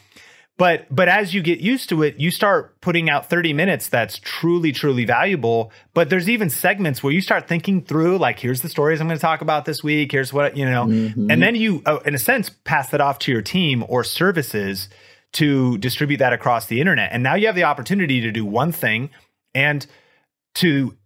but 0.57 0.85
but 0.93 1.07
as 1.07 1.33
you 1.33 1.41
get 1.41 1.59
used 1.59 1.89
to 1.89 2.03
it, 2.03 2.19
you 2.19 2.31
start 2.31 2.79
putting 2.81 3.09
out 3.09 3.29
30 3.29 3.53
minutes 3.53 3.87
that's 3.87 4.19
truly 4.19 4.71
truly 4.71 5.05
valuable. 5.05 5.71
But 5.93 6.09
there's 6.09 6.29
even 6.29 6.49
segments 6.49 7.01
where 7.01 7.13
you 7.13 7.21
start 7.21 7.47
thinking 7.47 7.81
through, 7.83 8.17
like, 8.17 8.39
here's 8.39 8.61
the 8.61 8.69
stories 8.69 8.99
I'm 8.99 9.07
going 9.07 9.17
to 9.17 9.21
talk 9.21 9.41
about 9.41 9.65
this 9.65 9.83
week. 9.83 10.11
Here's 10.11 10.33
what 10.33 10.57
you 10.57 10.69
know, 10.69 10.85
mm-hmm. 10.85 11.31
and 11.31 11.41
then 11.41 11.55
you, 11.55 11.81
uh, 11.85 11.99
in 12.05 12.15
a 12.15 12.19
sense, 12.19 12.49
pass 12.49 12.89
that 12.89 13.01
off 13.01 13.19
to 13.19 13.31
your 13.31 13.41
team 13.41 13.85
or 13.87 14.03
services 14.03 14.89
to 15.35 15.77
distribute 15.79 16.17
that 16.17 16.31
across 16.31 16.65
the 16.65 16.79
internet. 16.79 17.09
And 17.11 17.21
now 17.21 17.35
you 17.35 17.47
have 17.47 17.55
the 17.55 17.65
opportunity 17.65 18.21
to 18.21 18.31
do 18.31 18.45
one 18.45 18.71
thing 18.71 19.09
and 19.53 19.85
to 20.55 20.97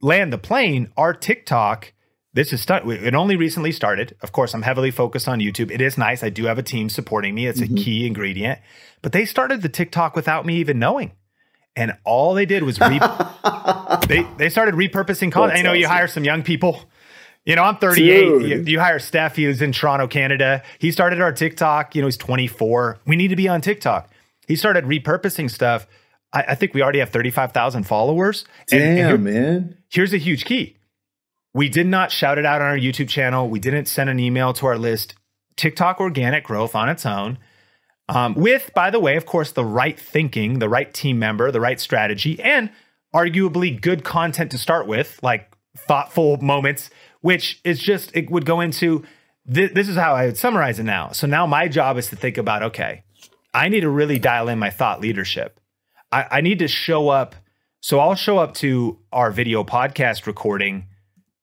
land 0.00 0.32
the 0.32 0.38
plane. 0.38 0.92
Our 0.96 1.12
TikTok, 1.12 1.92
this 2.32 2.52
is 2.52 2.60
start, 2.60 2.86
it 2.86 3.14
only 3.14 3.34
recently 3.34 3.72
started. 3.72 4.16
Of 4.22 4.30
course, 4.30 4.54
I'm 4.54 4.62
heavily 4.62 4.92
focused 4.92 5.26
on 5.26 5.40
YouTube. 5.40 5.72
It 5.72 5.80
is 5.80 5.98
nice. 5.98 6.22
I 6.22 6.30
do 6.30 6.44
have 6.44 6.58
a 6.58 6.62
team 6.62 6.88
supporting 6.88 7.34
me. 7.34 7.46
It's 7.46 7.60
mm-hmm. 7.60 7.76
a 7.76 7.78
key 7.78 8.06
ingredient. 8.06 8.60
But 9.02 9.10
they 9.10 9.24
started 9.24 9.62
the 9.62 9.68
TikTok 9.68 10.14
without 10.14 10.46
me 10.46 10.56
even 10.58 10.78
knowing. 10.78 11.12
And 11.74 11.98
all 12.04 12.34
they 12.34 12.46
did 12.46 12.62
was 12.62 12.80
re- 12.80 12.98
they 14.08 14.26
they 14.38 14.48
started 14.48 14.76
repurposing 14.76 15.30
content. 15.30 15.58
I 15.58 15.62
know 15.62 15.70
awesome. 15.70 15.80
you 15.80 15.88
hire 15.88 16.08
some 16.08 16.24
young 16.24 16.42
people 16.42 16.84
you 17.46 17.54
know, 17.54 17.62
I'm 17.62 17.76
38. 17.76 18.42
You, 18.42 18.64
you, 18.66 18.80
hire 18.80 18.98
Steph. 18.98 19.36
He 19.36 19.46
was 19.46 19.62
in 19.62 19.70
Toronto, 19.70 20.08
Canada. 20.08 20.62
He 20.80 20.90
started 20.90 21.20
our 21.20 21.32
TikTok. 21.32 21.94
You 21.94 22.02
know, 22.02 22.08
he's 22.08 22.16
24. 22.16 22.98
We 23.06 23.14
need 23.14 23.28
to 23.28 23.36
be 23.36 23.48
on 23.48 23.60
TikTok. 23.60 24.10
He 24.48 24.56
started 24.56 24.84
repurposing 24.84 25.48
stuff. 25.48 25.86
I, 26.32 26.42
I 26.48 26.54
think 26.56 26.74
we 26.74 26.82
already 26.82 26.98
have 26.98 27.10
35,000 27.10 27.84
followers. 27.84 28.44
Damn, 28.66 28.82
and, 28.82 28.98
and 28.98 29.08
here, 29.08 29.18
man. 29.18 29.78
Here's 29.88 30.12
a 30.12 30.18
huge 30.18 30.44
key. 30.44 30.76
We 31.54 31.68
did 31.68 31.86
not 31.86 32.10
shout 32.10 32.36
it 32.36 32.44
out 32.44 32.60
on 32.60 32.66
our 32.66 32.76
YouTube 32.76 33.08
channel. 33.08 33.48
We 33.48 33.60
didn't 33.60 33.86
send 33.86 34.10
an 34.10 34.18
email 34.18 34.52
to 34.54 34.66
our 34.66 34.76
list. 34.76 35.14
TikTok 35.54 36.00
organic 36.00 36.44
growth 36.44 36.74
on 36.74 36.88
its 36.88 37.06
own. 37.06 37.38
Um, 38.08 38.34
with, 38.34 38.72
by 38.74 38.90
the 38.90 39.00
way, 39.00 39.16
of 39.16 39.24
course, 39.24 39.52
the 39.52 39.64
right 39.64 39.98
thinking, 39.98 40.58
the 40.58 40.68
right 40.68 40.92
team 40.92 41.18
member, 41.18 41.50
the 41.50 41.60
right 41.60 41.80
strategy, 41.80 42.40
and 42.40 42.70
arguably 43.14 43.80
good 43.80 44.04
content 44.04 44.50
to 44.50 44.58
start 44.58 44.86
with, 44.86 45.18
like 45.22 45.50
thoughtful 45.76 46.36
moments 46.38 46.90
which 47.20 47.60
is 47.64 47.80
just, 47.80 48.14
it 48.14 48.30
would 48.30 48.46
go 48.46 48.60
into 48.60 49.04
th- 49.52 49.72
this 49.72 49.88
is 49.88 49.96
how 49.96 50.14
I 50.14 50.26
would 50.26 50.36
summarize 50.36 50.78
it 50.78 50.84
now. 50.84 51.10
So 51.10 51.26
now 51.26 51.46
my 51.46 51.68
job 51.68 51.98
is 51.98 52.08
to 52.08 52.16
think 52.16 52.38
about 52.38 52.62
okay, 52.62 53.02
I 53.54 53.68
need 53.68 53.80
to 53.80 53.90
really 53.90 54.18
dial 54.18 54.48
in 54.48 54.58
my 54.58 54.70
thought 54.70 55.00
leadership. 55.00 55.60
I, 56.12 56.26
I 56.30 56.40
need 56.40 56.58
to 56.60 56.68
show 56.68 57.08
up. 57.08 57.34
So 57.80 58.00
I'll 58.00 58.14
show 58.14 58.38
up 58.38 58.54
to 58.54 58.98
our 59.12 59.30
video 59.30 59.64
podcast 59.64 60.26
recording 60.26 60.86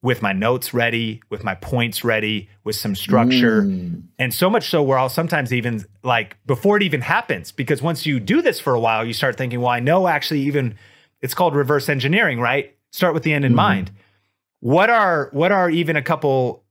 with 0.01 0.21
my 0.21 0.33
notes 0.33 0.73
ready, 0.73 1.21
with 1.29 1.45
my 1.45 1.55
points 1.55 2.03
ready, 2.03 2.49
with 2.65 2.75
some 2.75 2.93
structure. 2.93 3.63
Mm. 3.63 4.03
And 4.19 4.33
so 4.33 4.49
much 4.49 4.69
so 4.69 4.83
where 4.83 4.97
I'll 4.97 5.07
sometimes 5.07 5.53
even 5.53 5.85
like 6.03 6.35
before 6.45 6.75
it 6.75 6.83
even 6.83 6.99
happens, 7.01 7.53
because 7.53 7.81
once 7.81 8.05
you 8.05 8.19
do 8.19 8.41
this 8.41 8.59
for 8.59 8.73
a 8.73 8.79
while, 8.79 9.05
you 9.05 9.13
start 9.13 9.37
thinking, 9.37 9.61
well, 9.61 9.69
I 9.69 9.79
know 9.79 10.07
actually 10.07 10.41
even 10.41 10.75
it's 11.21 11.33
called 11.33 11.55
reverse 11.55 11.87
engineering, 11.87 12.41
right? 12.41 12.75
Start 12.91 13.13
with 13.13 13.23
the 13.23 13.31
end 13.33 13.45
in 13.45 13.53
mm. 13.53 13.57
mind 13.57 13.91
what 14.63 14.89
are 14.89 15.27
what 15.33 15.51
are 15.51 15.69
even 15.69 15.97
a 15.97 16.01
couple 16.01 16.63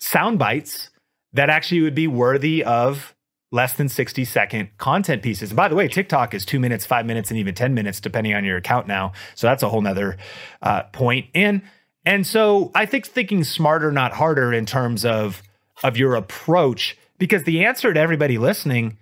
sound 0.00 0.36
bites 0.36 0.90
that 1.32 1.48
actually 1.48 1.80
would 1.80 1.94
be 1.94 2.08
worthy 2.08 2.64
of 2.64 3.14
less 3.52 3.74
than 3.74 3.88
60 3.88 4.24
second 4.24 4.68
content 4.78 5.22
pieces. 5.22 5.50
And 5.50 5.56
by 5.56 5.68
the 5.68 5.76
way, 5.76 5.86
TikTok 5.86 6.34
is 6.34 6.44
two 6.44 6.58
minutes, 6.58 6.84
five 6.84 7.06
minutes, 7.06 7.30
and 7.30 7.38
even 7.38 7.54
10 7.54 7.72
minutes, 7.72 8.00
depending 8.00 8.34
on 8.34 8.44
your 8.44 8.56
account 8.56 8.88
now. 8.88 9.12
So 9.36 9.46
that's 9.46 9.62
a 9.62 9.68
whole 9.68 9.80
nother 9.80 10.16
uh, 10.60 10.82
point. 10.92 11.28
And 11.32 11.62
and 12.04 12.26
so 12.26 12.72
I 12.74 12.84
think 12.84 13.06
thinking 13.06 13.44
smarter, 13.44 13.92
not 13.92 14.12
harder 14.12 14.52
in 14.52 14.66
terms 14.66 15.04
of 15.04 15.40
of 15.84 15.96
your 15.96 16.16
approach, 16.16 16.98
because 17.16 17.44
the 17.44 17.64
answer 17.64 17.94
to 17.94 18.00
everybody 18.00 18.38
listening, 18.38 18.98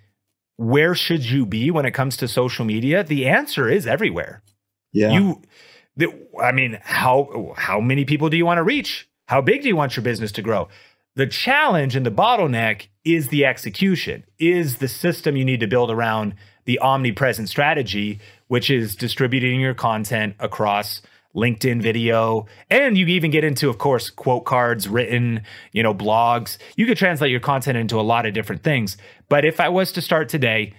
where 0.57 0.95
should 0.95 1.25
you 1.25 1.47
be 1.47 1.71
when 1.71 1.87
it 1.87 1.93
comes 1.93 2.19
to 2.19 2.29
social 2.29 2.67
media? 2.67 3.03
The 3.03 3.27
answer 3.27 3.71
is 3.71 3.87
everywhere. 3.87 4.43
Yeah. 4.93 5.13
You 5.13 5.43
I 6.43 6.53
mean, 6.53 6.79
how 6.83 7.55
how 7.57 7.81
many 7.81 8.05
people 8.05 8.29
do 8.29 8.37
you 8.37 8.47
want 8.47 8.59
to 8.59 8.63
reach? 8.63 9.09
How 9.27 9.41
big 9.41 9.63
do 9.63 9.69
you 9.69 9.77
want 9.77 9.97
your 9.97 10.03
business 10.03 10.33
to 10.33 10.43
grow? 10.43 10.69
The 11.15 11.27
challenge 11.27 11.97
and 11.97 12.07
the 12.07 12.11
bottleneck 12.11 12.87
is 13.05 13.29
the 13.29 13.45
execution, 13.45 14.25
is 14.39 14.77
the 14.77 14.89
system 14.89 15.37
you 15.37 15.45
need 15.45 15.61
to 15.61 15.67
build 15.67 15.91
around 15.91 16.35
the 16.65 16.79
omnipresent 16.79 17.49
strategy, 17.49 18.21
which 18.47 18.71
is 18.71 18.95
distributing 18.95 19.61
your 19.61 19.75
content 19.75 20.37
across 20.39 21.03
LinkedIn 21.35 21.83
video. 21.83 22.47
And 22.71 22.97
you 22.97 23.07
even 23.07 23.31
get 23.31 23.45
into, 23.45 23.69
of 23.69 23.79
course, 23.79 24.11
quote 24.11 24.45
cards, 24.45 24.89
written, 24.89 25.43
you 25.73 25.83
know, 25.83 25.95
blogs. 25.95 26.59
You 26.77 26.87
could 26.87 26.99
translate 26.99 27.31
your 27.31 27.41
content 27.41 27.77
into 27.77 27.99
a 27.99 28.03
lot 28.03 28.27
of 28.27 28.35
different 28.35 28.63
things. 28.63 28.97
But 29.29 29.45
if 29.45 29.61
I 29.61 29.69
was 29.69 29.93
to 29.93 30.01
start 30.01 30.29
today, 30.29 30.75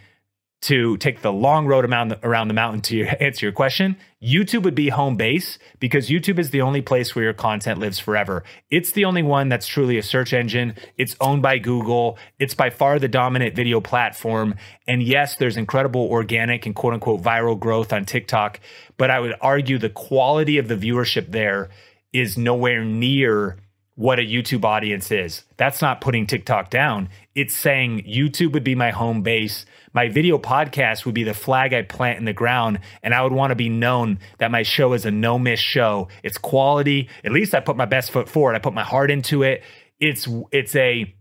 to 0.62 0.97
take 0.97 1.22
the 1.22 1.32
long 1.32 1.68
road 1.68 1.86
around 1.86 2.10
the, 2.10 2.20
around 2.26 2.49
the 2.49 2.53
mountain 2.53 2.82
to 2.82 3.05
answer 3.24 3.45
your 3.45 3.53
question, 3.53 3.95
YouTube 4.22 4.64
would 4.64 4.76
be 4.76 4.89
home 4.89 5.16
base 5.16 5.57
because 5.80 6.10
YouTube 6.10 6.38
is 6.38 6.49
the 6.49 6.62
only 6.62 6.82
place 6.82 7.16
where 7.16 7.24
your 7.24 7.34
content 7.34 7.80
lives 7.80 7.99
forever. 7.99 8.43
It's 8.70 8.91
the 8.91 9.05
only 9.05 9.24
one 9.24 9.47
that's 9.47 9.68
truly 9.68 9.97
a 9.97 10.03
search 10.03 10.34
engine. 10.34 10.76
It's 10.97 11.16
owned 11.22 11.41
by 11.41 11.60
Google. 11.60 12.18
It's 12.39 12.53
by 12.53 12.70
far 12.70 12.99
the 12.99 13.07
dominant 13.07 13.55
video 13.55 13.80
platform. 13.80 14.55
And 14.88 15.01
yes, 15.01 15.36
there's 15.36 15.55
incredible 15.55 16.01
organic 16.01 16.66
and 16.66 16.76
quote 16.76 16.93
unquote 16.93 17.22
viral 17.22 17.57
growth 17.57 17.93
on 17.93 18.03
TikTok, 18.05 18.60
but 18.97 19.10
I 19.10 19.20
would 19.20 19.36
argue 19.39 19.78
the 19.78 19.89
quality 19.89 20.57
of 20.57 20.68
the 20.68 20.76
viewership 20.76 21.32
there 21.32 21.70
is 22.12 22.38
nowhere 22.38 22.84
near 22.84 23.57
what 24.00 24.18
a 24.18 24.22
YouTube 24.22 24.64
audience 24.64 25.12
is. 25.12 25.43
That's 25.58 25.82
not 25.82 26.00
putting 26.00 26.26
TikTok 26.26 26.70
down. 26.70 27.10
It's 27.36 27.54
saying 27.54 28.06
YouTube 28.08 28.54
would 28.54 28.64
be 28.64 28.74
my 28.74 28.91
home 28.91 29.24
base. 29.24 29.66
My 29.91 30.08
video 30.08 30.38
podcast 30.38 31.06
would 31.06 31.14
be 31.14 31.26
the 31.26 31.34
flag 31.34 31.74
I 31.74 31.82
plant 31.82 32.18
in 32.18 32.24
the 32.24 32.32
ground. 32.32 32.80
And 33.04 33.14
I 33.14 33.22
would 33.22 33.34
want 33.34 33.52
to 33.52 33.56
be 33.56 33.68
known 33.68 34.20
that 34.38 34.52
my 34.52 34.64
show 34.64 34.93
is 34.93 35.06
a 35.06 35.12
no 35.12 35.38
miss 35.38 35.60
show. 35.60 36.08
It's 36.24 36.38
quality. 36.38 37.10
At 37.26 37.34
least 37.34 37.54
I 37.54 37.60
put 37.60 37.76
my 37.76 37.84
best 37.84 38.12
foot 38.12 38.30
forward. 38.30 38.56
I 38.56 38.60
put 38.60 38.74
my 38.74 38.86
heart 38.86 39.12
into 39.12 39.43
it. 39.43 39.64
It's, 40.00 40.30
it's 40.54 40.78
a 40.78 41.14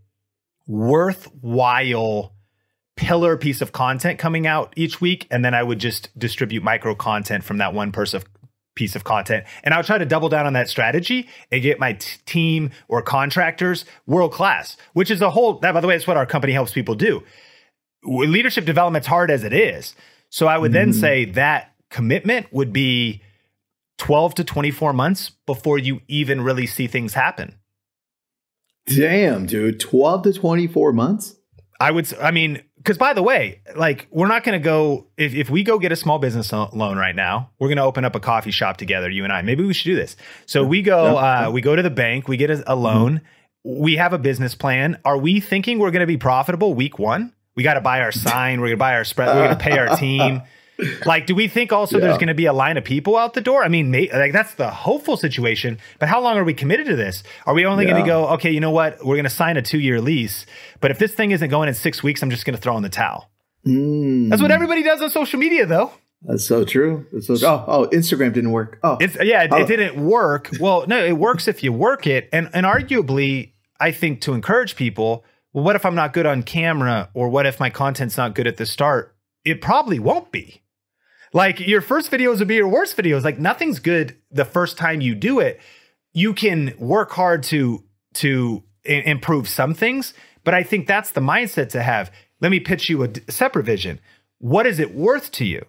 worthwhile 0.65 2.33
pillar 2.95 3.35
piece 3.35 3.59
of 3.59 3.73
content 3.73 4.19
coming 4.19 4.47
out 4.47 4.71
each 4.77 5.01
week. 5.01 5.27
And 5.29 5.43
then 5.43 5.53
I 5.53 5.63
would 5.63 5.79
just 5.79 6.17
distribute 6.17 6.63
micro 6.63 6.95
content 6.95 7.43
from 7.43 7.57
that 7.57 7.73
one 7.73 7.91
person 7.91 8.23
piece 8.79 8.95
of 8.95 9.03
content. 9.03 9.45
And 9.61 9.73
I'll 9.73 9.83
try 9.83 9.97
to 9.97 10.05
double 10.05 10.29
down 10.29 10.47
on 10.47 10.53
that 10.53 10.69
strategy 10.69 11.27
and 11.51 11.61
get 11.61 11.79
my 11.79 11.93
t- 11.93 12.17
team 12.25 12.71
or 12.87 13.01
contractors 13.01 13.83
world 14.07 14.31
class, 14.31 14.77
which 14.93 15.11
is 15.11 15.21
a 15.21 15.29
whole, 15.29 15.59
that 15.59 15.73
by 15.73 15.81
the 15.81 15.87
way, 15.87 15.97
it's 15.97 16.07
what 16.07 16.15
our 16.15 16.25
company 16.25 16.53
helps 16.53 16.71
people 16.71 16.95
do. 16.95 17.21
Leadership 18.03 18.63
development's 18.63 19.07
hard 19.07 19.29
as 19.29 19.43
it 19.43 19.51
is. 19.51 19.95
So 20.29 20.47
I 20.47 20.57
would 20.57 20.71
mm. 20.71 20.75
then 20.75 20.93
say 20.93 21.25
that 21.25 21.73
commitment 21.89 22.47
would 22.53 22.71
be 22.71 23.21
12 23.97 24.35
to 24.35 24.43
24 24.45 24.93
months 24.93 25.31
before 25.45 25.77
you 25.77 25.99
even 26.07 26.39
really 26.39 26.65
see 26.65 26.87
things 26.87 27.13
happen. 27.13 27.55
Damn, 28.85 29.45
dude. 29.45 29.81
12 29.81 30.23
to 30.23 30.33
24 30.33 30.93
months? 30.93 31.35
I 31.81 31.91
would, 31.91 32.13
I 32.21 32.31
mean, 32.31 32.61
because 32.79 32.97
by 32.97 33.13
the 33.13 33.21
way, 33.21 33.61
like 33.75 34.07
we're 34.09 34.27
not 34.27 34.43
going 34.43 34.59
to 34.59 34.63
go 34.63 35.07
if, 35.17 35.35
if 35.35 35.49
we 35.49 35.63
go 35.63 35.77
get 35.79 35.91
a 35.91 35.95
small 35.95 36.17
business 36.17 36.51
loan 36.51 36.97
right 36.97 37.15
now, 37.15 37.51
we're 37.59 37.67
going 37.67 37.77
to 37.77 37.83
open 37.83 38.05
up 38.05 38.15
a 38.15 38.19
coffee 38.19 38.51
shop 38.51 38.77
together, 38.77 39.09
you 39.09 39.25
and 39.25 39.33
I. 39.33 39.41
Maybe 39.41 39.63
we 39.63 39.73
should 39.73 39.85
do 39.85 39.95
this. 39.95 40.15
So 40.45 40.63
we 40.63 40.81
go, 40.81 41.17
uh, 41.17 41.49
we 41.53 41.61
go 41.61 41.75
to 41.75 41.81
the 41.81 41.89
bank, 41.89 42.27
we 42.27 42.37
get 42.37 42.49
a, 42.49 42.63
a 42.71 42.75
loan, 42.75 43.21
mm-hmm. 43.65 43.81
we 43.81 43.97
have 43.97 44.13
a 44.13 44.17
business 44.17 44.55
plan. 44.55 44.99
Are 45.03 45.17
we 45.17 45.41
thinking 45.41 45.77
we're 45.77 45.91
going 45.91 46.01
to 46.01 46.07
be 46.07 46.17
profitable 46.17 46.73
week 46.73 46.97
one? 46.97 47.33
We 47.55 47.63
got 47.63 47.73
to 47.73 47.81
buy 47.81 47.99
our 48.01 48.13
sign, 48.13 48.61
we're 48.61 48.67
going 48.67 48.77
to 48.77 48.79
buy 48.79 48.95
our 48.95 49.03
spread, 49.03 49.27
we're 49.35 49.45
going 49.45 49.57
to 49.57 49.63
pay 49.63 49.77
our 49.77 49.97
team 49.97 50.41
like, 51.05 51.25
do 51.25 51.35
we 51.35 51.47
think 51.47 51.71
also 51.71 51.97
yeah. 51.97 52.05
there's 52.05 52.17
going 52.17 52.27
to 52.27 52.33
be 52.33 52.45
a 52.45 52.53
line 52.53 52.77
of 52.77 52.83
people 52.83 53.17
out 53.17 53.33
the 53.33 53.41
door? 53.41 53.63
I 53.63 53.67
mean, 53.67 53.91
may, 53.91 54.09
like 54.11 54.33
that's 54.33 54.53
the 54.55 54.69
hopeful 54.69 55.17
situation. 55.17 55.77
But 55.99 56.09
how 56.09 56.21
long 56.21 56.37
are 56.37 56.43
we 56.43 56.53
committed 56.53 56.87
to 56.87 56.95
this? 56.95 57.23
Are 57.45 57.53
we 57.53 57.65
only 57.65 57.85
yeah. 57.85 57.91
going 57.91 58.03
to 58.03 58.07
go? 58.07 58.27
Okay, 58.29 58.51
you 58.51 58.59
know 58.59 58.71
what? 58.71 59.03
We're 59.05 59.15
going 59.15 59.23
to 59.23 59.29
sign 59.29 59.57
a 59.57 59.61
two 59.61 59.79
year 59.79 60.01
lease. 60.01 60.45
But 60.79 60.91
if 60.91 60.99
this 60.99 61.13
thing 61.13 61.31
isn't 61.31 61.49
going 61.49 61.67
in 61.67 61.73
six 61.73 62.03
weeks, 62.03 62.21
I'm 62.21 62.29
just 62.29 62.45
going 62.45 62.55
to 62.55 62.61
throw 62.61 62.77
in 62.77 62.83
the 62.83 62.89
towel. 62.89 63.29
Mm. 63.65 64.29
That's 64.29 64.41
what 64.41 64.51
everybody 64.51 64.83
does 64.83 65.01
on 65.01 65.09
social 65.09 65.39
media, 65.39 65.65
though. 65.65 65.91
That's 66.21 66.45
so 66.45 66.65
true. 66.65 67.05
That's 67.13 67.27
so, 67.27 67.35
oh, 67.43 67.65
oh, 67.67 67.87
Instagram 67.87 68.33
didn't 68.33 68.51
work. 68.51 68.79
Oh, 68.83 68.97
it's, 68.99 69.15
yeah, 69.21 69.43
it, 69.43 69.53
oh. 69.53 69.57
it 69.57 69.67
didn't 69.67 70.03
work. 70.03 70.49
Well, 70.59 70.85
no, 70.87 71.03
it 71.03 71.17
works 71.17 71.47
if 71.47 71.63
you 71.63 71.71
work 71.71 72.07
it, 72.07 72.27
and 72.33 72.49
and 72.53 72.65
arguably, 72.65 73.53
I 73.79 73.91
think 73.91 74.21
to 74.21 74.33
encourage 74.33 74.75
people. 74.75 75.23
Well, 75.53 75.63
what 75.63 75.75
if 75.75 75.85
I'm 75.85 75.95
not 75.95 76.13
good 76.13 76.25
on 76.25 76.43
camera, 76.43 77.09
or 77.13 77.29
what 77.29 77.45
if 77.45 77.59
my 77.59 77.69
content's 77.69 78.17
not 78.17 78.35
good 78.35 78.47
at 78.47 78.57
the 78.57 78.65
start? 78.65 79.15
It 79.45 79.61
probably 79.61 79.97
won't 79.97 80.31
be. 80.31 80.61
Like 81.33 81.59
your 81.59 81.81
first 81.81 82.11
videos 82.11 82.39
would 82.39 82.47
be 82.47 82.55
your 82.55 82.67
worst 82.67 82.97
videos. 82.97 83.23
Like 83.23 83.39
nothing's 83.39 83.79
good 83.79 84.17
the 84.31 84.45
first 84.45 84.77
time 84.77 85.01
you 85.01 85.15
do 85.15 85.39
it. 85.39 85.59
You 86.13 86.33
can 86.33 86.73
work 86.77 87.11
hard 87.11 87.43
to 87.43 87.83
to 88.15 88.63
I- 88.87 89.03
improve 89.05 89.47
some 89.47 89.73
things, 89.73 90.13
but 90.43 90.53
I 90.53 90.63
think 90.63 90.87
that's 90.87 91.11
the 91.11 91.21
mindset 91.21 91.69
to 91.69 91.83
have. 91.83 92.11
Let 92.41 92.51
me 92.51 92.59
pitch 92.59 92.89
you 92.89 93.03
a, 93.03 93.09
separate 93.31 93.65
vision. 93.65 93.99
What 94.39 94.65
is 94.65 94.79
it 94.79 94.95
worth 94.95 95.31
to 95.33 95.45
you? 95.45 95.65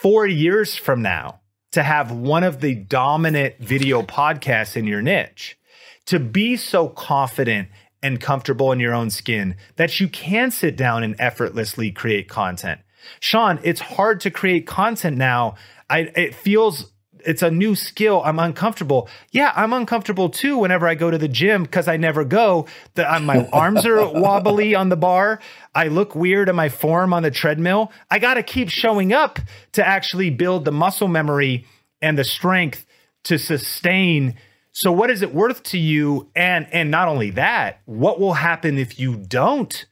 4 0.00 0.26
years 0.26 0.76
from 0.76 1.02
now 1.02 1.40
to 1.72 1.82
have 1.82 2.10
one 2.10 2.42
of 2.42 2.60
the 2.60 2.74
dominant 2.74 3.58
video 3.58 4.02
podcasts 4.02 4.76
in 4.76 4.86
your 4.86 5.02
niche. 5.02 5.58
To 6.06 6.18
be 6.18 6.56
so 6.56 6.88
confident 6.88 7.68
and 8.02 8.20
comfortable 8.20 8.72
in 8.72 8.80
your 8.80 8.94
own 8.94 9.10
skin 9.10 9.54
that 9.76 10.00
you 10.00 10.08
can 10.08 10.50
sit 10.50 10.76
down 10.76 11.04
and 11.04 11.14
effortlessly 11.18 11.92
create 11.92 12.28
content 12.28 12.80
Sean, 13.20 13.60
it's 13.62 13.80
hard 13.80 14.20
to 14.20 14.30
create 14.30 14.66
content 14.66 15.16
now. 15.16 15.54
I 15.88 16.10
it 16.14 16.34
feels 16.34 16.92
it's 17.24 17.42
a 17.42 17.50
new 17.50 17.74
skill. 17.74 18.22
I'm 18.24 18.38
uncomfortable. 18.38 19.08
Yeah, 19.30 19.52
I'm 19.54 19.72
uncomfortable 19.72 20.28
too 20.28 20.58
whenever 20.58 20.86
I 20.86 20.94
go 20.94 21.10
to 21.10 21.18
the 21.18 21.28
gym 21.28 21.62
because 21.62 21.88
I 21.88 21.96
never 21.96 22.24
go. 22.24 22.66
The, 22.94 23.12
uh, 23.12 23.20
my 23.20 23.48
arms 23.52 23.86
are 23.86 24.06
wobbly 24.08 24.74
on 24.74 24.88
the 24.88 24.96
bar. 24.96 25.40
I 25.74 25.88
look 25.88 26.14
weird 26.14 26.48
in 26.48 26.56
my 26.56 26.68
form 26.68 27.12
on 27.12 27.22
the 27.22 27.30
treadmill. 27.30 27.92
I 28.10 28.18
got 28.18 28.34
to 28.34 28.42
keep 28.42 28.68
showing 28.68 29.12
up 29.12 29.38
to 29.72 29.86
actually 29.86 30.30
build 30.30 30.64
the 30.64 30.72
muscle 30.72 31.08
memory 31.08 31.66
and 32.00 32.18
the 32.18 32.24
strength 32.24 32.86
to 33.24 33.38
sustain. 33.38 34.34
So 34.72 34.90
what 34.90 35.10
is 35.10 35.22
it 35.22 35.34
worth 35.34 35.62
to 35.64 35.78
you? 35.78 36.28
And 36.34 36.66
and 36.72 36.90
not 36.90 37.08
only 37.08 37.30
that, 37.30 37.80
what 37.84 38.20
will 38.20 38.34
happen 38.34 38.78
if 38.78 38.98
you 38.98 39.16
don't 39.16 39.86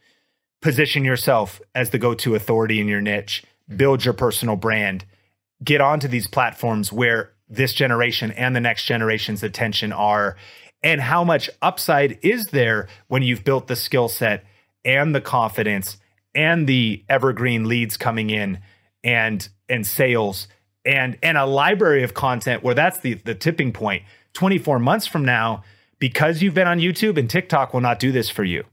position 0.60 1.04
yourself 1.04 1.60
as 1.74 1.90
the 1.90 1.98
go-to 1.98 2.34
authority 2.34 2.80
in 2.80 2.88
your 2.88 3.00
niche, 3.00 3.44
build 3.74 4.04
your 4.04 4.14
personal 4.14 4.56
brand, 4.56 5.04
get 5.62 5.80
onto 5.80 6.08
these 6.08 6.26
platforms 6.26 6.92
where 6.92 7.32
this 7.48 7.72
generation 7.72 8.30
and 8.32 8.54
the 8.54 8.60
next 8.60 8.84
generation's 8.84 9.42
attention 9.42 9.92
are 9.92 10.36
and 10.82 11.00
how 11.00 11.24
much 11.24 11.50
upside 11.60 12.18
is 12.22 12.46
there 12.46 12.88
when 13.08 13.22
you've 13.22 13.44
built 13.44 13.66
the 13.66 13.76
skill 13.76 14.08
set 14.08 14.44
and 14.84 15.14
the 15.14 15.20
confidence 15.20 15.98
and 16.34 16.66
the 16.66 17.04
evergreen 17.08 17.66
leads 17.66 17.96
coming 17.96 18.30
in 18.30 18.58
and 19.02 19.48
and 19.68 19.86
sales 19.86 20.48
and 20.84 21.18
and 21.22 21.36
a 21.36 21.44
library 21.44 22.02
of 22.02 22.14
content 22.14 22.62
where 22.62 22.74
that's 22.74 23.00
the 23.00 23.14
the 23.14 23.34
tipping 23.34 23.72
point. 23.72 24.02
24 24.32 24.78
months 24.78 25.06
from 25.06 25.24
now 25.24 25.64
because 25.98 26.40
you've 26.40 26.54
been 26.54 26.68
on 26.68 26.78
YouTube 26.78 27.18
and 27.18 27.28
TikTok 27.28 27.74
will 27.74 27.80
not 27.80 27.98
do 27.98 28.12
this 28.12 28.30
for 28.30 28.44
you 28.44 28.64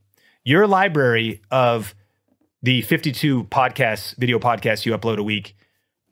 your 0.48 0.66
library 0.66 1.42
of 1.52 1.94
the 2.62 2.82
52 2.84 3.44
podcasts, 3.46 4.16
video 4.16 4.40
podcasts 4.40 4.86
you 4.86 4.98
upload 4.98 5.18
a 5.18 5.24
week, 5.24 5.58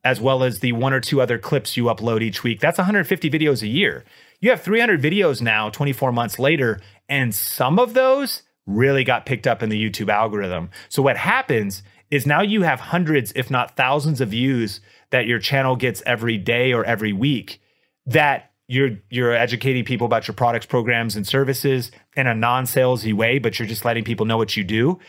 as 0.03 0.19
well 0.19 0.43
as 0.43 0.59
the 0.59 0.73
one 0.73 0.91
or 0.91 0.99
two 0.99 1.21
other 1.21 1.37
clips 1.37 1.77
you 1.77 1.85
upload 1.85 2.21
each 2.21 2.43
week, 2.43 2.59
that's 2.59 2.77
150 2.77 3.29
videos 3.29 3.61
a 3.61 3.67
year. 3.67 4.03
You 4.41 4.49
have 4.49 4.61
300 4.61 5.01
videos 5.01 5.41
now, 5.41 5.69
24 5.69 6.11
months 6.11 6.37
later, 6.37 6.81
and 7.07 7.33
some 7.33 7.79
of 7.79 7.93
those 7.93 8.43
really 8.67 9.05
got 9.05 9.25
picked 9.25 9.47
up 9.47 9.63
in 9.63 9.69
the 9.69 9.81
YouTube 9.81 10.09
algorithm. 10.09 10.69
So 10.89 11.01
what 11.01 11.15
happens 11.15 11.81
is 12.11 12.25
now 12.25 12.41
you 12.41 12.63
have 12.63 12.81
hundreds, 12.81 13.31
if 13.37 13.49
not 13.49 13.77
thousands 13.77 14.19
of 14.19 14.29
views 14.29 14.81
that 15.11 15.27
your 15.27 15.39
channel 15.39 15.77
gets 15.77 16.03
every 16.05 16.37
day 16.37 16.73
or 16.73 16.83
every 16.83 17.13
week 17.13 17.61
that 18.05 18.51
you're 18.67 18.91
you're 19.09 19.33
educating 19.33 19.85
people 19.85 20.05
about 20.05 20.27
your 20.27 20.35
products, 20.35 20.65
programs, 20.65 21.15
and 21.15 21.27
services 21.27 21.91
in 22.15 22.27
a 22.27 22.35
non-salesy 22.35 23.13
way, 23.13 23.39
but 23.39 23.59
you're 23.59 23.67
just 23.67 23.85
letting 23.85 24.03
people 24.03 24.25
know 24.25 24.37
what 24.37 24.57
you 24.57 24.63
do. 24.63 24.99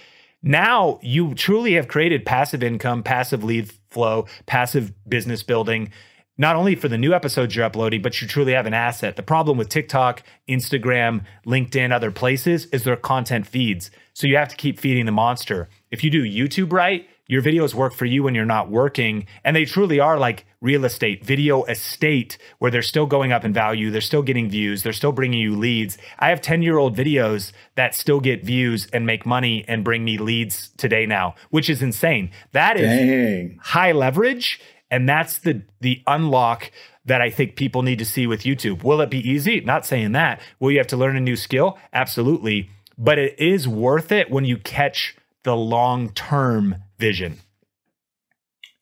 Now 0.43 0.99
you 1.03 1.35
truly 1.35 1.75
have 1.75 1.89
created 1.89 2.27
passive 2.27 2.63
income, 2.63 3.03
passive 3.03 3.43
lead 3.43 3.73
flow, 3.91 4.27
passive 4.47 4.93
business 5.09 5.43
building, 5.43 5.91
not 6.39 6.57
only 6.57 6.75
for 6.75 6.89
the 6.89 6.99
new 6.99 7.15
episodes 7.15 7.57
you're 7.57 7.65
uploading, 7.65 8.03
but 8.03 8.21
you 8.21 8.29
truly 8.29 8.53
have 8.53 8.67
an 8.67 8.75
asset. 8.75 9.17
The 9.17 9.23
problem 9.23 9.57
with 9.57 9.71
TikTok, 9.71 10.23
Instagram, 10.49 11.25
LinkedIn, 11.47 11.93
other 11.93 12.11
places 12.11 12.67
is 12.67 12.85
their 12.85 12.97
content 12.97 13.47
feeds. 13.47 13.91
So 14.13 14.27
you 14.27 14.37
have 14.37 14.49
to 14.49 14.57
keep 14.57 14.79
feeding 14.79 15.07
the 15.07 15.13
monster. 15.13 15.69
If 15.91 16.05
you 16.05 16.11
do 16.11 16.23
YouTube 16.23 16.73
right, 16.73 17.09
your 17.29 17.43
videos 17.43 17.75
work 17.75 17.93
for 17.93 18.05
you 18.05 18.23
when 18.23 18.35
you're 18.35 18.45
not 18.45 18.71
working. 18.71 19.27
And 19.45 19.57
they 19.57 19.65
truly 19.65 20.01
are 20.01 20.19
like 20.19 20.47
real 20.61 20.85
estate, 20.85 21.25
video 21.25 21.65
estate, 21.65 22.39
where 22.59 22.71
they're 22.71 22.83
still 22.83 23.07
going 23.07 23.33
up 23.33 23.45
in 23.45 23.53
value. 23.53 23.91
They're 23.91 24.01
still 24.01 24.23
getting 24.23 24.49
views. 24.49 24.83
They're 24.83 24.93
still 24.93 25.13
bringing 25.13 25.41
you 25.41 25.57
leads. 25.57 25.99
I 26.19 26.29
have 26.31 26.41
10 26.41 26.63
year 26.63 26.79
old 26.79 26.97
videos 26.97 27.53
that 27.75 27.95
still 27.95 28.21
get 28.21 28.45
views 28.45 28.87
and 28.93 29.07
make 29.07 29.27
money 29.27 29.65
and 29.67 29.85
bring 29.85 30.05
me 30.05 30.19
leads 30.19 30.71
today 30.77 31.07
now, 31.07 31.35
which 31.51 31.69
is 31.69 31.83
insane. 31.83 32.31
That 32.53 32.77
is 32.77 32.89
Dang. 32.89 33.59
high 33.61 33.93
leverage. 33.93 34.61
And 34.91 35.09
that's 35.09 35.39
the, 35.39 35.63
the 35.81 36.03
unlock 36.07 36.71
that 37.07 37.21
I 37.21 37.31
think 37.31 37.57
people 37.57 37.83
need 37.83 37.99
to 37.99 38.05
see 38.05 38.27
with 38.27 38.43
YouTube. 38.43 38.85
Will 38.85 39.01
it 39.01 39.11
be 39.11 39.19
easy? 39.19 39.61
Not 39.61 39.85
saying 39.85 40.13
that. 40.13 40.41
Will 40.61 40.71
you 40.71 40.79
have 40.79 40.87
to 40.89 40.97
learn 40.97 41.17
a 41.17 41.21
new 41.21 41.37
skill? 41.37 41.79
Absolutely. 41.93 42.71
But 42.97 43.19
it 43.19 43.39
is 43.39 43.67
worth 43.67 44.13
it 44.13 44.31
when 44.31 44.45
you 44.45 44.59
catch 44.59 45.17
the 45.43 45.57
long 45.57 46.11
term 46.11 46.77
vision. 46.99 47.39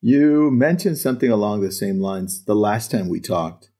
You 0.00 0.50
mentioned 0.50 0.98
something 0.98 1.30
along 1.30 1.60
the 1.60 1.72
same 1.72 1.98
lines 1.98 2.44
the 2.44 2.54
last 2.54 2.90
time 2.90 3.08
we 3.08 3.20
talked. 3.20 3.70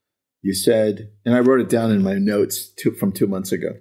You 0.41 0.55
said, 0.55 1.11
and 1.25 1.35
I 1.35 1.41
wrote 1.41 1.61
it 1.61 1.69
down 1.69 1.91
in 1.91 2.03
my 2.03 2.15
notes 2.15 2.73
from 2.99 3.13
two 3.13 3.27
months 3.27 3.53
ago. 3.53 3.77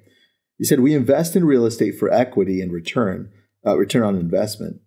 You 0.58 0.66
said 0.66 0.80
we 0.80 0.94
invest 0.94 1.36
in 1.36 1.46
real 1.46 1.66
estate 1.66 1.98
for 1.98 2.12
equity 2.12 2.62
and 2.62 2.72
return, 2.72 3.32
uh, 3.66 3.78
return 3.78 4.04
on 4.04 4.16
investment, 4.16 4.82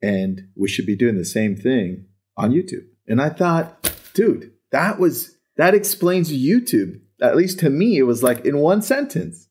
and 0.00 0.48
we 0.56 0.68
should 0.68 0.86
be 0.86 0.96
doing 0.96 1.16
the 1.18 1.24
same 1.24 1.56
thing 1.56 2.06
on 2.36 2.52
YouTube. 2.52 2.86
And 3.06 3.20
I 3.20 3.28
thought, 3.28 3.92
dude, 4.14 4.52
that 4.70 4.98
was 4.98 5.36
that 5.56 5.74
explains 5.74 6.32
YouTube. 6.32 7.00
At 7.20 7.36
least 7.36 7.60
to 7.60 7.70
me, 7.70 7.98
it 7.98 8.02
was 8.02 8.22
like 8.22 8.44
in 8.44 8.58
one 8.58 8.82
sentence 8.82 9.48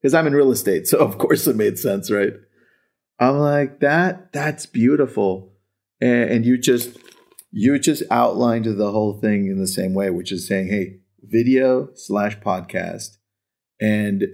because 0.00 0.14
I'm 0.14 0.26
in 0.26 0.34
real 0.34 0.52
estate, 0.52 0.86
so 0.86 0.98
of 0.98 1.16
course 1.18 1.46
it 1.46 1.56
made 1.56 1.78
sense, 1.78 2.10
right? 2.10 2.34
I'm 3.18 3.38
like 3.38 3.80
that. 3.80 4.32
That's 4.32 4.66
beautiful, 4.66 5.52
and, 6.00 6.30
and 6.30 6.46
you 6.46 6.58
just 6.58 6.96
you 7.50 7.78
just 7.78 8.02
outlined 8.10 8.64
the 8.64 8.90
whole 8.90 9.20
thing 9.20 9.46
in 9.46 9.58
the 9.58 9.68
same 9.68 9.94
way, 9.94 10.10
which 10.10 10.32
is 10.32 10.46
saying, 10.48 10.68
hey, 10.68 10.98
video 11.22 11.90
slash 11.94 12.38
podcast, 12.40 13.16
and 13.80 14.24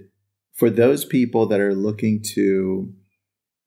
for 0.53 0.69
those 0.69 1.05
people 1.05 1.45
that 1.47 1.59
are 1.59 1.75
looking 1.75 2.21
to 2.35 2.93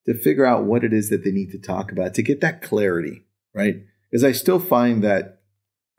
to 0.06 0.14
figure 0.14 0.44
out 0.44 0.64
what 0.64 0.84
it 0.84 0.92
is 0.92 1.08
that 1.10 1.24
they 1.24 1.30
need 1.30 1.50
to 1.50 1.58
talk 1.58 1.90
about 1.90 2.14
to 2.14 2.22
get 2.22 2.40
that 2.40 2.62
clarity, 2.62 3.22
right? 3.54 3.76
Because 4.10 4.24
I 4.24 4.32
still 4.32 4.58
find 4.58 5.02
that 5.02 5.40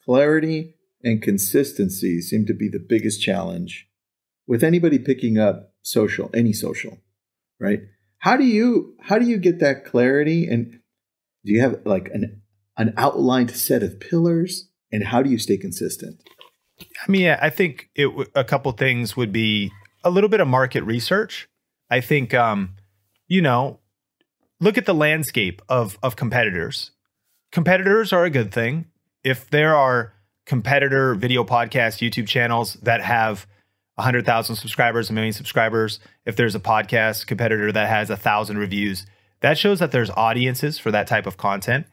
clarity 0.03 0.76
and 1.03 1.22
consistency 1.22 2.22
seem 2.22 2.45
to 2.45 2.53
be 2.53 2.70
the 2.70 2.80
biggest 2.80 3.22
challenge 3.22 3.88
with 4.47 4.63
anybody 4.63 4.99
picking 4.99 5.38
up 5.38 5.74
social, 5.82 6.30
any 6.34 6.53
social, 6.53 6.99
right? 7.59 7.82
How 8.26 8.36
do 8.38 8.43
you 8.43 8.95
how 9.01 9.19
do 9.19 9.28
you 9.28 9.38
get 9.38 9.59
that 9.59 9.86
clarity 9.86 10.47
and 10.47 10.80
do 11.45 11.53
you 11.53 11.61
have 11.61 11.82
like 11.86 12.09
an 12.11 12.41
an 12.76 12.95
outlined 12.97 13.51
set 13.51 13.84
of 13.84 13.99
pillars 13.99 14.67
and 14.91 15.03
how 15.03 15.21
do 15.21 15.30
you 15.30 15.38
stay 15.38 15.57
consistent? 15.57 16.23
I 16.82 17.11
mean, 17.11 17.38
I 17.39 17.51
think 17.51 17.91
it 17.93 18.09
a 18.34 18.43
couple 18.43 18.71
things 18.71 19.15
would 19.15 19.32
be 19.32 19.71
a 20.03 20.09
little 20.09 20.28
bit 20.28 20.39
of 20.39 20.47
market 20.47 20.84
research. 20.86 21.47
I 21.91 22.01
think 22.01 22.34
um 22.34 22.71
you 23.28 23.43
know, 23.43 23.80
look 24.59 24.80
at 24.80 24.88
the 24.88 24.95
landscape 24.95 25.61
of 25.69 25.99
of 26.01 26.15
competitors. 26.15 26.89
Competitors 27.51 28.11
are 28.11 28.26
a 28.26 28.32
good 28.32 28.51
thing. 28.51 28.88
If 29.23 29.51
there 29.51 29.76
are 29.76 30.13
competitor 30.47 31.13
video 31.13 31.43
podcast 31.43 32.01
YouTube 32.01 32.28
channels 32.28 32.73
that 32.82 33.01
have 33.01 33.45
100,000 33.95 34.55
subscribers, 34.55 35.09
a 35.09 35.13
million 35.13 35.33
subscribers, 35.33 35.99
if 36.25 36.35
there's 36.35 36.55
a 36.55 36.59
podcast 36.59 37.27
competitor 37.27 37.71
that 37.71 37.89
has 37.89 38.09
a 38.09 38.17
thousand 38.17 38.57
reviews, 38.57 39.05
that 39.41 39.57
shows 39.57 39.79
that 39.79 39.91
there's 39.91 40.09
audiences 40.11 40.77
for 40.77 40.91
that 40.91 41.07
type 41.07 41.25
of 41.25 41.37
content. 41.37 41.85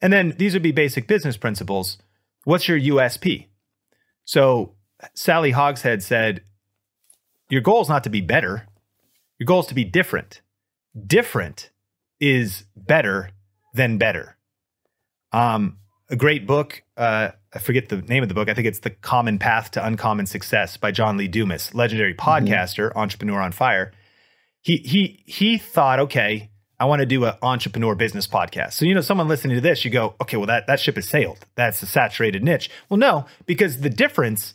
And 0.00 0.12
then 0.12 0.34
these 0.38 0.54
would 0.54 0.62
be 0.62 0.72
basic 0.72 1.08
business 1.08 1.36
principles. 1.36 1.98
What's 2.44 2.68
your 2.68 2.78
USP? 2.78 3.46
So 4.24 4.74
Sally 5.14 5.50
Hogshead 5.50 6.02
said, 6.02 6.42
Your 7.48 7.60
goal 7.60 7.82
is 7.82 7.88
not 7.88 8.04
to 8.04 8.10
be 8.10 8.20
better, 8.20 8.66
your 9.38 9.46
goal 9.46 9.60
is 9.60 9.66
to 9.66 9.74
be 9.74 9.84
different. 9.84 10.40
Different 11.06 11.70
is 12.20 12.64
better 12.76 13.30
than 13.74 13.98
better. 13.98 14.36
Um, 15.32 15.78
a 16.08 16.16
great 16.16 16.46
book. 16.46 16.82
Uh, 16.96 17.30
I 17.52 17.58
forget 17.58 17.88
the 17.88 17.98
name 18.02 18.22
of 18.22 18.28
the 18.28 18.34
book. 18.34 18.48
I 18.48 18.54
think 18.54 18.66
it's 18.66 18.80
The 18.80 18.90
Common 18.90 19.38
Path 19.38 19.72
to 19.72 19.84
Uncommon 19.84 20.26
Success 20.26 20.76
by 20.76 20.90
John 20.90 21.16
Lee 21.16 21.28
Dumas, 21.28 21.74
legendary 21.74 22.14
mm-hmm. 22.14 22.28
podcaster, 22.28 22.88
mm-hmm. 22.88 22.98
entrepreneur 22.98 23.40
on 23.40 23.52
fire. 23.52 23.92
He 24.60 24.78
he 24.78 25.22
he 25.24 25.58
thought, 25.58 26.00
okay, 26.00 26.50
I 26.80 26.84
want 26.84 27.00
to 27.00 27.06
do 27.06 27.24
an 27.24 27.34
entrepreneur 27.42 27.94
business 27.94 28.26
podcast. 28.26 28.74
So, 28.74 28.84
you 28.84 28.94
know, 28.94 29.00
someone 29.00 29.28
listening 29.28 29.56
to 29.56 29.60
this, 29.60 29.84
you 29.84 29.90
go, 29.90 30.14
okay, 30.20 30.36
well, 30.36 30.46
that, 30.46 30.66
that 30.68 30.78
ship 30.78 30.94
has 30.94 31.08
sailed. 31.08 31.44
That's 31.56 31.82
a 31.82 31.86
saturated 31.86 32.44
niche. 32.44 32.70
Well, 32.88 32.98
no, 32.98 33.26
because 33.46 33.80
the 33.80 33.90
difference 33.90 34.52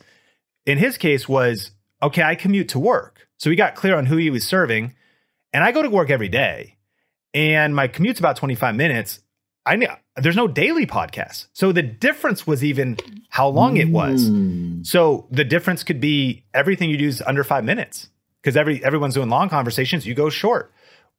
in 0.64 0.78
his 0.78 0.96
case 0.96 1.28
was, 1.28 1.72
okay, 2.02 2.22
I 2.22 2.34
commute 2.34 2.70
to 2.70 2.78
work. 2.78 3.28
So 3.38 3.50
he 3.50 3.56
got 3.56 3.74
clear 3.74 3.96
on 3.96 4.06
who 4.06 4.16
he 4.16 4.30
was 4.30 4.46
serving. 4.46 4.94
And 5.52 5.62
I 5.62 5.70
go 5.70 5.82
to 5.82 5.90
work 5.90 6.08
every 6.10 6.28
day. 6.28 6.76
And 7.34 7.74
my 7.74 7.88
commute's 7.88 8.20
about 8.20 8.36
25 8.36 8.74
minutes. 8.74 9.20
I 9.66 9.76
there's 10.16 10.36
no 10.36 10.46
daily 10.46 10.86
podcast. 10.86 11.46
So 11.52 11.72
the 11.72 11.82
difference 11.82 12.46
was 12.46 12.62
even 12.62 12.98
how 13.30 13.48
long 13.48 13.76
it 13.76 13.88
was. 13.88 14.30
Mm. 14.30 14.86
So 14.86 15.26
the 15.30 15.44
difference 15.44 15.82
could 15.82 16.00
be 16.00 16.44
everything 16.52 16.90
you 16.90 16.98
do 16.98 17.08
is 17.08 17.22
under 17.26 17.44
five 17.44 17.64
minutes 17.64 18.08
because 18.42 18.56
every 18.56 18.84
everyone's 18.84 19.14
doing 19.14 19.30
long 19.30 19.48
conversations. 19.48 20.06
You 20.06 20.14
go 20.14 20.30
short. 20.30 20.72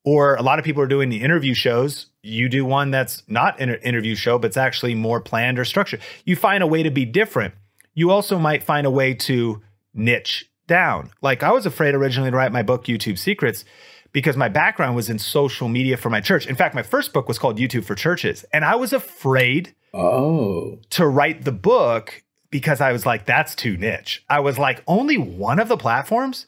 Or 0.07 0.35
a 0.35 0.43
lot 0.43 0.59
of 0.59 0.65
people 0.65 0.83
are 0.83 0.87
doing 0.87 1.09
the 1.09 1.21
interview 1.21 1.55
shows. 1.55 2.07
You 2.21 2.47
do 2.47 2.63
one 2.63 2.91
that's 2.91 3.23
not 3.27 3.59
an 3.59 3.73
interview 3.81 4.15
show, 4.15 4.37
but 4.37 4.47
it's 4.47 4.57
actually 4.57 4.93
more 4.93 5.19
planned 5.19 5.57
or 5.57 5.65
structured. 5.65 5.99
You 6.25 6.35
find 6.35 6.61
a 6.61 6.67
way 6.67 6.83
to 6.83 6.91
be 6.91 7.05
different. 7.05 7.55
You 7.95 8.11
also 8.11 8.37
might 8.37 8.61
find 8.61 8.85
a 8.85 8.91
way 8.91 9.15
to 9.15 9.63
niche 9.95 10.47
down. 10.67 11.09
Like 11.23 11.41
I 11.41 11.51
was 11.51 11.65
afraid 11.65 11.95
originally 11.95 12.29
to 12.29 12.37
write 12.37 12.51
my 12.51 12.61
book, 12.61 12.85
YouTube 12.85 13.17
Secrets, 13.17 13.65
because 14.15 14.37
my 14.37 14.47
background 14.47 14.95
was 14.95 15.09
in 15.09 15.19
social 15.19 15.67
media 15.67 15.97
for 15.97 16.09
my 16.09 16.21
church. 16.21 16.47
In 16.47 16.55
fact, 16.55 16.73
my 16.73 16.83
first 16.83 17.11
book 17.11 17.27
was 17.27 17.37
called 17.37 17.57
YouTube 17.57 17.83
for 17.83 17.95
Churches. 17.95 18.45
And 18.53 18.63
I 18.63 18.75
was 18.75 18.93
afraid 18.93 19.75
oh. 19.93 20.79
to 20.91 21.05
write 21.05 21.43
the 21.43 21.51
book 21.51 22.23
because 22.49 22.79
I 22.79 22.93
was 22.93 23.05
like, 23.05 23.25
that's 23.25 23.53
too 23.53 23.75
niche. 23.75 24.23
I 24.29 24.39
was 24.39 24.57
like, 24.57 24.81
only 24.87 25.17
one 25.17 25.59
of 25.59 25.67
the 25.67 25.75
platforms? 25.75 26.47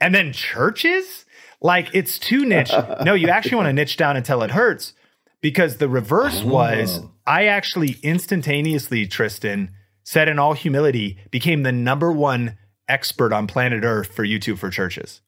And 0.00 0.12
then 0.12 0.32
churches? 0.32 1.24
Like 1.60 1.88
it's 1.94 2.18
too 2.18 2.44
niche. 2.44 2.72
no, 3.04 3.14
you 3.14 3.28
actually 3.28 3.58
want 3.58 3.68
to 3.68 3.72
niche 3.72 3.96
down 3.96 4.16
until 4.16 4.42
it 4.42 4.50
hurts 4.50 4.92
because 5.40 5.76
the 5.76 5.88
reverse 5.88 6.42
oh. 6.44 6.48
was 6.48 7.00
I 7.24 7.46
actually 7.46 7.92
instantaneously, 8.02 9.06
Tristan, 9.06 9.70
said 10.02 10.28
in 10.28 10.40
all 10.40 10.54
humility, 10.54 11.18
became 11.30 11.62
the 11.62 11.70
number 11.70 12.10
one 12.10 12.58
expert 12.88 13.32
on 13.32 13.46
planet 13.46 13.84
Earth 13.84 14.12
for 14.12 14.24
YouTube 14.24 14.58
for 14.58 14.68
churches. 14.68 15.20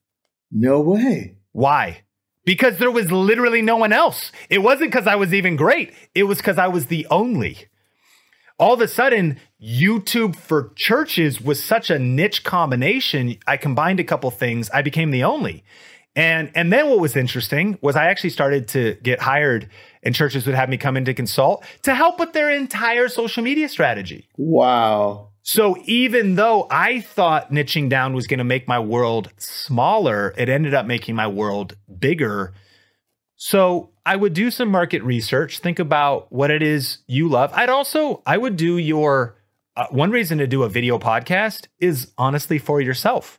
No 0.50 0.80
way. 0.80 1.36
Why? 1.56 2.02
Because 2.44 2.76
there 2.76 2.90
was 2.90 3.10
literally 3.10 3.62
no 3.62 3.76
one 3.76 3.90
else. 3.90 4.30
It 4.50 4.58
wasn't 4.58 4.92
because 4.92 5.06
I 5.06 5.16
was 5.16 5.32
even 5.32 5.56
great, 5.56 5.94
it 6.14 6.24
was 6.24 6.36
because 6.36 6.58
I 6.58 6.68
was 6.68 6.86
the 6.86 7.06
only. 7.10 7.68
All 8.58 8.74
of 8.74 8.82
a 8.82 8.88
sudden, 8.88 9.38
YouTube 9.58 10.36
for 10.36 10.72
churches 10.76 11.40
was 11.40 11.64
such 11.64 11.88
a 11.88 11.98
niche 11.98 12.44
combination. 12.44 13.38
I 13.46 13.56
combined 13.56 14.00
a 14.00 14.04
couple 14.04 14.30
things, 14.30 14.68
I 14.68 14.82
became 14.82 15.12
the 15.12 15.24
only. 15.24 15.64
And 16.14 16.50
and 16.54 16.70
then 16.70 16.90
what 16.90 17.00
was 17.00 17.16
interesting 17.16 17.78
was 17.80 17.96
I 17.96 18.06
actually 18.06 18.30
started 18.30 18.68
to 18.68 18.98
get 19.02 19.20
hired 19.20 19.70
and 20.02 20.14
churches 20.14 20.44
would 20.44 20.54
have 20.54 20.68
me 20.68 20.76
come 20.76 20.98
in 20.98 21.06
to 21.06 21.14
consult 21.14 21.64
to 21.84 21.94
help 21.94 22.20
with 22.20 22.34
their 22.34 22.50
entire 22.50 23.08
social 23.08 23.42
media 23.42 23.70
strategy. 23.70 24.28
Wow. 24.36 25.30
So 25.48 25.76
even 25.84 26.34
though 26.34 26.66
I 26.72 26.98
thought 27.00 27.52
niching 27.52 27.88
down 27.88 28.14
was 28.14 28.26
going 28.26 28.38
to 28.38 28.44
make 28.44 28.66
my 28.66 28.80
world 28.80 29.30
smaller, 29.36 30.34
it 30.36 30.48
ended 30.48 30.74
up 30.74 30.86
making 30.86 31.14
my 31.14 31.28
world 31.28 31.76
bigger. 32.00 32.52
So 33.36 33.90
I 34.04 34.16
would 34.16 34.32
do 34.32 34.50
some 34.50 34.68
market 34.68 35.04
research, 35.04 35.60
think 35.60 35.78
about 35.78 36.32
what 36.32 36.50
it 36.50 36.64
is 36.64 36.98
you 37.06 37.28
love. 37.28 37.52
I'd 37.54 37.68
also 37.68 38.24
I 38.26 38.36
would 38.38 38.56
do 38.56 38.76
your 38.76 39.36
uh, 39.76 39.86
one 39.90 40.10
reason 40.10 40.38
to 40.38 40.48
do 40.48 40.64
a 40.64 40.68
video 40.68 40.98
podcast 40.98 41.68
is 41.78 42.10
honestly 42.18 42.58
for 42.58 42.80
yourself. 42.80 43.38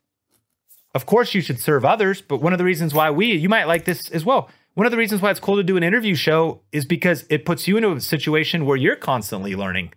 Of 0.95 1.05
course, 1.05 1.34
you 1.34 1.41
should 1.41 1.60
serve 1.60 1.84
others, 1.84 2.22
but 2.22 2.41
one 2.41 2.53
of 2.53 2.58
the 2.58 2.64
reasons 2.64 2.93
why 2.93 3.12
we, 3.12 3.34
you 3.34 3.49
might 3.49 3.66
like 3.66 3.84
this 3.84 4.10
as 4.12 4.24
well. 4.24 4.49
One 4.76 4.86
of 4.86 4.91
the 4.91 4.97
reasons 4.97 5.22
why 5.22 5.32
it's 5.32 5.41
cool 5.41 5.58
to 5.58 5.64
do 5.64 5.76
an 5.76 5.84
interview 5.84 6.16
show 6.16 6.62
is 6.72 6.86
because 6.86 7.26
it 7.30 7.43
puts 7.43 7.68
you 7.68 7.76
into 7.76 7.91
a 7.91 7.99
situation 7.99 8.66
where 8.66 8.78
you're 8.78 8.95
constantly 8.95 9.58
learning, 9.58 9.91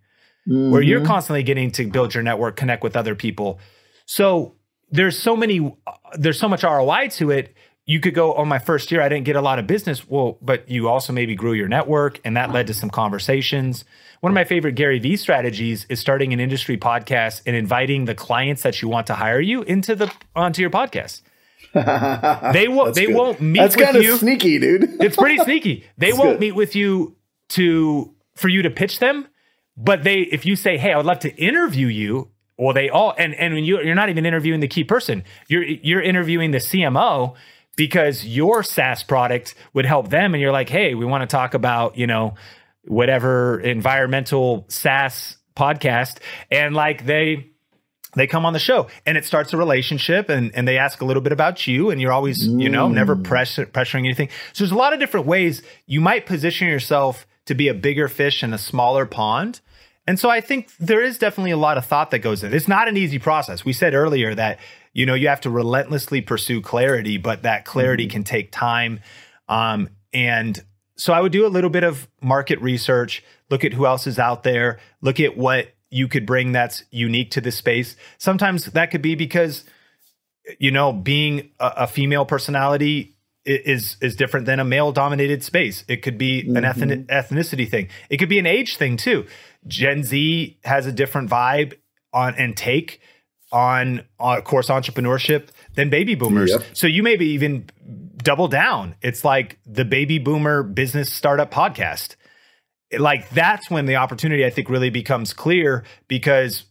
mm-hmm. 0.48 0.70
where 0.70 0.82
you're 0.82 1.00
mm-hmm. 1.00 1.08
constantly 1.08 1.42
getting 1.42 1.70
to 1.72 1.86
build 1.86 2.14
your 2.14 2.22
network, 2.22 2.56
connect 2.56 2.82
with 2.82 2.96
other 2.96 3.14
people. 3.14 3.58
So 4.06 4.54
there's 4.90 5.18
so 5.18 5.36
many, 5.36 5.76
there's 6.14 6.38
so 6.38 6.48
much 6.48 6.62
ROI 6.62 7.08
to 7.12 7.30
it. 7.30 7.54
You 7.86 7.98
could 7.98 8.14
go, 8.14 8.34
oh, 8.34 8.44
my 8.44 8.58
first 8.58 8.92
year, 8.92 9.00
I 9.00 9.08
didn't 9.08 9.24
get 9.24 9.36
a 9.36 9.40
lot 9.40 9.58
of 9.58 9.66
business. 9.66 10.08
Well, 10.08 10.38
but 10.40 10.68
you 10.68 10.88
also 10.88 11.12
maybe 11.12 11.34
grew 11.34 11.52
your 11.52 11.68
network 11.68 12.20
and 12.24 12.36
that 12.36 12.52
led 12.52 12.66
to 12.68 12.74
some 12.74 12.90
conversations. 12.90 13.84
One 14.20 14.30
of 14.30 14.34
my 14.34 14.44
favorite 14.44 14.74
Gary 14.74 14.98
Vee 14.98 15.16
strategies 15.16 15.86
is 15.88 15.98
starting 15.98 16.32
an 16.32 16.40
industry 16.40 16.76
podcast 16.76 17.42
and 17.46 17.56
inviting 17.56 18.04
the 18.04 18.14
clients 18.14 18.62
that 18.62 18.82
you 18.82 18.88
want 18.88 19.06
to 19.08 19.14
hire 19.14 19.40
you 19.40 19.62
into 19.62 19.96
the 19.96 20.12
onto 20.36 20.60
your 20.60 20.70
podcast. 20.70 21.22
they 22.52 22.68
won't 22.68 22.94
they 22.94 23.06
good. 23.06 23.14
won't 23.14 23.40
meet 23.40 23.60
That's 23.60 23.76
with 23.76 24.02
you. 24.02 24.16
sneaky, 24.16 24.58
dude. 24.58 25.00
it's 25.00 25.16
pretty 25.16 25.38
sneaky. 25.44 25.84
They 25.98 26.12
won't 26.12 26.32
good. 26.32 26.40
meet 26.40 26.52
with 26.52 26.74
you 26.74 27.16
to 27.50 28.14
for 28.34 28.48
you 28.48 28.62
to 28.62 28.70
pitch 28.70 28.98
them, 28.98 29.26
but 29.76 30.04
they 30.04 30.20
if 30.20 30.46
you 30.46 30.56
say, 30.56 30.76
"Hey, 30.78 30.92
I 30.92 30.96
would 30.96 31.06
love 31.06 31.20
to 31.20 31.34
interview 31.36 31.86
you," 31.86 32.30
well, 32.58 32.74
they 32.74 32.88
all 32.88 33.14
and 33.16 33.34
and 33.34 33.54
when 33.54 33.64
you 33.64 33.80
you're 33.82 33.94
not 33.94 34.10
even 34.10 34.26
interviewing 34.26 34.60
the 34.60 34.68
key 34.68 34.84
person. 34.84 35.24
You're 35.48 35.64
you're 35.64 36.02
interviewing 36.02 36.50
the 36.50 36.58
CMO 36.58 37.34
because 37.76 38.24
your 38.24 38.62
SaaS 38.62 39.02
product 39.02 39.54
would 39.72 39.86
help 39.86 40.10
them 40.10 40.34
and 40.34 40.40
you're 40.40 40.52
like, 40.52 40.68
"Hey, 40.68 40.94
we 40.94 41.04
want 41.04 41.22
to 41.22 41.26
talk 41.26 41.54
about, 41.54 41.96
you 41.96 42.06
know, 42.06 42.34
whatever 42.84 43.60
environmental 43.60 44.66
SaaS 44.68 45.36
podcast, 45.56 46.18
and 46.50 46.74
like 46.74 47.06
they 47.06 47.50
they 48.16 48.26
come 48.26 48.44
on 48.44 48.52
the 48.52 48.58
show 48.58 48.88
and 49.06 49.16
it 49.16 49.24
starts 49.24 49.52
a 49.52 49.56
relationship 49.56 50.28
and, 50.28 50.50
and 50.54 50.66
they 50.66 50.78
ask 50.78 51.00
a 51.00 51.04
little 51.04 51.22
bit 51.22 51.32
about 51.32 51.66
you 51.66 51.90
and 51.90 52.00
you're 52.00 52.12
always 52.12 52.46
you 52.46 52.68
know 52.68 52.88
never 52.88 53.16
mm. 53.16 53.24
press, 53.24 53.56
pressuring 53.56 54.00
anything 54.00 54.28
so 54.52 54.64
there's 54.64 54.72
a 54.72 54.76
lot 54.76 54.92
of 54.92 54.98
different 54.98 55.26
ways 55.26 55.62
you 55.86 56.00
might 56.00 56.26
position 56.26 56.66
yourself 56.66 57.26
to 57.50 57.54
be 57.54 57.68
a 57.68 57.74
bigger 57.74 58.08
fish 58.08 58.42
in 58.42 58.54
a 58.54 58.58
smaller 58.58 59.04
pond 59.04 59.60
and 60.06 60.18
so 60.18 60.30
i 60.30 60.40
think 60.40 60.70
there 60.78 61.02
is 61.02 61.18
definitely 61.18 61.50
a 61.50 61.56
lot 61.56 61.76
of 61.76 61.84
thought 61.84 62.10
that 62.10 62.20
goes 62.20 62.42
in 62.42 62.54
it's 62.54 62.68
not 62.68 62.88
an 62.88 62.96
easy 62.96 63.18
process 63.18 63.64
we 63.64 63.72
said 63.72 63.92
earlier 63.92 64.34
that 64.34 64.58
you 64.92 65.04
know 65.04 65.14
you 65.14 65.28
have 65.28 65.40
to 65.40 65.50
relentlessly 65.50 66.20
pursue 66.20 66.60
clarity 66.60 67.18
but 67.18 67.42
that 67.42 67.64
clarity 67.64 68.06
mm. 68.06 68.10
can 68.10 68.24
take 68.24 68.50
time 68.50 69.00
um, 69.48 69.88
and 70.12 70.62
so 70.96 71.12
I 71.12 71.20
would 71.20 71.32
do 71.32 71.46
a 71.46 71.48
little 71.48 71.70
bit 71.70 71.82
of 71.82 72.06
market 72.20 72.60
research, 72.60 73.24
look 73.48 73.64
at 73.64 73.72
who 73.72 73.86
else 73.86 74.06
is 74.06 74.18
out 74.18 74.42
there, 74.42 74.78
look 75.00 75.18
at 75.18 75.34
what 75.34 75.68
you 75.88 76.08
could 76.08 76.26
bring 76.26 76.52
that's 76.52 76.84
unique 76.90 77.30
to 77.32 77.40
this 77.40 77.56
space. 77.56 77.96
Sometimes 78.18 78.66
that 78.66 78.90
could 78.90 79.00
be 79.00 79.14
because 79.14 79.64
you 80.58 80.70
know, 80.70 80.92
being 80.92 81.50
a, 81.58 81.72
a 81.78 81.86
female 81.86 82.24
personality 82.24 83.16
is 83.44 83.96
is 84.00 84.16
different 84.16 84.46
than 84.46 84.60
a 84.60 84.64
male 84.64 84.92
dominated 84.92 85.42
space. 85.42 85.84
It 85.88 86.02
could 86.02 86.18
be 86.18 86.42
mm-hmm. 86.42 86.56
an 86.56 86.64
ethnic, 86.64 87.06
ethnicity 87.06 87.68
thing. 87.68 87.88
It 88.08 88.18
could 88.18 88.28
be 88.28 88.38
an 88.38 88.46
age 88.46 88.76
thing 88.76 88.96
too. 88.96 89.26
Gen 89.66 90.02
Z 90.02 90.58
has 90.64 90.86
a 90.86 90.92
different 90.92 91.30
vibe 91.30 91.74
on 92.12 92.34
and 92.36 92.56
take 92.56 93.00
on, 93.52 94.02
on 94.18 94.40
course 94.42 94.68
entrepreneurship 94.68 95.48
than 95.74 95.90
baby 95.90 96.14
boomers. 96.14 96.50
Yep. 96.50 96.62
So 96.72 96.86
you 96.86 97.02
maybe 97.02 97.26
even 97.26 97.68
double 98.18 98.48
down. 98.48 98.94
It's 99.02 99.24
like 99.24 99.58
the 99.66 99.84
baby 99.84 100.18
boomer 100.18 100.62
business 100.62 101.12
startup 101.12 101.50
podcast. 101.50 102.16
Like 102.96 103.28
that's 103.30 103.70
when 103.70 103.86
the 103.86 103.96
opportunity 103.96 104.44
I 104.44 104.50
think 104.50 104.68
really 104.68 104.90
becomes 104.90 105.32
clear 105.32 105.84
because 106.08 106.64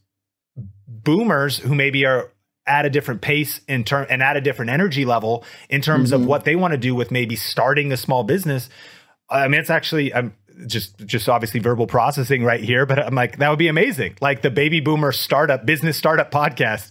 boomers 0.86 1.58
who 1.58 1.74
maybe 1.74 2.04
are 2.04 2.32
at 2.70 2.86
a 2.86 2.90
different 2.90 3.20
pace 3.20 3.60
in 3.66 3.82
term 3.84 4.06
and 4.08 4.22
at 4.22 4.36
a 4.36 4.40
different 4.40 4.70
energy 4.70 5.04
level 5.04 5.44
in 5.68 5.80
terms 5.82 6.12
Mm-hmm. 6.12 6.22
of 6.22 6.28
what 6.28 6.44
they 6.44 6.54
want 6.56 6.72
to 6.72 6.78
do 6.78 6.94
with 6.94 7.10
maybe 7.10 7.36
starting 7.36 7.92
a 7.92 7.96
small 7.96 8.22
business. 8.24 8.70
I 9.28 9.48
mean, 9.48 9.60
it's 9.60 9.70
actually 9.70 10.14
I'm 10.14 10.32
just 10.66 10.96
just 11.06 11.28
obviously 11.28 11.60
verbal 11.60 11.86
processing 11.86 12.44
right 12.44 12.62
here, 12.62 12.86
but 12.86 12.98
I'm 12.98 13.14
like 13.14 13.38
that 13.38 13.48
would 13.50 13.58
be 13.58 13.68
amazing, 13.68 14.16
like 14.20 14.42
the 14.42 14.50
baby 14.50 14.80
boomer 14.80 15.12
startup 15.12 15.66
business 15.66 15.96
startup 15.96 16.30
podcast, 16.30 16.90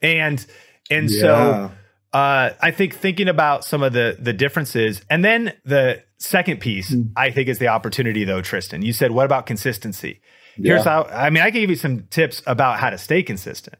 and 0.00 0.44
and 0.90 1.10
so 1.10 1.70
uh, 2.12 2.50
I 2.60 2.70
think 2.72 2.94
thinking 2.94 3.28
about 3.28 3.64
some 3.64 3.82
of 3.82 3.92
the 3.92 4.16
the 4.18 4.32
differences, 4.32 5.02
and 5.08 5.24
then 5.24 5.52
the 5.64 6.02
second 6.18 6.60
piece 6.60 6.94
I 7.16 7.30
think 7.30 7.48
is 7.48 7.58
the 7.58 7.68
opportunity 7.68 8.24
though, 8.24 8.42
Tristan. 8.42 8.82
You 8.82 8.92
said 8.92 9.10
what 9.12 9.24
about 9.24 9.46
consistency? 9.46 10.20
Here's 10.56 10.84
how 10.84 11.04
I 11.04 11.30
mean 11.30 11.42
I 11.42 11.50
can 11.50 11.60
give 11.60 11.70
you 11.70 11.76
some 11.76 12.06
tips 12.10 12.42
about 12.46 12.78
how 12.78 12.90
to 12.90 12.98
stay 12.98 13.22
consistent. 13.22 13.76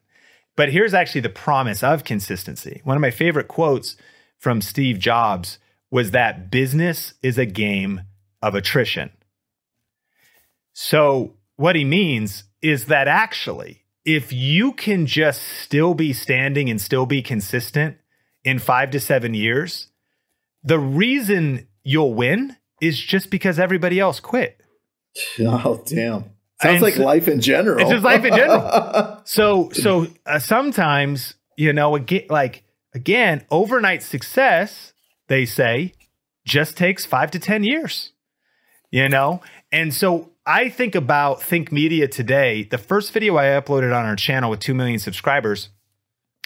But 0.57 0.71
here's 0.71 0.95
actually 0.95 1.23
the 1.23 1.29
promise 1.31 1.83
of 1.83 2.05
consistency. 2.05 2.81
One 2.85 2.97
of 2.97 3.01
my 3.01 3.11
favorite 3.11 3.49
quotes 3.49 3.97
from 4.39 4.61
Steve 4.61 4.99
Jobs 4.99 5.59
was 5.91 6.11
that 6.11 6.51
business 6.51 7.15
is 7.23 7.39
a 7.39 7.47
game 7.47 8.03
of 8.43 8.55
attrition. 8.55 9.11
So, 10.73 11.35
what 11.57 11.77
he 11.77 11.85
means 11.85 12.45
is 12.63 12.87
that 12.87 13.09
actually, 13.09 13.85
if 14.05 14.33
you 14.33 14.73
can 14.73 15.07
just 15.07 15.43
still 15.43 15.95
be 15.95 16.13
standing 16.13 16.69
and 16.71 16.81
still 16.81 17.07
be 17.07 17.23
consistent 17.23 17.99
in 18.45 18.59
five 18.59 18.91
to 18.91 19.01
seven 19.01 19.35
years, 19.35 19.89
the 20.65 20.79
reason 20.79 21.69
you'll 21.85 22.15
win 22.15 22.57
is 22.81 22.99
just 22.99 23.31
because 23.31 23.59
everybody 23.59 24.01
else 24.01 24.21
quit. 24.21 24.61
Oh 25.41 25.83
damn! 25.87 26.23
Sounds 26.23 26.75
And 26.77 26.83
like 26.83 26.95
so- 26.95 27.05
life 27.05 27.29
in 27.29 27.41
general. 27.41 27.81
It's 27.81 27.91
just 27.91 28.05
life 28.05 28.25
in 28.25 28.35
general. 28.35 28.61
So 29.25 29.71
so 29.71 30.07
uh, 30.27 30.39
sometimes 30.39 31.35
you 31.57 31.73
know 31.73 31.95
again 31.97 32.27
like 32.29 32.65
again 32.95 33.45
overnight 33.51 34.03
success 34.03 34.93
they 35.29 35.47
say 35.47 35.95
just 36.45 36.77
takes 36.77 37.05
5 37.05 37.31
to 37.33 37.39
10 37.39 37.65
years. 37.65 38.13
You 38.91 39.09
know? 39.09 39.41
And 39.71 39.95
so 39.95 40.31
I 40.45 40.69
think 40.69 40.95
about 40.95 41.43
Think 41.43 41.73
Media 41.73 42.09
today, 42.09 42.65
the 42.65 42.79
first 42.79 43.13
video 43.13 43.37
I 43.37 43.45
uploaded 43.45 43.97
on 43.97 44.05
our 44.05 44.17
channel 44.17 44.51
with 44.51 44.61
2 44.61 44.75
million 44.75 44.99
subscribers, 44.99 45.71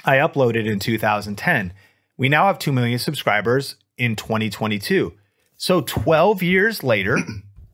I 0.04 0.16
uploaded 0.16 0.66
in 0.66 0.78
2010. 0.78 1.72
We 2.16 2.28
now 2.28 2.46
have 2.46 2.58
2 2.58 2.72
million 2.72 2.98
subscribers 2.98 3.76
in 3.98 4.14
2022. 4.16 5.14
So 5.56 5.80
12 5.80 6.42
years 6.42 6.82
later, 6.82 7.18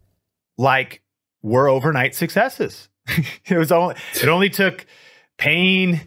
like 0.57 1.03
we're 1.43 1.69
overnight 1.69 2.15
successes. 2.15 2.89
it 3.47 3.57
was 3.57 3.73
only 3.73 3.97
it 4.15 4.29
only 4.29 4.51
took 4.51 4.87
pain 5.39 6.01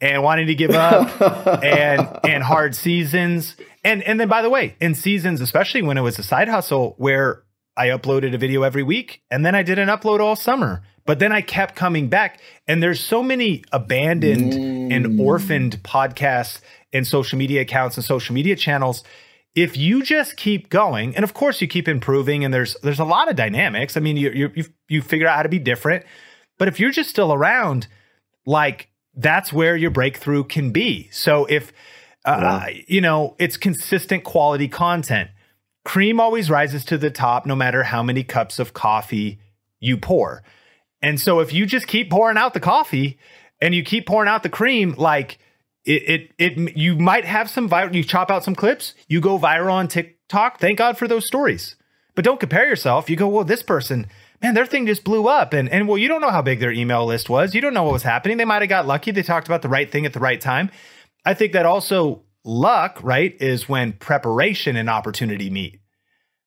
and 0.00 0.22
wanting 0.22 0.48
to 0.48 0.54
give 0.54 0.72
up 0.72 1.20
and 1.64 2.18
and 2.24 2.42
hard 2.42 2.74
seasons. 2.74 3.56
And 3.84 4.02
and 4.02 4.20
then 4.20 4.28
by 4.28 4.42
the 4.42 4.50
way, 4.50 4.76
in 4.80 4.94
seasons, 4.94 5.40
especially 5.40 5.82
when 5.82 5.96
it 5.96 6.02
was 6.02 6.18
a 6.18 6.22
side 6.22 6.48
hustle 6.48 6.94
where 6.98 7.44
I 7.76 7.86
uploaded 7.86 8.34
a 8.34 8.38
video 8.38 8.62
every 8.62 8.82
week 8.82 9.22
and 9.30 9.46
then 9.46 9.54
I 9.54 9.62
didn't 9.62 9.88
upload 9.88 10.20
all 10.20 10.36
summer. 10.36 10.82
But 11.04 11.18
then 11.18 11.32
I 11.32 11.40
kept 11.40 11.74
coming 11.74 12.08
back. 12.08 12.40
And 12.68 12.82
there's 12.82 13.00
so 13.00 13.22
many 13.22 13.64
abandoned 13.72 14.52
and 14.92 15.06
mm. 15.06 15.20
orphaned 15.20 15.82
podcasts 15.82 16.60
and 16.92 17.06
social 17.06 17.38
media 17.38 17.62
accounts 17.62 17.96
and 17.96 18.04
social 18.04 18.34
media 18.34 18.54
channels. 18.54 19.02
If 19.54 19.76
you 19.76 20.02
just 20.02 20.36
keep 20.36 20.70
going, 20.70 21.14
and 21.16 21.24
of 21.24 21.34
course 21.34 21.60
you 21.60 21.66
keep 21.66 21.88
improving, 21.88 22.44
and 22.44 22.54
there's 22.54 22.76
there's 22.82 23.00
a 23.00 23.04
lot 23.04 23.28
of 23.28 23.36
dynamics. 23.36 23.96
I 23.96 24.00
mean, 24.00 24.16
you 24.16 24.30
you 24.30 24.52
you 24.54 24.64
you 24.88 25.02
figure 25.02 25.26
out 25.26 25.36
how 25.36 25.42
to 25.42 25.48
be 25.48 25.58
different. 25.58 26.06
But 26.62 26.68
if 26.68 26.78
you're 26.78 26.92
just 26.92 27.10
still 27.10 27.32
around, 27.32 27.88
like 28.46 28.88
that's 29.16 29.52
where 29.52 29.74
your 29.74 29.90
breakthrough 29.90 30.44
can 30.44 30.70
be. 30.70 31.08
So 31.10 31.44
if 31.46 31.72
uh, 32.24 32.66
you 32.86 33.00
know 33.00 33.34
it's 33.40 33.56
consistent 33.56 34.22
quality 34.22 34.68
content, 34.68 35.30
cream 35.84 36.20
always 36.20 36.50
rises 36.50 36.84
to 36.84 36.98
the 36.98 37.10
top, 37.10 37.46
no 37.46 37.56
matter 37.56 37.82
how 37.82 38.00
many 38.04 38.22
cups 38.22 38.60
of 38.60 38.74
coffee 38.74 39.40
you 39.80 39.96
pour. 39.96 40.44
And 41.02 41.20
so 41.20 41.40
if 41.40 41.52
you 41.52 41.66
just 41.66 41.88
keep 41.88 42.10
pouring 42.10 42.36
out 42.36 42.54
the 42.54 42.60
coffee 42.60 43.18
and 43.60 43.74
you 43.74 43.82
keep 43.82 44.06
pouring 44.06 44.28
out 44.28 44.44
the 44.44 44.48
cream, 44.48 44.94
like 44.96 45.40
it, 45.84 46.30
it, 46.38 46.58
it, 46.58 46.76
you 46.76 46.94
might 46.94 47.24
have 47.24 47.50
some 47.50 47.68
viral, 47.68 47.92
you 47.92 48.04
chop 48.04 48.30
out 48.30 48.44
some 48.44 48.54
clips, 48.54 48.94
you 49.08 49.20
go 49.20 49.36
viral 49.36 49.72
on 49.72 49.88
TikTok. 49.88 50.60
Thank 50.60 50.78
God 50.78 50.96
for 50.96 51.08
those 51.08 51.26
stories. 51.26 51.74
But 52.14 52.24
don't 52.24 52.38
compare 52.38 52.68
yourself. 52.68 53.10
You 53.10 53.16
go, 53.16 53.26
well, 53.26 53.42
this 53.42 53.64
person, 53.64 54.06
man, 54.42 54.54
their 54.54 54.66
thing 54.66 54.86
just 54.86 55.04
blew 55.04 55.28
up. 55.28 55.52
And, 55.52 55.68
and 55.68 55.86
well, 55.86 55.98
you 55.98 56.08
don't 56.08 56.20
know 56.20 56.30
how 56.30 56.42
big 56.42 56.60
their 56.60 56.72
email 56.72 57.06
list 57.06 57.30
was. 57.30 57.54
You 57.54 57.60
don't 57.60 57.74
know 57.74 57.84
what 57.84 57.92
was 57.92 58.02
happening. 58.02 58.36
They 58.36 58.44
might 58.44 58.62
have 58.62 58.68
got 58.68 58.86
lucky. 58.86 59.10
They 59.10 59.22
talked 59.22 59.46
about 59.46 59.62
the 59.62 59.68
right 59.68 59.90
thing 59.90 60.04
at 60.06 60.12
the 60.12 60.20
right 60.20 60.40
time. 60.40 60.70
I 61.24 61.34
think 61.34 61.52
that 61.52 61.66
also 61.66 62.24
luck, 62.44 62.98
right, 63.02 63.36
is 63.40 63.68
when 63.68 63.92
preparation 63.92 64.76
and 64.76 64.90
opportunity 64.90 65.48
meet. 65.48 65.80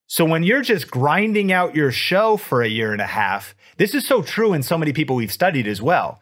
So 0.07 0.25
when 0.25 0.43
you're 0.43 0.61
just 0.61 0.91
grinding 0.91 1.51
out 1.51 1.75
your 1.75 1.91
show 1.91 2.37
for 2.37 2.61
a 2.61 2.67
year 2.67 2.91
and 2.91 3.01
a 3.01 3.07
half, 3.07 3.55
this 3.77 3.95
is 3.95 4.05
so 4.05 4.21
true 4.21 4.53
in 4.53 4.61
so 4.61 4.77
many 4.77 4.93
people 4.93 5.15
we've 5.15 5.31
studied 5.31 5.67
as 5.67 5.81
well. 5.81 6.21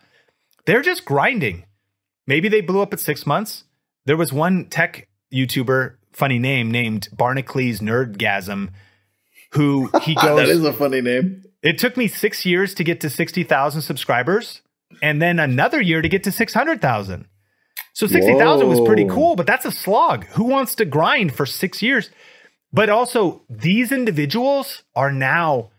They're 0.65 0.81
just 0.81 1.03
grinding. 1.03 1.65
Maybe 2.25 2.47
they 2.47 2.61
blew 2.61 2.81
up 2.81 2.93
at 2.93 3.01
six 3.01 3.25
months. 3.25 3.65
There 4.05 4.15
was 4.15 4.31
one 4.31 4.65
tech 4.69 5.09
YouTuber, 5.33 5.95
funny 6.13 6.39
name, 6.39 6.71
named 6.71 7.09
Barnacles 7.11 7.79
Nerdgasm, 7.79 8.69
who 9.51 9.89
he 10.03 10.15
goes, 10.21 10.47
is 10.47 10.63
a 10.63 10.71
funny 10.71 11.01
name. 11.01 11.43
It 11.63 11.77
took 11.77 11.95
me 11.95 12.07
six 12.07 12.45
years 12.45 12.73
to 12.75 12.83
get 12.83 13.01
to 13.01 13.09
60,000 13.09 13.81
subscribers 13.81 14.61
and 15.01 15.21
then 15.21 15.39
another 15.39 15.81
year 15.81 16.01
to 16.01 16.09
get 16.09 16.23
to 16.25 16.31
600,000. 16.31 17.25
So 17.93 18.07
60,000 18.07 18.67
was 18.67 18.81
pretty 18.81 19.05
cool, 19.05 19.35
but 19.35 19.47
that's 19.47 19.65
a 19.65 19.71
slog. 19.71 20.25
Who 20.29 20.45
wants 20.45 20.75
to 20.75 20.85
grind 20.85 21.33
for 21.33 21.45
six 21.45 21.81
years? 21.81 22.09
But 22.71 22.89
also, 22.89 23.43
these 23.49 23.91
individuals 23.91 24.83
are 24.95 25.11
now 25.11 25.69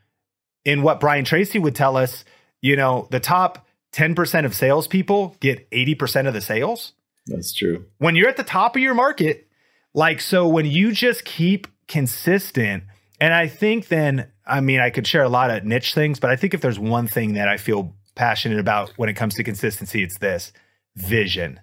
in 0.64 0.82
what 0.82 1.00
Brian 1.00 1.24
Tracy 1.24 1.58
would 1.58 1.74
tell 1.74 1.96
us, 1.96 2.24
you 2.60 2.76
know, 2.76 3.08
the 3.10 3.20
top 3.20 3.66
10% 3.92 4.44
of 4.44 4.54
salespeople 4.54 5.36
get 5.40 5.68
80% 5.70 6.28
of 6.28 6.34
the 6.34 6.40
sales. 6.40 6.92
That's 7.26 7.52
true. 7.52 7.86
When 7.98 8.14
you're 8.14 8.28
at 8.28 8.36
the 8.36 8.44
top 8.44 8.76
of 8.76 8.82
your 8.82 8.94
market, 8.94 9.48
like, 9.92 10.20
so 10.20 10.46
when 10.46 10.66
you 10.66 10.92
just 10.92 11.24
keep 11.24 11.66
consistent, 11.88 12.84
and 13.20 13.34
I 13.34 13.48
think 13.48 13.88
then, 13.88 14.30
I 14.46 14.60
mean, 14.60 14.80
I 14.80 14.90
could 14.90 15.06
share 15.06 15.22
a 15.22 15.28
lot 15.28 15.50
of 15.50 15.64
niche 15.64 15.94
things, 15.94 16.20
but 16.20 16.30
I 16.30 16.36
think 16.36 16.54
if 16.54 16.60
there's 16.60 16.78
one 16.78 17.06
thing 17.06 17.34
that 17.34 17.48
I 17.48 17.56
feel 17.56 17.94
passionate 18.14 18.58
about 18.58 18.90
when 18.96 19.08
it 19.08 19.14
comes 19.14 19.34
to 19.34 19.44
consistency, 19.44 20.02
it's 20.02 20.18
this 20.18 20.52
vision. 20.96 21.60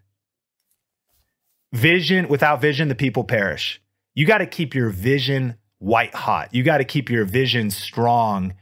Vision, 1.74 2.28
without 2.28 2.60
vision, 2.60 2.88
the 2.88 2.96
people 2.96 3.24
perish. 3.24 3.82
You 4.14 4.26
got 4.26 4.40
to 4.40 4.46
keep 4.46 4.76
your 4.76 4.90
vision 4.90 5.56
white 5.80 6.14
hot. 6.14 6.54
You 6.54 6.64
got 6.64 6.78
to 6.78 6.84
keep 6.84 7.10
your 7.10 7.26
vision 7.26 7.72
strong. 7.72 8.54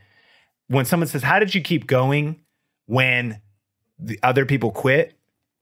When 0.67 0.85
someone 0.85 1.07
says, 1.07 1.23
How 1.23 1.39
did 1.39 1.55
you 1.55 1.61
keep 1.61 1.87
going 1.87 2.41
when 2.85 3.41
the 3.97 4.19
other 4.21 4.45
people 4.45 4.71
quit? 4.71 5.13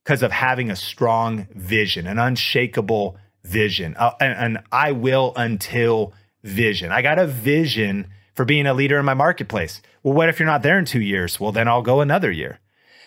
Because 0.04 0.24
of 0.24 0.32
having 0.32 0.70
a 0.70 0.76
strong 0.76 1.48
vision, 1.54 2.08
an 2.08 2.20
unshakable 2.20 3.18
vision, 3.44 3.96
uh, 3.98 4.12
an, 4.20 4.32
an 4.32 4.64
I 4.72 4.92
will 4.92 5.34
until 5.36 6.14
vision. 6.44 6.92
I 6.92 7.02
got 7.02 7.20
a 7.20 7.28
vision 7.28 8.08
for 8.38 8.46
being 8.46 8.68
a 8.68 8.74
leader 8.76 9.00
in 9.00 9.06
my 9.06 9.16
marketplace. 9.16 9.82
Well, 10.04 10.14
what 10.14 10.30
if 10.30 10.40
you're 10.40 10.46
not 10.46 10.62
there 10.62 10.78
in 10.78 10.86
two 10.86 11.02
years? 11.02 11.40
Well, 11.40 11.52
then 11.52 11.68
I'll 11.68 11.82
go 11.82 12.02
another 12.02 12.30
year. 12.32 12.60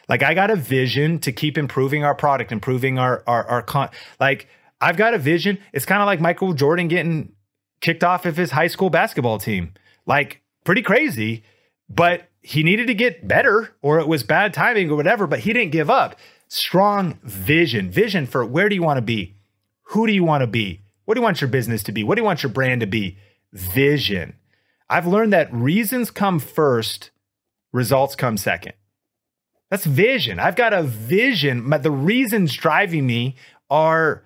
Like 0.08 0.24
I 0.24 0.34
got 0.34 0.50
a 0.50 0.56
vision 0.56 1.20
to 1.20 1.30
keep 1.30 1.56
improving 1.56 2.02
our 2.02 2.16
product, 2.16 2.50
improving 2.50 2.98
our 2.98 3.22
our 3.28 3.46
our 3.46 3.62
con. 3.62 3.90
Like 4.18 4.48
I've 4.80 4.96
got 4.96 5.14
a 5.14 5.18
vision. 5.18 5.58
It's 5.72 5.86
kind 5.86 6.02
of 6.02 6.06
like 6.06 6.20
Michael 6.20 6.52
Jordan 6.52 6.88
getting 6.88 7.32
kicked 7.80 8.02
off 8.02 8.26
of 8.26 8.36
his 8.36 8.50
high 8.50 8.66
school 8.66 8.90
basketball 8.90 9.38
team. 9.38 9.72
Like 10.04 10.42
pretty 10.64 10.82
crazy, 10.82 11.44
but 11.88 12.28
he 12.42 12.64
needed 12.64 12.88
to 12.88 12.94
get 12.94 13.28
better 13.28 13.76
or 13.82 14.00
it 14.00 14.08
was 14.08 14.24
bad 14.24 14.52
timing 14.52 14.90
or 14.90 14.96
whatever, 14.96 15.28
but 15.28 15.40
he 15.40 15.52
didn't 15.52 15.70
give 15.70 15.88
up. 15.88 16.16
Strong 16.48 17.20
vision, 17.22 17.88
vision 17.88 18.26
for 18.26 18.44
where 18.44 18.68
do 18.68 18.74
you 18.74 18.82
want 18.82 18.98
to 18.98 19.02
be? 19.02 19.36
Who 19.90 20.08
do 20.08 20.12
you 20.12 20.24
want 20.24 20.42
to 20.42 20.48
be? 20.48 20.80
What 21.04 21.14
do 21.14 21.20
you 21.20 21.24
want 21.24 21.40
your 21.40 21.48
business 21.48 21.84
to 21.84 21.92
be? 21.92 22.02
What 22.02 22.16
do 22.16 22.22
you 22.22 22.26
want 22.26 22.42
your 22.42 22.50
brand 22.50 22.80
to 22.80 22.88
be? 22.88 23.16
Vision. 23.52 24.34
I've 24.90 25.06
learned 25.06 25.32
that 25.32 25.52
reasons 25.54 26.10
come 26.10 26.40
first, 26.40 27.10
results 27.72 28.16
come 28.16 28.36
second. 28.36 28.72
That's 29.70 29.84
vision. 29.84 30.40
I've 30.40 30.56
got 30.56 30.72
a 30.72 30.82
vision. 30.82 31.66
My, 31.66 31.78
the 31.78 31.92
reasons 31.92 32.52
driving 32.54 33.06
me 33.06 33.36
are 33.70 34.24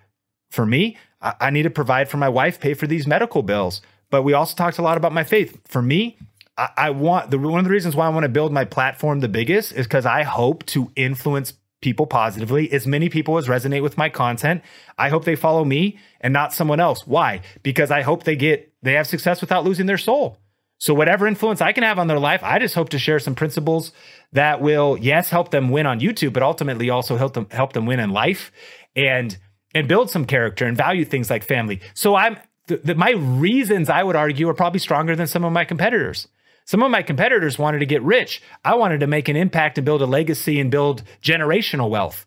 for 0.51 0.65
me, 0.65 0.97
I, 1.21 1.51
need 1.51 1.65
to 1.65 1.71
provide 1.71 2.09
for 2.09 2.17
my 2.17 2.29
wife, 2.29 2.61
pay 2.61 2.75
for 2.75 2.87
these 2.87 3.07
medical 3.07 3.43
bills. 3.43 3.83
But 4.11 4.23
we 4.23 4.33
also 4.33 4.55
talked 4.55 4.79
a 4.79 4.83
lot 4.83 4.97
about 4.97 5.12
my 5.12 5.25
faith. 5.25 5.61
For 5.67 5.83
me, 5.83 6.19
I 6.57 6.91
want 6.91 7.31
the 7.33 7.39
one 7.39 7.59
of 7.59 7.65
the 7.65 7.71
reasons 7.71 7.97
why 7.97 8.07
I 8.07 8.11
want 8.11 8.23
to 8.23 8.29
build 8.29 8.53
my 8.53 8.65
platform 8.65 9.21
the 9.21 9.29
biggest 9.29 9.73
is 9.73 9.87
because 9.87 10.07
I 10.07 10.23
hope 10.23 10.65
to 10.67 10.93
influence 10.95 11.55
people 11.83 12.07
positively, 12.07 12.71
as 12.71 12.87
many 12.87 13.09
people 13.09 13.39
as 13.39 13.49
resonate 13.49 13.83
with 13.83 13.99
my 13.99 14.09
content. 14.09 14.62
I 14.97 15.09
hope 15.09 15.25
they 15.25 15.35
follow 15.35 15.65
me 15.65 15.99
and 16.21 16.33
not 16.33 16.53
someone 16.53 16.79
else. 16.79 17.07
Why? 17.07 17.41
Because 17.65 17.91
I 17.91 18.03
hope 18.03 18.23
they 18.23 18.37
get 18.37 18.73
they 18.83 18.93
have 18.93 19.09
success 19.09 19.41
without 19.41 19.65
losing 19.65 19.87
their 19.87 19.99
soul. 19.99 20.39
So 20.79 20.93
whatever 20.93 21.27
influence 21.27 21.61
I 21.61 21.72
can 21.72 21.85
have 21.85 21.99
on 21.99 22.09
their 22.09 22.18
life, 22.18 22.43
I 22.43 22.59
just 22.59 22.75
hope 22.75 22.91
to 22.91 22.99
share 22.99 23.18
some 23.18 23.35
principles 23.35 23.93
that 24.33 24.61
will 24.61 24.99
yes 25.01 25.31
help 25.31 25.51
them 25.51 25.70
win 25.70 25.87
on 25.87 26.01
YouTube, 26.01 26.33
but 26.33 26.43
ultimately 26.43 26.91
also 26.91 27.16
help 27.16 27.35
them 27.35 27.47
help 27.51 27.72
them 27.72 27.87
win 27.87 28.01
in 28.01 28.11
life 28.11 28.53
and 28.95 29.37
and 29.75 29.89
build 29.89 30.11
some 30.11 30.25
character 30.25 30.66
and 30.66 30.77
value 30.77 31.05
things 31.05 31.31
like 31.31 31.45
family. 31.45 31.81
So 31.95 32.14
I'm 32.14 32.39
the, 32.66 32.79
the, 32.79 32.95
my 32.95 33.11
reasons 33.11 33.89
I 33.89 34.03
would 34.03 34.16
argue 34.16 34.49
are 34.49 34.55
probably 34.55 34.81
stronger 34.81 35.14
than 35.14 35.27
some 35.27 35.45
of 35.45 35.53
my 35.53 35.64
competitors. 35.64 36.29
Some 36.66 36.83
of 36.83 36.91
my 36.91 37.03
competitors 37.03 37.59
wanted 37.59 37.81
to 37.81 37.87
get 37.87 38.03
rich. 38.03 38.41
I 38.64 38.75
wanted 38.75 39.01
to 39.01 39.07
make 39.07 39.29
an 39.29 39.37
impact 39.37 39.77
and 39.77 39.85
build 39.85 40.01
a 40.01 40.07
legacy 40.07 40.59
and 40.59 40.70
build 40.70 41.03
generational 41.22 41.91
wealth. 41.91 42.25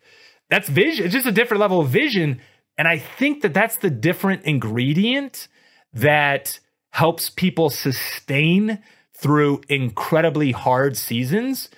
That's 0.49 0.69
vision. 0.69 1.05
It's 1.05 1.13
just 1.13 1.25
a 1.25 1.31
different 1.31 1.59
level 1.61 1.81
of 1.81 1.89
vision. 1.89 2.39
And 2.77 2.87
I 2.87 2.99
think 2.99 3.41
that 3.41 3.53
that's 3.53 3.77
the 3.77 3.89
different 3.89 4.43
ingredient 4.43 5.47
that 5.93 6.59
helps 6.97 7.29
people 7.29 7.69
sustain 7.69 8.79
through 9.13 9.61
incredibly 9.69 10.51
hard 10.51 10.97
seasons 10.97 11.69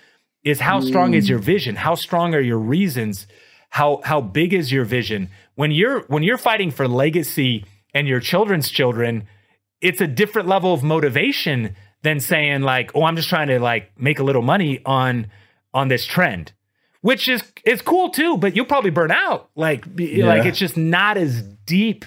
is 0.46 0.62
how 0.62 0.80
strong 0.80 1.14
is 1.14 1.28
your 1.28 1.40
mm. 1.40 1.44
vision? 1.44 1.76
How 1.76 1.96
strong 1.96 2.34
are 2.34 2.40
your 2.40 2.58
reasons? 2.58 3.28
How 3.70 4.00
how 4.06 4.22
big 4.22 4.54
is 4.54 4.72
your 4.72 4.86
vision? 4.86 5.30
When 5.56 5.72
you're 5.72 6.04
when 6.08 6.24
you're 6.24 6.38
fighting 6.38 6.72
for 6.72 6.88
legacy 6.88 7.66
and 7.94 8.08
your 8.08 8.22
children's 8.22 8.70
children, 8.70 9.28
it's 9.82 10.00
a 10.00 10.08
different 10.08 10.48
level 10.48 10.74
of 10.74 10.84
motivation 10.84 11.76
than 12.02 12.22
saying 12.22 12.62
like, 12.62 12.96
"Oh, 12.96 13.04
I'm 13.04 13.18
just 13.18 13.28
trying 13.28 13.50
to 13.50 13.60
like 13.60 13.92
make 14.00 14.20
a 14.20 14.24
little 14.24 14.42
money 14.42 14.80
on 14.86 15.28
on 15.74 15.90
this 15.90 16.06
trend." 16.06 16.54
Which 17.02 17.28
is 17.28 17.44
is 17.66 17.82
cool 17.82 18.10
too, 18.12 18.38
but 18.38 18.56
you'll 18.56 18.72
probably 18.74 18.92
burn 18.92 19.12
out. 19.12 19.50
Like 19.54 19.84
yeah. 19.98 20.28
like 20.28 20.46
it's 20.46 20.60
just 20.60 20.78
not 20.78 21.18
as 21.18 21.42
deep 21.66 22.06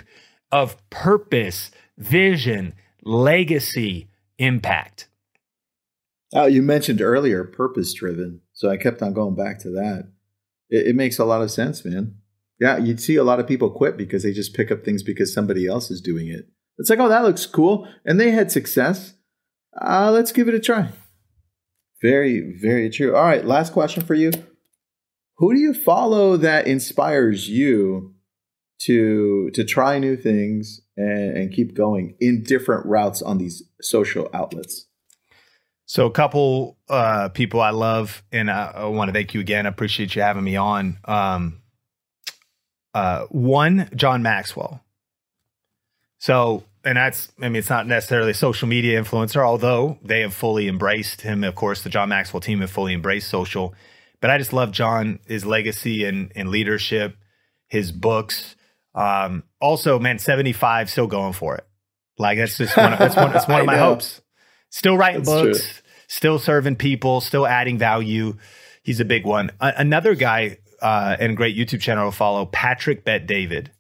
of 0.51 0.79
purpose, 0.89 1.71
vision, 1.99 2.73
legacy, 3.03 4.09
impact. 4.39 5.09
Oh, 6.35 6.47
you 6.47 6.63
mentioned 6.63 7.01
earlier 7.01 7.45
purpose 7.45 7.93
driven. 7.93 8.41
So 8.53 8.71
I 8.71 8.77
kept 8.77 9.03
on 9.03 9.13
going 9.13 9.35
back 9.35 9.59
to 9.61 9.71
that. 9.71 10.09
It, 10.71 10.89
it, 10.89 10.97
makes 10.97 11.19
a 11.19 11.25
lot 11.25 11.43
of 11.43 11.51
sense, 11.51 11.85
man. 11.85 12.17
Yeah, 12.59 12.79
you'd 12.79 13.01
see 13.01 13.17
a 13.17 13.25
lot 13.25 13.41
of 13.41 13.47
people 13.47 13.71
quit 13.71 13.97
because 13.97 14.23
they 14.23 14.33
just 14.33 14.55
pick 14.55 14.71
up 14.71 14.85
things 14.85 15.03
because 15.03 15.35
somebody 15.35 15.67
else 15.67 15.91
is 15.91 16.01
doing 16.01 16.29
it. 16.29 16.49
It's 16.79 16.89
like, 16.89 17.01
oh, 17.01 17.09
that 17.09 17.25
looks 17.25 17.45
cool. 17.45 17.87
And 18.05 18.19
they 18.19 18.31
had 18.31 18.51
success. 18.51 19.15
Uh, 19.81 20.11
let's 20.11 20.33
give 20.33 20.49
it 20.49 20.55
a 20.55 20.61
try. 20.61 20.91
Very, 22.01 22.57
very 22.61 22.89
true. 22.89 23.15
All 23.15 23.25
right, 23.25 23.45
last 23.45 23.73
question 23.73 24.03
for 24.03 24.15
you. 24.15 24.33
Who 25.37 25.55
do 25.55 25.61
you 25.61 25.75
follow 25.75 26.37
that 26.37 26.67
inspires 26.67 27.49
you 27.49 28.15
to 28.83 29.51
to 29.55 29.65
try 29.65 29.99
new 29.99 30.17
things 30.17 30.82
and, 30.97 31.37
and 31.37 31.53
keep 31.53 31.75
going 31.75 32.15
in 32.21 32.43
different 32.43 32.87
routes 32.87 33.23
on 33.23 33.39
these 33.39 33.63
social 33.81 34.29
outlets? 34.33 34.87
So, 35.87 36.07
a 36.07 36.11
couple 36.11 36.79
uh, 36.89 37.29
people 37.31 37.61
I 37.61 37.71
love, 37.71 38.23
and 38.33 38.51
I, 38.51 38.73
I 38.77 38.85
want 38.87 39.09
to 39.09 39.13
thank 39.13 39.35
you 39.35 39.41
again. 39.41 39.67
I 39.67 39.69
appreciate 39.69 40.15
you 40.15 40.23
having 40.23 40.45
me 40.45 40.57
on. 40.57 40.99
Um, 41.05 41.63
uh, 42.95 43.27
one, 43.27 43.89
John 43.95 44.23
Maxwell. 44.23 44.83
So, 46.19 46.65
and 46.85 46.97
that's, 46.97 47.33
I 47.41 47.49
mean, 47.49 47.57
it's 47.57 47.71
not 47.71 47.87
necessarily 47.87 48.31
a 48.31 48.35
social 48.35 48.69
media 48.69 49.03
influencer, 49.03 49.45
although 49.45 49.99
they 50.03 50.21
have 50.21 50.35
fully 50.35 50.69
embraced 50.69 51.23
him. 51.23 51.45
Of 51.45 51.55
course, 51.55 51.83
the 51.83 51.91
John 51.91 52.09
Maxwell 52.09 52.41
team 52.41 52.61
have 52.61 52.71
fully 52.71 52.95
embraced 52.95 53.29
social. 53.29 53.75
But 54.21 54.31
I 54.31 54.39
just 54.39 54.53
love 54.53 54.71
John, 54.71 55.19
his 55.27 55.45
legacy 55.45 56.05
and, 56.05 56.31
and 56.37 56.49
leadership, 56.49 57.17
his 57.67 57.93
books. 57.93 58.57
Um, 58.95 59.45
also, 59.61 59.99
man, 59.99 60.19
75, 60.19 60.91
still 60.91 61.07
going 61.07 61.33
for 61.33 61.57
it. 61.57 61.67
Like, 62.19 62.39
that's 62.39 62.59
just 62.59 62.77
one 62.77 62.93
of, 62.93 62.99
that's 62.99 63.17
one, 63.17 63.33
that's 63.33 63.49
one 63.49 63.61
of 63.61 63.67
my 63.67 63.77
hopes. 63.77 64.21
Still 64.71 64.97
writing 64.97 65.23
that's 65.23 65.31
books, 65.31 65.61
true. 65.61 65.83
still 66.09 66.39
serving 66.39 66.77
people, 66.77 67.21
still 67.21 67.47
adding 67.47 67.79
value. 67.79 68.37
He's 68.83 69.01
a 69.01 69.05
big 69.05 69.25
one. 69.25 69.51
A- 69.61 69.75
another 69.77 70.15
guy 70.15 70.59
uh, 70.81 71.17
and 71.19 71.37
great 71.37 71.57
YouTube 71.57 71.81
channel 71.81 72.11
to 72.11 72.17
follow, 72.17 72.47
Patrick 72.47 73.05
Bet 73.05 73.27
David 73.27 73.71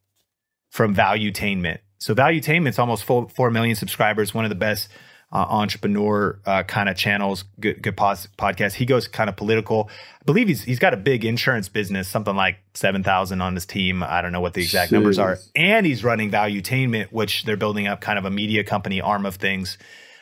from 0.70 0.94
Valuetainment. 0.94 1.78
So 1.98 2.14
Valuetainment's 2.14 2.78
almost 2.78 3.04
four, 3.04 3.28
4 3.28 3.50
million 3.50 3.76
subscribers, 3.76 4.34
one 4.34 4.44
of 4.44 4.48
the 4.48 4.54
best 4.56 4.88
uh, 5.32 5.46
entrepreneur 5.48 6.38
uh, 6.44 6.62
kind 6.64 6.90
of 6.90 6.96
channels, 6.96 7.44
good, 7.58 7.82
good 7.82 7.96
pos- 7.96 8.28
podcast. 8.38 8.74
He 8.74 8.84
goes 8.84 9.08
kind 9.08 9.30
of 9.30 9.36
political. 9.36 9.88
I 10.20 10.24
believe 10.24 10.46
he's 10.46 10.62
he's 10.62 10.78
got 10.78 10.92
a 10.92 10.98
big 10.98 11.24
insurance 11.24 11.68
business, 11.70 12.06
something 12.06 12.36
like 12.36 12.58
seven 12.74 13.02
thousand 13.02 13.40
on 13.40 13.54
his 13.54 13.64
team. 13.64 14.02
I 14.02 14.20
don't 14.20 14.32
know 14.32 14.42
what 14.42 14.52
the 14.52 14.60
exact 14.60 14.90
Jeez. 14.90 14.94
numbers 14.94 15.18
are, 15.18 15.38
and 15.56 15.86
he's 15.86 16.04
running 16.04 16.30
Valuetainment, 16.30 17.12
which 17.12 17.44
they're 17.44 17.56
building 17.56 17.86
up 17.86 18.00
kind 18.02 18.18
of 18.18 18.26
a 18.26 18.30
media 18.30 18.62
company 18.62 19.00
arm 19.00 19.24
of 19.24 19.36
things. 19.36 19.78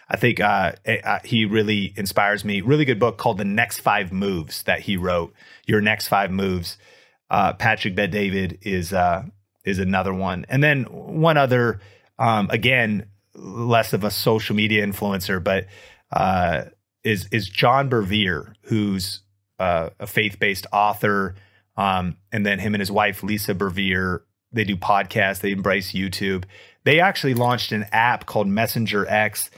I 0.08 0.16
think 0.16 0.40
uh, 0.40 0.72
eh, 0.84 1.00
uh, 1.02 1.18
he 1.24 1.44
really 1.44 1.92
inspires 1.96 2.44
me. 2.44 2.60
Really 2.60 2.84
good 2.84 3.00
book 3.00 3.18
called 3.18 3.38
The 3.38 3.44
Next 3.44 3.80
Five 3.80 4.12
Moves 4.12 4.62
that 4.64 4.80
he 4.80 4.96
wrote. 4.96 5.32
Your 5.66 5.80
Next 5.80 6.08
Five 6.08 6.30
Moves. 6.30 6.78
Uh, 7.28 7.52
Patrick 7.52 7.94
Bet 7.94 8.10
David 8.10 8.58
is 8.62 8.92
uh, 8.92 9.24
is 9.64 9.80
another 9.80 10.14
one, 10.14 10.46
and 10.48 10.62
then 10.62 10.84
one 10.84 11.36
other. 11.36 11.80
Um, 12.18 12.50
again, 12.50 13.06
less 13.40 13.92
of 13.92 14.04
a 14.04 14.10
social 14.10 14.54
media 14.54 14.86
influencer, 14.86 15.42
but 15.42 15.66
uh, 16.12 16.64
is 17.04 17.28
is 17.32 17.48
John 17.48 17.88
Bevere, 17.88 18.54
who's 18.62 19.20
uh, 19.58 19.90
a 19.98 20.06
faith 20.06 20.38
based 20.38 20.66
author, 20.72 21.34
um, 21.76 22.16
and 22.32 22.44
then 22.44 22.58
him 22.58 22.74
and 22.74 22.80
his 22.80 22.90
wife 22.90 23.22
Lisa 23.22 23.54
Bevere. 23.54 24.20
They 24.52 24.64
do 24.64 24.76
podcasts. 24.76 25.40
They 25.40 25.52
embrace 25.52 25.92
YouTube. 25.92 26.44
They 26.82 26.98
actually 26.98 27.34
launched 27.34 27.70
an 27.70 27.86
app 27.92 28.26
called 28.26 28.48
Messenger 28.48 29.06
X 29.08 29.50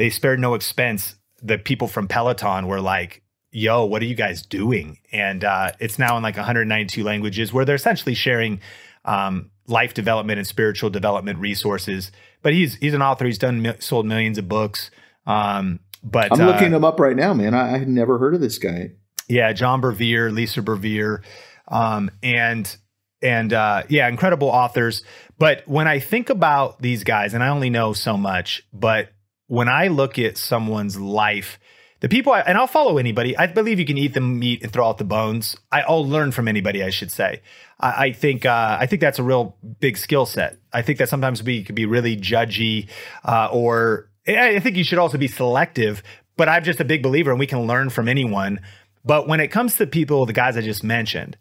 they 0.00 0.08
spared 0.08 0.40
no 0.40 0.54
expense. 0.54 1.16
The 1.42 1.58
people 1.58 1.86
from 1.86 2.08
Peloton 2.08 2.66
were 2.66 2.80
like, 2.80 3.22
yo, 3.50 3.84
what 3.84 4.00
are 4.00 4.06
you 4.06 4.14
guys 4.14 4.40
doing? 4.40 4.96
And 5.12 5.44
uh, 5.44 5.72
it's 5.78 5.98
now 5.98 6.16
in 6.16 6.22
like 6.22 6.36
192 6.36 7.04
languages 7.04 7.52
where 7.52 7.66
they're 7.66 7.74
essentially 7.74 8.14
sharing 8.14 8.60
um, 9.04 9.50
life 9.70 9.94
development 9.94 10.38
and 10.38 10.46
spiritual 10.46 10.90
development 10.90 11.38
resources. 11.38 12.12
But 12.42 12.52
he's 12.52 12.74
he's 12.76 12.94
an 12.94 13.02
author. 13.02 13.26
He's 13.26 13.38
done 13.38 13.76
sold 13.80 14.06
millions 14.06 14.38
of 14.38 14.48
books. 14.48 14.90
Um, 15.26 15.80
but 16.02 16.32
I'm 16.32 16.46
looking 16.46 16.72
uh, 16.72 16.76
him 16.76 16.84
up 16.84 16.98
right 16.98 17.16
now, 17.16 17.34
man. 17.34 17.54
I, 17.54 17.74
I 17.74 17.78
had 17.78 17.88
never 17.88 18.18
heard 18.18 18.34
of 18.34 18.40
this 18.40 18.58
guy. 18.58 18.92
Yeah, 19.28 19.52
John 19.52 19.80
Bevere, 19.80 20.32
Lisa 20.32 20.62
Bevere, 20.62 21.22
um, 21.68 22.10
and 22.22 22.74
and 23.22 23.52
uh, 23.52 23.84
yeah, 23.88 24.08
incredible 24.08 24.48
authors. 24.48 25.02
But 25.38 25.66
when 25.66 25.86
I 25.86 26.00
think 26.00 26.30
about 26.30 26.80
these 26.80 27.04
guys, 27.04 27.34
and 27.34 27.42
I 27.42 27.48
only 27.48 27.70
know 27.70 27.92
so 27.92 28.16
much, 28.16 28.62
but 28.72 29.10
when 29.46 29.68
I 29.68 29.88
look 29.88 30.18
at 30.18 30.36
someone's 30.36 30.98
life, 30.98 31.58
the 32.00 32.08
people, 32.08 32.32
I, 32.32 32.40
and 32.40 32.56
I'll 32.56 32.66
follow 32.66 32.98
anybody. 32.98 33.36
I 33.36 33.46
believe 33.46 33.78
you 33.78 33.86
can 33.86 33.98
eat 33.98 34.14
the 34.14 34.20
meat 34.20 34.62
and 34.62 34.72
throw 34.72 34.88
out 34.88 34.98
the 34.98 35.04
bones. 35.04 35.56
I, 35.70 35.84
will 35.88 36.06
learn 36.06 36.32
from 36.32 36.48
anybody. 36.48 36.82
I 36.82 36.90
should 36.90 37.10
say. 37.10 37.42
I, 37.80 38.06
I 38.06 38.12
think 38.12 38.46
uh, 38.46 38.78
I 38.80 38.86
think 38.86 39.00
that's 39.00 39.18
a 39.18 39.22
real 39.22 39.56
big 39.80 39.96
skill 39.96 40.26
set. 40.26 40.56
I 40.72 40.82
think 40.82 40.98
that 40.98 41.08
sometimes 41.08 41.42
we 41.42 41.64
could 41.64 41.74
be 41.74 41.86
really 41.86 42.16
judgy, 42.16 42.88
uh, 43.24 43.48
or 43.52 44.10
I 44.28 44.60
think 44.60 44.76
you 44.76 44.84
should 44.84 44.98
also 44.98 45.18
be 45.18 45.28
selective. 45.28 46.02
But 46.36 46.48
I'm 46.48 46.64
just 46.64 46.80
a 46.80 46.84
big 46.84 47.02
believer, 47.02 47.30
and 47.30 47.38
we 47.38 47.46
can 47.46 47.66
learn 47.66 47.90
from 47.90 48.08
anyone. 48.08 48.60
But 49.04 49.28
when 49.28 49.40
it 49.40 49.48
comes 49.48 49.76
to 49.76 49.86
people, 49.86 50.26
the 50.26 50.32
guys 50.32 50.56
I 50.56 50.62
just 50.62 50.84
mentioned, 50.84 51.36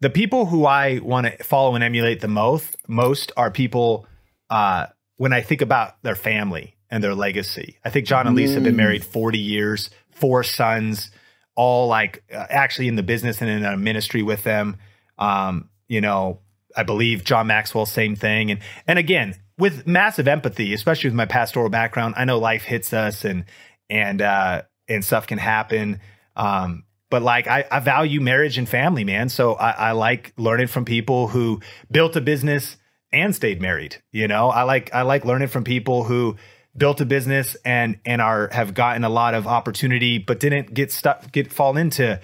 the 0.00 0.10
people 0.10 0.46
who 0.46 0.66
I 0.66 1.00
want 1.00 1.26
to 1.26 1.44
follow 1.44 1.74
and 1.74 1.84
emulate 1.84 2.20
the 2.20 2.28
most, 2.28 2.76
most 2.88 3.32
are 3.36 3.50
people. 3.50 4.06
Uh, 4.48 4.86
when 5.18 5.32
I 5.32 5.40
think 5.40 5.62
about 5.62 6.02
their 6.02 6.14
family, 6.14 6.76
and 6.90 7.02
their 7.02 7.14
legacy. 7.14 7.78
I 7.84 7.90
think 7.90 8.06
John 8.06 8.26
and 8.26 8.36
Lisa 8.36 8.52
mm. 8.52 8.54
have 8.56 8.64
been 8.64 8.76
married 8.76 9.04
40 9.04 9.38
years, 9.38 9.90
four 10.10 10.42
sons, 10.42 11.10
all 11.54 11.88
like 11.88 12.22
uh, 12.32 12.46
actually 12.48 12.88
in 12.88 12.96
the 12.96 13.02
business 13.02 13.40
and 13.40 13.50
in 13.50 13.64
a 13.64 13.76
ministry 13.76 14.22
with 14.22 14.44
them. 14.44 14.76
Um, 15.18 15.70
you 15.88 16.00
know, 16.00 16.40
I 16.76 16.82
believe 16.82 17.24
John 17.24 17.46
Maxwell, 17.46 17.86
same 17.86 18.16
thing. 18.16 18.50
And 18.50 18.60
and 18.86 18.98
again, 18.98 19.34
with 19.58 19.86
massive 19.86 20.28
empathy, 20.28 20.74
especially 20.74 21.08
with 21.08 21.16
my 21.16 21.26
pastoral 21.26 21.68
background, 21.68 22.14
I 22.16 22.24
know 22.24 22.38
life 22.38 22.62
hits 22.62 22.92
us 22.92 23.24
and 23.24 23.44
and 23.88 24.20
uh, 24.20 24.62
and 24.88 25.04
stuff 25.04 25.26
can 25.26 25.38
happen. 25.38 26.00
Um, 26.34 26.84
but 27.10 27.22
like 27.22 27.46
I, 27.46 27.64
I, 27.70 27.80
value 27.80 28.20
marriage 28.20 28.58
and 28.58 28.68
family, 28.68 29.04
man. 29.04 29.28
So 29.28 29.54
I, 29.54 29.70
I 29.70 29.92
like 29.92 30.32
learning 30.36 30.66
from 30.66 30.84
people 30.84 31.28
who 31.28 31.60
built 31.90 32.16
a 32.16 32.20
business 32.20 32.76
and 33.12 33.34
stayed 33.34 33.62
married. 33.62 34.02
You 34.12 34.28
know, 34.28 34.48
I 34.48 34.64
like 34.64 34.92
I 34.94 35.02
like 35.02 35.24
learning 35.24 35.48
from 35.48 35.64
people 35.64 36.04
who 36.04 36.36
built 36.76 37.00
a 37.00 37.06
business 37.06 37.56
and 37.64 37.98
and 38.04 38.20
are 38.20 38.50
have 38.52 38.74
gotten 38.74 39.04
a 39.04 39.08
lot 39.08 39.34
of 39.34 39.46
opportunity 39.46 40.18
but 40.18 40.40
didn't 40.40 40.74
get 40.74 40.92
stuck 40.92 41.32
get 41.32 41.50
fall 41.50 41.76
into 41.76 42.20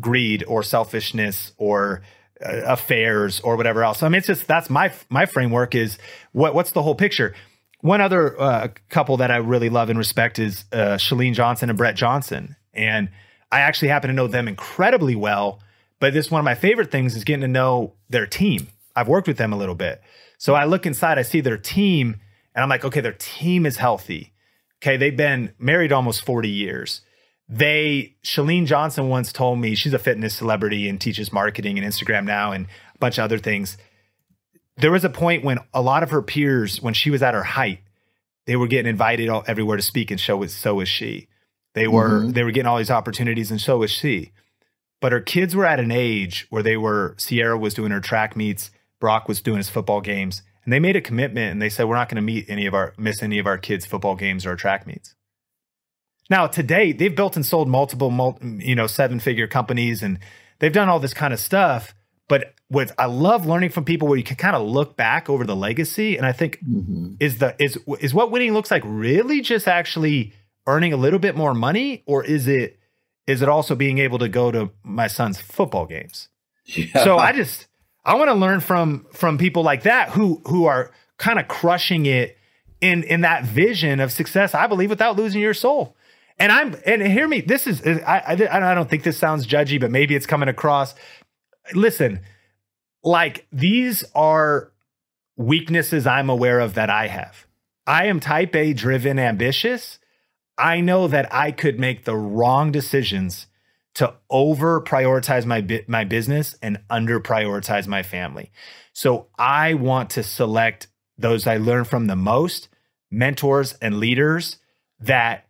greed 0.00 0.42
or 0.48 0.62
selfishness 0.62 1.52
or 1.56 2.02
affairs 2.42 3.40
or 3.40 3.56
whatever 3.56 3.84
else. 3.84 4.02
I 4.02 4.08
mean, 4.08 4.18
it's 4.18 4.26
just 4.26 4.46
that's 4.46 4.68
my 4.70 4.92
my 5.08 5.26
framework 5.26 5.74
is 5.74 5.98
what 6.32 6.54
what's 6.54 6.72
the 6.72 6.82
whole 6.82 6.94
picture. 6.94 7.34
One 7.80 8.00
other 8.00 8.40
uh, 8.40 8.68
couple 8.90 9.16
that 9.16 9.30
I 9.30 9.36
really 9.36 9.68
love 9.68 9.90
and 9.90 9.98
respect 9.98 10.38
is 10.38 10.64
uh, 10.72 10.96
Chalene 10.98 11.34
Johnson 11.34 11.68
and 11.68 11.76
Brett 11.76 11.96
Johnson, 11.96 12.56
and 12.72 13.08
I 13.50 13.60
actually 13.60 13.88
happen 13.88 14.08
to 14.08 14.14
know 14.14 14.26
them 14.26 14.48
incredibly 14.48 15.14
well 15.14 15.60
But 16.02 16.14
this 16.14 16.32
one 16.32 16.40
of 16.40 16.44
my 16.44 16.56
favorite 16.56 16.90
things 16.90 17.14
is 17.14 17.22
getting 17.22 17.42
to 17.42 17.48
know 17.48 17.94
their 18.08 18.26
team. 18.26 18.66
I've 18.96 19.06
worked 19.06 19.28
with 19.28 19.36
them 19.36 19.52
a 19.52 19.56
little 19.56 19.76
bit. 19.76 20.02
So 20.36 20.54
I 20.54 20.64
look 20.64 20.84
inside, 20.84 21.16
I 21.16 21.22
see 21.22 21.40
their 21.40 21.56
team, 21.56 22.16
and 22.56 22.62
I'm 22.64 22.68
like, 22.68 22.84
okay, 22.84 23.00
their 23.00 23.12
team 23.12 23.66
is 23.66 23.76
healthy. 23.76 24.32
Okay, 24.82 24.96
they've 24.96 25.16
been 25.16 25.54
married 25.60 25.92
almost 25.92 26.24
40 26.24 26.48
years. 26.48 27.02
They, 27.54 28.14
Chalene 28.24 28.64
Johnson 28.64 29.10
once 29.10 29.30
told 29.30 29.58
me, 29.58 29.74
she's 29.74 29.92
a 29.92 29.98
fitness 29.98 30.34
celebrity 30.34 30.88
and 30.88 30.98
teaches 30.98 31.34
marketing 31.34 31.78
and 31.78 31.86
Instagram 31.86 32.24
now 32.24 32.50
and 32.50 32.64
a 32.94 32.98
bunch 32.98 33.18
of 33.18 33.24
other 33.24 33.36
things. 33.36 33.76
There 34.78 34.90
was 34.90 35.04
a 35.04 35.10
point 35.10 35.44
when 35.44 35.58
a 35.74 35.82
lot 35.82 36.02
of 36.02 36.12
her 36.12 36.22
peers, 36.22 36.80
when 36.80 36.94
she 36.94 37.10
was 37.10 37.22
at 37.22 37.34
her 37.34 37.42
height, 37.42 37.80
they 38.46 38.56
were 38.56 38.66
getting 38.66 38.88
invited 38.88 39.28
all, 39.28 39.44
everywhere 39.46 39.76
to 39.76 39.82
speak 39.82 40.10
and 40.10 40.18
show 40.18 40.42
so 40.46 40.76
was 40.76 40.88
she. 40.88 41.28
They 41.74 41.86
were 41.86 42.20
mm-hmm. 42.20 42.30
they 42.30 42.42
were 42.42 42.52
getting 42.52 42.66
all 42.66 42.78
these 42.78 42.90
opportunities 42.90 43.50
and 43.50 43.60
so 43.60 43.76
was 43.78 43.90
she. 43.90 44.32
But 45.02 45.12
her 45.12 45.20
kids 45.20 45.54
were 45.54 45.66
at 45.66 45.78
an 45.78 45.90
age 45.90 46.46
where 46.48 46.62
they 46.62 46.78
were 46.78 47.14
Sierra 47.18 47.58
was 47.58 47.74
doing 47.74 47.92
her 47.92 48.00
track 48.00 48.34
meets, 48.34 48.70
Brock 48.98 49.28
was 49.28 49.42
doing 49.42 49.58
his 49.58 49.68
football 49.68 50.00
games, 50.00 50.42
and 50.64 50.72
they 50.72 50.80
made 50.80 50.96
a 50.96 51.02
commitment 51.02 51.52
and 51.52 51.60
they 51.60 51.68
said 51.68 51.84
we're 51.84 51.96
not 51.96 52.08
going 52.08 52.16
to 52.16 52.22
meet 52.22 52.48
any 52.48 52.64
of 52.64 52.72
our 52.72 52.94
miss 52.96 53.22
any 53.22 53.38
of 53.38 53.46
our 53.46 53.58
kids' 53.58 53.84
football 53.84 54.16
games 54.16 54.46
or 54.46 54.56
track 54.56 54.86
meets. 54.86 55.14
Now, 56.32 56.46
today 56.46 56.92
they've 56.92 57.14
built 57.14 57.36
and 57.36 57.44
sold 57.44 57.68
multiple, 57.68 58.38
you 58.40 58.74
know, 58.74 58.86
seven 58.86 59.20
figure 59.20 59.46
companies 59.46 60.02
and 60.02 60.18
they've 60.60 60.72
done 60.72 60.88
all 60.88 60.98
this 60.98 61.12
kind 61.12 61.34
of 61.34 61.38
stuff. 61.38 61.94
But 62.26 62.54
what 62.68 62.90
I 62.98 63.04
love 63.04 63.44
learning 63.44 63.68
from 63.68 63.84
people 63.84 64.08
where 64.08 64.16
you 64.16 64.24
can 64.24 64.36
kind 64.36 64.56
of 64.56 64.66
look 64.66 64.96
back 64.96 65.28
over 65.28 65.44
the 65.44 65.54
legacy, 65.54 66.16
and 66.16 66.24
I 66.24 66.32
think 66.32 66.58
mm-hmm. 66.64 67.16
is 67.20 67.36
the 67.36 67.54
is 67.58 67.78
is 68.00 68.14
what 68.14 68.30
winning 68.30 68.54
looks 68.54 68.70
like 68.70 68.82
really 68.86 69.42
just 69.42 69.68
actually 69.68 70.32
earning 70.66 70.94
a 70.94 70.96
little 70.96 71.18
bit 71.18 71.36
more 71.36 71.52
money, 71.52 72.02
or 72.06 72.24
is 72.24 72.48
it 72.48 72.78
is 73.26 73.42
it 73.42 73.50
also 73.50 73.74
being 73.74 73.98
able 73.98 74.18
to 74.18 74.28
go 74.30 74.50
to 74.50 74.70
my 74.82 75.08
son's 75.08 75.38
football 75.38 75.84
games? 75.84 76.30
Yeah. 76.64 77.04
So 77.04 77.18
I 77.18 77.32
just 77.32 77.66
I 78.06 78.14
want 78.14 78.30
to 78.30 78.34
learn 78.34 78.60
from 78.60 79.04
from 79.12 79.36
people 79.36 79.64
like 79.64 79.82
that 79.82 80.08
who 80.08 80.40
who 80.46 80.64
are 80.64 80.92
kind 81.18 81.38
of 81.38 81.46
crushing 81.46 82.06
it 82.06 82.38
in 82.80 83.02
in 83.02 83.20
that 83.20 83.44
vision 83.44 84.00
of 84.00 84.10
success. 84.10 84.54
I 84.54 84.66
believe 84.66 84.88
without 84.88 85.16
losing 85.16 85.42
your 85.42 85.52
soul. 85.52 85.94
And 86.38 86.50
I'm 86.50 86.76
and 86.86 87.02
hear 87.02 87.28
me. 87.28 87.40
This 87.40 87.66
is 87.66 87.82
I 87.86 88.36
I, 88.50 88.74
don't 88.74 88.88
think 88.88 89.02
this 89.02 89.18
sounds 89.18 89.46
judgy, 89.46 89.80
but 89.80 89.90
maybe 89.90 90.14
it's 90.14 90.26
coming 90.26 90.48
across. 90.48 90.94
Listen, 91.74 92.20
like 93.04 93.46
these 93.52 94.04
are 94.14 94.72
weaknesses 95.36 96.06
I'm 96.06 96.30
aware 96.30 96.60
of 96.60 96.74
that 96.74 96.90
I 96.90 97.08
have. 97.08 97.46
I 97.86 98.06
am 98.06 98.20
type 98.20 98.54
A 98.54 98.72
driven, 98.72 99.18
ambitious. 99.18 99.98
I 100.58 100.80
know 100.80 101.08
that 101.08 101.32
I 101.34 101.50
could 101.50 101.78
make 101.78 102.04
the 102.04 102.16
wrong 102.16 102.70
decisions 102.70 103.46
to 103.94 104.14
over 104.30 104.80
prioritize 104.80 105.44
my 105.44 105.66
my 105.86 106.04
business 106.04 106.56
and 106.62 106.80
under 106.88 107.20
prioritize 107.20 107.86
my 107.86 108.02
family. 108.02 108.50
So 108.92 109.28
I 109.38 109.74
want 109.74 110.10
to 110.10 110.22
select 110.22 110.88
those 111.18 111.46
I 111.46 111.56
learn 111.56 111.84
from 111.84 112.06
the 112.06 112.16
most, 112.16 112.68
mentors 113.10 113.74
and 113.74 113.98
leaders 113.98 114.58
that 115.00 115.46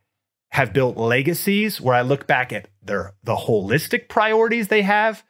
have 0.52 0.72
built 0.72 0.96
legacies 0.96 1.80
where 1.80 1.94
I 1.94 2.02
look 2.02 2.26
back 2.26 2.52
at 2.52 2.68
their 2.82 3.14
the 3.24 3.36
holistic 3.36 4.08
priorities 4.08 4.68
they 4.68 4.82
have 4.82 5.24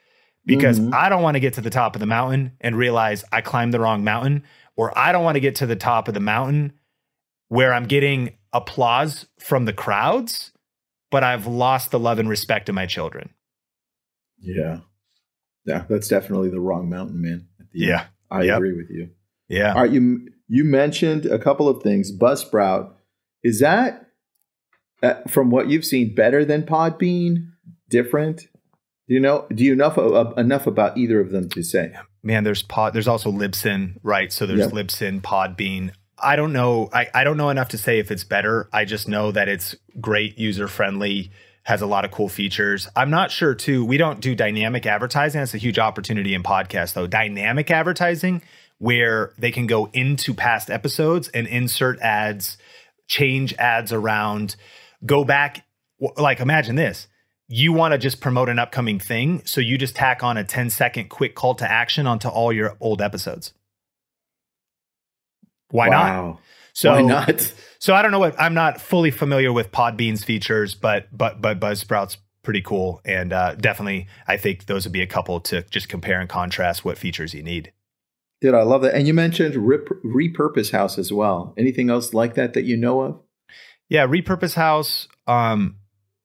because 0.44 0.80
mm-hmm. 0.80 0.94
I 0.94 1.08
don't 1.08 1.22
want 1.22 1.36
to 1.36 1.40
get 1.40 1.54
to 1.54 1.60
the 1.60 1.70
top 1.70 1.94
of 1.96 2.00
the 2.00 2.06
mountain 2.06 2.52
and 2.60 2.76
realize 2.76 3.24
I 3.32 3.40
climbed 3.40 3.72
the 3.72 3.80
wrong 3.80 4.04
mountain 4.04 4.44
or 4.76 4.96
I 4.98 5.12
don't 5.12 5.24
want 5.24 5.36
to 5.36 5.40
get 5.40 5.56
to 5.56 5.66
the 5.66 5.76
top 5.76 6.08
of 6.08 6.14
the 6.14 6.20
mountain 6.20 6.72
where 7.48 7.72
I'm 7.72 7.86
getting 7.86 8.36
applause 8.52 9.26
from 9.38 9.64
the 9.64 9.72
crowds 9.72 10.52
but 11.12 11.22
I've 11.22 11.46
lost 11.46 11.90
the 11.90 12.00
love 12.00 12.18
and 12.18 12.28
respect 12.28 12.68
of 12.70 12.74
my 12.74 12.86
children. 12.86 13.30
Yeah. 14.40 14.78
Yeah, 15.64 15.84
that's 15.88 16.08
definitely 16.08 16.48
the 16.48 16.58
wrong 16.58 16.88
mountain, 16.88 17.20
man. 17.20 17.46
Yeah. 17.72 18.00
End. 18.00 18.08
I 18.30 18.42
yep. 18.44 18.56
agree 18.56 18.74
with 18.74 18.90
you. 18.90 19.10
Yeah. 19.46 19.74
All 19.74 19.82
right, 19.82 19.92
you 19.92 20.28
you 20.48 20.64
mentioned 20.64 21.26
a 21.26 21.38
couple 21.38 21.68
of 21.68 21.82
things. 21.82 22.10
Buzzsprout, 22.10 22.94
is 23.44 23.60
that 23.60 24.06
uh, 25.02 25.14
from 25.28 25.50
what 25.50 25.68
you've 25.68 25.84
seen 25.84 26.14
better 26.14 26.44
than 26.44 26.62
Podbean? 26.62 27.48
Different? 27.88 28.42
Do 29.08 29.14
you 29.14 29.20
know 29.20 29.46
do 29.54 29.64
you 29.64 29.72
enough 29.72 29.98
uh, 29.98 30.32
enough 30.36 30.66
about 30.66 30.96
either 30.96 31.20
of 31.20 31.30
them 31.30 31.48
to 31.50 31.62
say? 31.62 31.92
Man, 32.22 32.44
there's 32.44 32.62
pod 32.62 32.94
there's 32.94 33.08
also 33.08 33.30
Libsyn, 33.30 33.96
right? 34.02 34.32
So 34.32 34.46
there's 34.46 34.60
yep. 34.60 34.70
Libsyn, 34.70 35.20
Podbean. 35.20 35.92
I 36.18 36.36
don't 36.36 36.52
know. 36.52 36.88
I, 36.92 37.08
I 37.12 37.24
don't 37.24 37.36
know 37.36 37.50
enough 37.50 37.70
to 37.70 37.78
say 37.78 37.98
if 37.98 38.12
it's 38.12 38.22
better. 38.22 38.68
I 38.72 38.84
just 38.84 39.08
know 39.08 39.32
that 39.32 39.48
it's 39.48 39.74
great, 40.00 40.38
user 40.38 40.68
friendly, 40.68 41.32
has 41.64 41.82
a 41.82 41.86
lot 41.86 42.04
of 42.04 42.12
cool 42.12 42.28
features. 42.28 42.88
I'm 42.94 43.10
not 43.10 43.32
sure 43.32 43.54
too. 43.54 43.84
We 43.84 43.96
don't 43.96 44.20
do 44.20 44.34
dynamic 44.34 44.86
advertising. 44.86 45.40
That's 45.40 45.54
a 45.54 45.58
huge 45.58 45.80
opportunity 45.80 46.34
in 46.34 46.42
podcasts 46.42 46.94
though. 46.94 47.08
Dynamic 47.08 47.70
advertising 47.70 48.42
where 48.78 49.32
they 49.38 49.50
can 49.50 49.66
go 49.66 49.88
into 49.92 50.34
past 50.34 50.70
episodes 50.70 51.28
and 51.28 51.46
insert 51.46 52.00
ads, 52.00 52.56
change 53.06 53.54
ads 53.54 53.92
around, 53.92 54.56
go 55.04 55.24
back. 55.24 55.64
Like 56.16 56.40
imagine 56.40 56.76
this. 56.76 57.08
You 57.48 57.72
want 57.72 57.92
to 57.92 57.98
just 57.98 58.20
promote 58.20 58.48
an 58.48 58.58
upcoming 58.58 58.98
thing, 58.98 59.42
so 59.44 59.60
you 59.60 59.76
just 59.76 59.94
tack 59.94 60.22
on 60.22 60.36
a 60.36 60.44
10 60.44 60.70
second 60.70 61.10
quick 61.10 61.34
call 61.34 61.54
to 61.56 61.70
action 61.70 62.06
onto 62.06 62.28
all 62.28 62.52
your 62.52 62.76
old 62.80 63.02
episodes. 63.02 63.52
Why 65.70 65.88
wow. 65.88 66.30
not? 66.30 66.40
So 66.72 66.92
why 66.92 67.02
not? 67.02 67.54
So 67.78 67.94
I 67.94 68.02
don't 68.02 68.12
know 68.12 68.20
what 68.20 68.40
I'm 68.40 68.54
not 68.54 68.80
fully 68.80 69.10
familiar 69.10 69.52
with 69.52 69.72
Podbean's 69.72 70.24
features, 70.24 70.74
but 70.74 71.08
but 71.10 71.40
but 71.40 71.58
Buzzsprout's 71.58 72.16
pretty 72.42 72.62
cool, 72.62 73.00
and 73.04 73.32
uh, 73.32 73.54
definitely 73.56 74.06
I 74.26 74.36
think 74.36 74.66
those 74.66 74.84
would 74.84 74.92
be 74.92 75.02
a 75.02 75.06
couple 75.06 75.40
to 75.40 75.62
just 75.62 75.88
compare 75.88 76.20
and 76.20 76.28
contrast 76.28 76.84
what 76.84 76.96
features 76.96 77.34
you 77.34 77.42
need. 77.42 77.72
Did 78.40 78.54
I 78.54 78.62
love 78.62 78.82
that? 78.82 78.94
And 78.94 79.06
you 79.06 79.14
mentioned 79.14 79.56
rep- 79.56 79.88
Repurpose 80.04 80.72
House 80.72 80.98
as 80.98 81.12
well. 81.12 81.54
Anything 81.56 81.90
else 81.90 82.12
like 82.12 82.34
that 82.34 82.54
that 82.54 82.64
you 82.64 82.76
know 82.76 83.00
of? 83.00 83.20
Yeah, 83.92 84.06
Repurpose 84.06 84.54
House. 84.54 85.06
Um, 85.26 85.76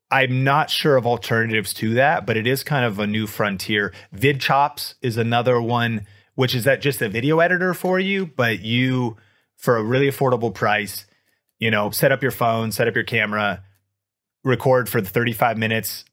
I'm 0.10 0.46
not 0.46 0.70
sure 0.70 0.96
of 0.96 1.06
alternatives 1.06 1.74
to 1.74 1.96
that, 1.96 2.26
but 2.26 2.38
it 2.38 2.48
is 2.48 2.64
kind 2.64 2.86
of 2.86 2.98
a 2.98 3.06
new 3.06 3.28
frontier. 3.28 3.94
VidChops 4.16 4.94
is 5.02 5.18
another 5.18 5.62
one, 5.62 6.08
which 6.36 6.56
is 6.56 6.64
that 6.64 6.80
just 6.80 7.02
a 7.02 7.10
video 7.10 7.42
editor 7.42 7.74
for 7.74 8.00
you, 8.00 8.26
but 8.26 8.62
you 8.62 9.18
for 9.58 9.76
a 9.76 9.84
really 9.84 10.10
affordable 10.10 10.54
price. 10.54 11.06
You 11.60 11.70
know, 11.70 11.92
set 11.92 12.14
up 12.14 12.22
your 12.22 12.32
phone, 12.32 12.72
set 12.72 12.88
up 12.88 12.96
your 12.96 13.04
camera, 13.04 13.62
record 14.46 14.88
for 14.88 15.02
the 15.02 15.10
35 15.10 15.58
minutes, 15.58 16.06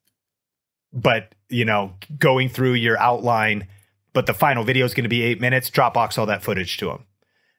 but, 0.93 1.37
you 1.49 1.65
know, 1.65 1.93
going 2.19 2.49
through 2.49 2.73
your 2.73 2.99
outline, 2.99 3.69
but 4.13 4.27
the 4.27 4.35
final 4.35 4.65
video 4.65 4.85
is 4.85 4.93
going 4.93 5.05
to 5.05 5.09
be 5.09 5.23
eight 5.23 5.41
minutes, 5.41 5.71
Dropbox 5.71 6.19
all 6.19 6.27
that 6.27 6.43
footage 6.43 6.79
to 6.79 6.87
them. 6.87 7.05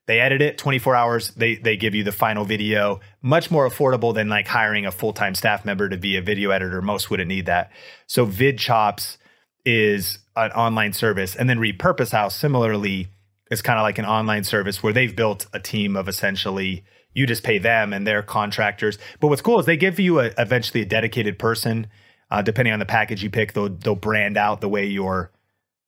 They 0.07 0.19
edit 0.19 0.41
it 0.41 0.57
24 0.57 0.95
hours. 0.95 1.29
They 1.31 1.55
they 1.55 1.77
give 1.77 1.95
you 1.95 2.03
the 2.03 2.11
final 2.11 2.45
video, 2.45 2.99
much 3.21 3.49
more 3.49 3.67
affordable 3.67 4.13
than 4.13 4.29
like 4.29 4.47
hiring 4.47 4.85
a 4.85 4.91
full 4.91 5.13
time 5.13 5.35
staff 5.35 5.65
member 5.65 5.89
to 5.89 5.97
be 5.97 6.15
a 6.15 6.21
video 6.21 6.51
editor. 6.51 6.81
Most 6.81 7.09
wouldn't 7.09 7.27
need 7.27 7.47
that. 7.47 7.71
So 8.07 8.25
VidChops 8.25 9.17
is 9.65 10.19
an 10.35 10.51
online 10.51 10.93
service, 10.93 11.35
and 11.35 11.49
then 11.49 11.57
Repurpose 11.57 12.11
House 12.11 12.35
similarly 12.35 13.07
is 13.51 13.61
kind 13.61 13.79
of 13.79 13.83
like 13.83 13.97
an 13.97 14.05
online 14.05 14.43
service 14.43 14.81
where 14.81 14.93
they've 14.93 15.15
built 15.15 15.47
a 15.53 15.59
team 15.59 15.95
of 15.95 16.07
essentially 16.07 16.83
you 17.13 17.25
just 17.25 17.43
pay 17.43 17.57
them 17.57 17.93
and 17.93 18.05
they're 18.05 18.21
contractors. 18.21 18.97
But 19.19 19.27
what's 19.27 19.41
cool 19.41 19.59
is 19.59 19.65
they 19.65 19.77
give 19.77 19.99
you 19.99 20.19
a, 20.19 20.31
eventually 20.37 20.81
a 20.81 20.85
dedicated 20.85 21.39
person. 21.39 21.87
Uh, 22.29 22.41
depending 22.41 22.73
on 22.73 22.79
the 22.79 22.85
package 22.85 23.23
you 23.23 23.29
pick, 23.29 23.53
they'll 23.53 23.69
they'll 23.69 23.95
brand 23.95 24.37
out 24.37 24.61
the 24.61 24.69
way 24.69 24.85
your 24.85 25.31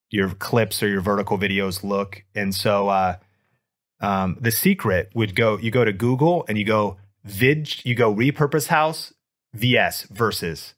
your 0.09 0.29
clips 0.29 0.81
or 0.81 0.87
your 0.87 1.01
vertical 1.01 1.37
videos 1.37 1.83
look. 1.83 2.23
And 2.33 2.55
so 2.55 2.87
uh, 2.87 3.17
um, 3.99 4.37
the 4.39 4.51
secret 4.51 5.09
would 5.15 5.35
go 5.35 5.57
you 5.57 5.71
go 5.71 5.83
to 5.85 5.93
Google 5.93 6.45
and 6.47 6.57
you 6.57 6.65
go 6.65 6.97
vid 7.23 7.85
you 7.85 7.95
go 7.95 8.13
repurpose 8.13 8.67
house 8.67 9.13
vs 9.53 10.03
versus 10.11 10.73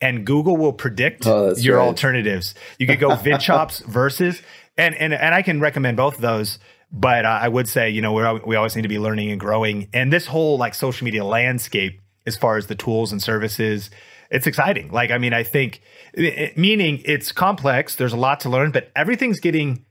and 0.00 0.24
Google 0.24 0.56
will 0.56 0.72
predict 0.72 1.26
oh, 1.26 1.54
your 1.56 1.78
right. 1.78 1.86
alternatives. 1.86 2.54
You 2.78 2.86
could 2.86 3.00
go 3.00 3.10
VidChops 3.10 3.84
versus 3.86 4.42
and 4.76 4.94
and 4.94 5.12
and 5.12 5.34
I 5.34 5.42
can 5.42 5.60
recommend 5.60 5.96
both 5.96 6.16
of 6.16 6.20
those. 6.20 6.58
But 6.90 7.26
uh, 7.26 7.40
I 7.42 7.48
would 7.48 7.68
say, 7.68 7.90
you 7.90 8.00
know, 8.00 8.12
we 8.12 8.22
we 8.46 8.56
always 8.56 8.74
need 8.74 8.82
to 8.82 8.88
be 8.88 8.98
learning 8.98 9.30
and 9.30 9.40
growing. 9.40 9.88
And 9.92 10.12
this 10.12 10.26
whole 10.26 10.56
like 10.56 10.74
social 10.74 11.04
media 11.04 11.24
landscape, 11.24 12.00
as 12.26 12.36
far 12.36 12.56
as 12.56 12.66
the 12.66 12.74
tools 12.74 13.12
and 13.12 13.22
services, 13.22 13.90
it's 14.30 14.46
exciting. 14.46 14.90
Like, 14.90 15.10
I 15.10 15.18
mean, 15.18 15.34
I 15.34 15.42
think, 15.42 15.82
it, 16.14 16.56
meaning 16.56 17.02
it's 17.04 17.32
complex. 17.32 17.94
There's 17.94 18.12
a 18.12 18.16
lot 18.16 18.40
to 18.40 18.48
learn, 18.48 18.70
but 18.70 18.90
everything's 18.96 19.40
getting 19.40 19.84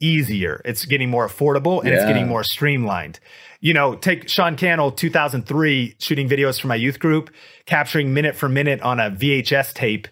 easier. 0.00 0.60
It's 0.64 0.84
getting 0.84 1.10
more 1.10 1.28
affordable 1.28 1.80
and 1.80 1.88
yeah. 1.88 1.96
it's 1.96 2.04
getting 2.06 2.26
more 2.26 2.42
streamlined. 2.42 3.20
You 3.60 3.74
know, 3.74 3.94
take 3.94 4.28
Sean 4.28 4.56
Cannell, 4.56 4.90
2003, 4.90 5.96
shooting 5.98 6.28
videos 6.28 6.60
for 6.60 6.66
my 6.66 6.74
youth 6.74 6.98
group, 6.98 7.30
capturing 7.66 8.14
minute 8.14 8.34
for 8.34 8.48
minute 8.48 8.80
on 8.80 8.98
a 8.98 9.10
VHS 9.10 9.74
tape 9.74 10.08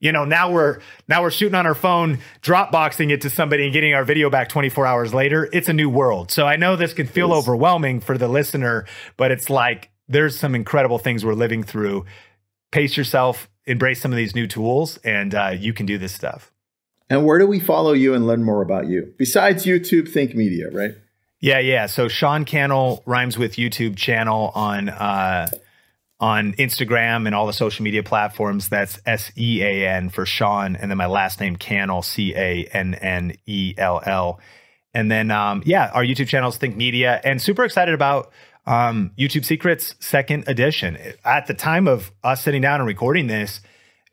you 0.00 0.12
know 0.12 0.24
now 0.24 0.50
we're 0.50 0.80
now 1.08 1.22
we're 1.22 1.30
shooting 1.30 1.54
on 1.54 1.66
our 1.66 1.74
phone 1.74 2.18
dropboxing 2.42 3.10
it 3.10 3.20
to 3.20 3.30
somebody 3.30 3.64
and 3.64 3.72
getting 3.72 3.94
our 3.94 4.04
video 4.04 4.30
back 4.30 4.48
24 4.48 4.86
hours 4.86 5.14
later 5.14 5.48
it's 5.52 5.68
a 5.68 5.72
new 5.72 5.90
world 5.90 6.30
so 6.30 6.46
i 6.46 6.56
know 6.56 6.76
this 6.76 6.92
can 6.92 7.06
feel 7.06 7.32
overwhelming 7.32 8.00
for 8.00 8.16
the 8.16 8.28
listener 8.28 8.86
but 9.16 9.30
it's 9.30 9.50
like 9.50 9.90
there's 10.08 10.38
some 10.38 10.54
incredible 10.54 10.98
things 10.98 11.24
we're 11.24 11.34
living 11.34 11.62
through 11.62 12.04
pace 12.70 12.96
yourself 12.96 13.48
embrace 13.66 14.00
some 14.00 14.12
of 14.12 14.16
these 14.16 14.34
new 14.34 14.46
tools 14.46 14.98
and 14.98 15.34
uh, 15.34 15.52
you 15.56 15.72
can 15.72 15.86
do 15.86 15.98
this 15.98 16.12
stuff 16.12 16.52
And 17.10 17.24
where 17.24 17.38
do 17.38 17.46
we 17.46 17.58
follow 17.58 17.92
you 17.92 18.14
and 18.14 18.26
learn 18.26 18.44
more 18.44 18.62
about 18.62 18.86
you? 18.86 19.14
Besides 19.16 19.64
YouTube, 19.64 20.10
Think 20.10 20.34
Media, 20.34 20.70
right? 20.70 20.94
Yeah, 21.40 21.60
yeah. 21.60 21.86
So 21.86 22.08
Sean 22.08 22.44
Cannell 22.44 23.02
rhymes 23.06 23.38
with 23.38 23.54
YouTube 23.54 23.96
channel 23.96 24.50
on 24.54 24.88
uh, 24.88 25.48
on 26.20 26.52
Instagram 26.54 27.26
and 27.26 27.34
all 27.34 27.46
the 27.46 27.52
social 27.52 27.84
media 27.84 28.02
platforms. 28.02 28.68
That's 28.68 29.00
S 29.06 29.30
E 29.36 29.62
A 29.62 29.88
N 29.88 30.10
for 30.10 30.26
Sean, 30.26 30.76
and 30.76 30.90
then 30.90 30.98
my 30.98 31.06
last 31.06 31.40
name 31.40 31.56
Cannell 31.56 32.02
C 32.02 32.34
A 32.34 32.64
N 32.72 32.94
N 32.94 33.36
E 33.46 33.74
L 33.78 34.02
L. 34.04 34.40
And 34.92 35.10
then 35.10 35.30
um, 35.30 35.62
yeah, 35.64 35.90
our 35.94 36.02
YouTube 36.02 36.28
channel 36.28 36.48
is 36.48 36.56
Think 36.56 36.76
Media, 36.76 37.20
and 37.22 37.40
super 37.40 37.64
excited 37.64 37.94
about 37.94 38.32
um, 38.66 39.12
YouTube 39.16 39.44
Secrets 39.44 39.94
second 40.00 40.44
edition. 40.48 40.98
At 41.24 41.46
the 41.46 41.54
time 41.54 41.86
of 41.86 42.10
us 42.24 42.42
sitting 42.42 42.62
down 42.62 42.80
and 42.80 42.86
recording 42.86 43.28
this, 43.28 43.60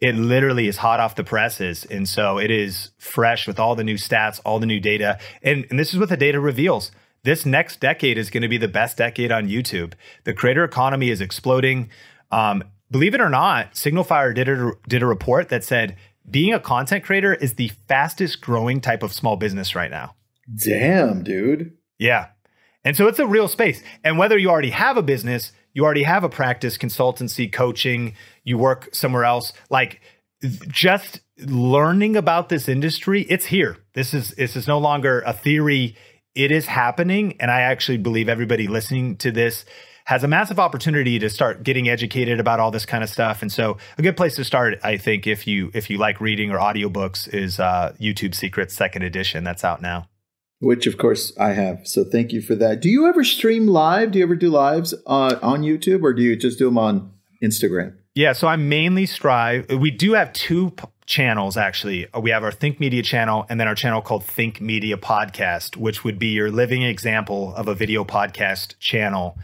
it 0.01 0.15
literally 0.15 0.67
is 0.67 0.77
hot 0.77 0.99
off 0.99 1.15
the 1.15 1.23
presses, 1.23 1.85
and 1.85 2.07
so 2.07 2.37
it 2.37 2.51
is 2.51 2.91
fresh 2.97 3.47
with 3.47 3.59
all 3.59 3.75
the 3.75 3.83
new 3.83 3.95
stats, 3.95 4.39
all 4.45 4.59
the 4.59 4.65
new 4.65 4.79
data, 4.79 5.19
and, 5.41 5.65
and 5.69 5.79
this 5.79 5.93
is 5.93 5.99
what 5.99 6.09
the 6.09 6.17
data 6.17 6.39
reveals 6.39 6.91
this 7.25 7.43
next 7.43 7.79
decade 7.79 8.19
is 8.19 8.29
going 8.29 8.43
to 8.43 8.47
be 8.47 8.57
the 8.57 8.67
best 8.67 8.97
decade 8.97 9.31
on 9.31 9.49
YouTube. 9.49 9.93
The 10.25 10.33
creator 10.33 10.63
economy 10.63 11.09
is 11.09 11.21
exploding. 11.21 11.89
Um, 12.31 12.63
believe 12.91 13.15
it 13.15 13.19
or 13.19 13.29
not, 13.29 13.73
SignalFire 13.73 14.33
did 14.35 14.47
a, 14.47 14.71
did 14.87 15.01
a 15.01 15.07
report 15.07 15.49
that 15.49 15.63
said 15.63 15.97
being 16.29 16.53
a 16.53 16.59
content 16.59 17.03
creator 17.03 17.33
is 17.33 17.55
the 17.55 17.71
fastest 17.87 18.41
growing 18.41 18.79
type 18.79 19.01
of 19.01 19.11
small 19.11 19.37
business 19.37 19.75
right 19.75 19.89
now. 19.89 20.15
Damn, 20.55 21.23
dude. 21.23 21.73
Yeah. 21.97 22.27
And 22.83 22.95
so 22.95 23.07
it's 23.07 23.19
a 23.19 23.25
real 23.25 23.47
space. 23.47 23.81
And 24.03 24.19
whether 24.19 24.37
you 24.37 24.51
already 24.51 24.69
have 24.69 24.95
a 24.95 25.01
business, 25.01 25.51
you 25.75 25.85
already 25.85 26.03
have 26.03 26.23
a 26.23 26.29
practice, 26.29 26.77
consultancy, 26.79 27.51
coaching, 27.51 28.15
you 28.43 28.57
work 28.57 28.89
somewhere 28.93 29.25
else, 29.25 29.53
like 29.69 30.01
just 30.67 31.19
learning 31.37 32.15
about 32.15 32.49
this 32.49 32.67
industry, 32.67 33.23
it's 33.23 33.45
here. 33.45 33.77
This 33.93 34.13
is 34.13 34.31
this 34.31 34.55
is 34.55 34.67
no 34.67 34.79
longer 34.79 35.21
a 35.27 35.33
theory 35.33 35.95
it 36.33 36.51
is 36.51 36.65
happening. 36.65 37.35
And 37.39 37.51
I 37.51 37.61
actually 37.61 37.97
believe 37.97 38.27
everybody 38.29 38.67
listening 38.67 39.17
to 39.17 39.31
this 39.31 39.65
has 40.05 40.23
a 40.23 40.27
massive 40.27 40.59
opportunity 40.59 41.17
to 41.17 41.29
start 41.29 41.63
getting 41.63 41.89
educated 41.89 42.39
about 42.39 42.59
all 42.59 42.71
this 42.71 42.85
kind 42.85 43.03
of 43.03 43.09
stuff. 43.09 43.41
And 43.41 43.51
so 43.51 43.77
a 43.97 44.01
good 44.01 44.15
place 44.15 44.35
to 44.35 44.43
start, 44.43 44.79
I 44.83 44.97
think, 44.97 45.27
if 45.27 45.45
you 45.47 45.71
if 45.73 45.89
you 45.89 45.97
like 45.97 46.21
reading 46.21 46.51
or 46.51 46.57
audiobooks 46.57 47.27
is 47.33 47.59
uh, 47.59 47.93
YouTube 47.99 48.33
Secrets 48.33 48.73
second 48.73 49.03
edition. 49.03 49.43
That's 49.43 49.63
out 49.63 49.81
now. 49.81 50.07
Which 50.59 50.87
of 50.87 50.97
course 50.97 51.33
I 51.37 51.49
have. 51.49 51.87
So 51.87 52.03
thank 52.03 52.31
you 52.31 52.41
for 52.41 52.55
that. 52.55 52.81
Do 52.81 52.89
you 52.89 53.07
ever 53.07 53.23
stream 53.23 53.67
live? 53.67 54.11
Do 54.11 54.19
you 54.19 54.25
ever 54.25 54.35
do 54.35 54.49
lives 54.49 54.93
uh, 55.05 55.37
on 55.41 55.61
YouTube 55.61 56.01
or 56.01 56.13
do 56.13 56.21
you 56.21 56.35
just 56.35 56.57
do 56.57 56.65
them 56.65 56.77
on 56.77 57.11
Instagram? 57.43 57.95
Yeah, 58.15 58.31
so 58.31 58.47
I 58.47 58.55
mainly 58.55 59.05
strive. 59.05 59.69
We 59.69 59.91
do 59.91 60.13
have 60.13 60.31
two 60.31 60.73
channels 61.05 61.57
actually. 61.57 62.07
We 62.19 62.29
have 62.31 62.43
our 62.43 62.51
Think 62.51 62.79
Media 62.79 63.03
channel 63.03 63.45
and 63.49 63.59
then 63.59 63.67
our 63.67 63.75
channel 63.75 64.01
called 64.01 64.23
Think 64.23 64.61
Media 64.61 64.97
Podcast, 64.97 65.75
which 65.75 66.03
would 66.03 66.17
be 66.17 66.27
your 66.27 66.49
living 66.49 66.81
example 66.81 67.53
of 67.55 67.67
a 67.67 67.75
video 67.75 68.05
podcast 68.05 68.79
channel. 68.79 69.37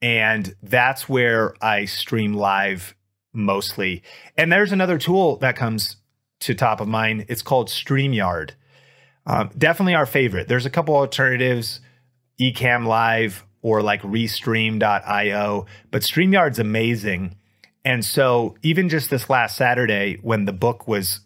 And 0.00 0.54
that's 0.62 1.08
where 1.08 1.54
I 1.60 1.86
stream 1.86 2.34
live 2.34 2.94
mostly. 3.32 4.02
And 4.36 4.52
there's 4.52 4.72
another 4.72 4.98
tool 4.98 5.36
that 5.38 5.56
comes 5.56 5.96
to 6.40 6.54
top 6.54 6.80
of 6.80 6.88
mind. 6.88 7.26
It's 7.28 7.42
called 7.42 7.68
StreamYard. 7.68 8.50
Um, 9.26 9.50
definitely 9.56 9.94
our 9.94 10.06
favorite. 10.06 10.48
There's 10.48 10.66
a 10.66 10.70
couple 10.70 10.94
alternatives, 10.94 11.80
Ecamm 12.40 12.86
Live 12.86 13.44
or 13.62 13.82
like 13.82 14.02
Restream.io, 14.02 15.66
but 15.90 16.02
StreamYard's 16.02 16.58
amazing 16.58 17.36
and 17.84 18.04
so, 18.04 18.56
even 18.62 18.88
just 18.88 19.10
this 19.10 19.28
last 19.28 19.56
Saturday, 19.56 20.18
when 20.22 20.46
the 20.46 20.52
book 20.52 20.88
was 20.88 21.20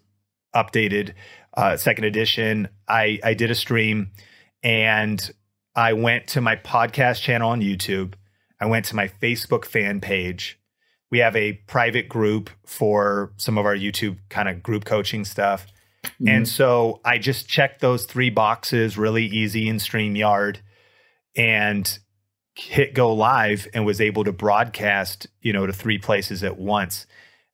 updated, 0.55 1.15
uh, 1.57 1.77
second 1.77 2.05
edition, 2.05 2.69
I, 2.89 3.21
I 3.23 3.35
did 3.35 3.51
a 3.51 3.55
stream 3.55 4.11
and 4.63 5.31
I 5.77 5.93
went 5.93 6.27
to 6.29 6.41
my 6.41 6.57
podcast 6.57 7.23
channel 7.23 7.51
on 7.51 7.61
YouTube. 7.61 8.15
I 8.61 8.67
went 8.67 8.87
to 8.87 8.97
my 8.97 9.07
Facebook 9.07 9.65
fan 9.65 10.01
page. 10.01 10.59
We 11.11 11.19
have 11.19 11.37
a 11.37 11.53
private 11.53 12.09
group 12.09 12.51
for 12.67 13.33
some 13.37 13.57
of 13.57 13.65
our 13.65 13.77
YouTube 13.77 14.19
kind 14.29 14.49
of 14.49 14.63
group 14.63 14.85
coaching 14.85 15.25
stuff. 15.25 15.67
Mm-hmm. 16.05 16.29
And 16.29 16.49
so 16.49 17.01
I 17.05 17.19
just 17.19 17.49
checked 17.49 17.81
those 17.81 18.05
three 18.05 18.31
boxes 18.31 18.97
really 18.97 19.27
easy 19.27 19.69
in 19.69 19.77
StreamYard. 19.77 20.59
And 21.37 21.99
hit 22.59 22.93
go 22.93 23.15
live 23.15 23.69
and 23.73 23.87
was 23.87 24.01
able 24.01 24.25
to 24.25 24.33
broadcast, 24.33 25.29
you 25.41 25.53
know, 25.53 25.67
to 25.67 25.73
three 25.73 25.99
places 25.99 26.43
at 26.43 26.59
once. 26.59 27.07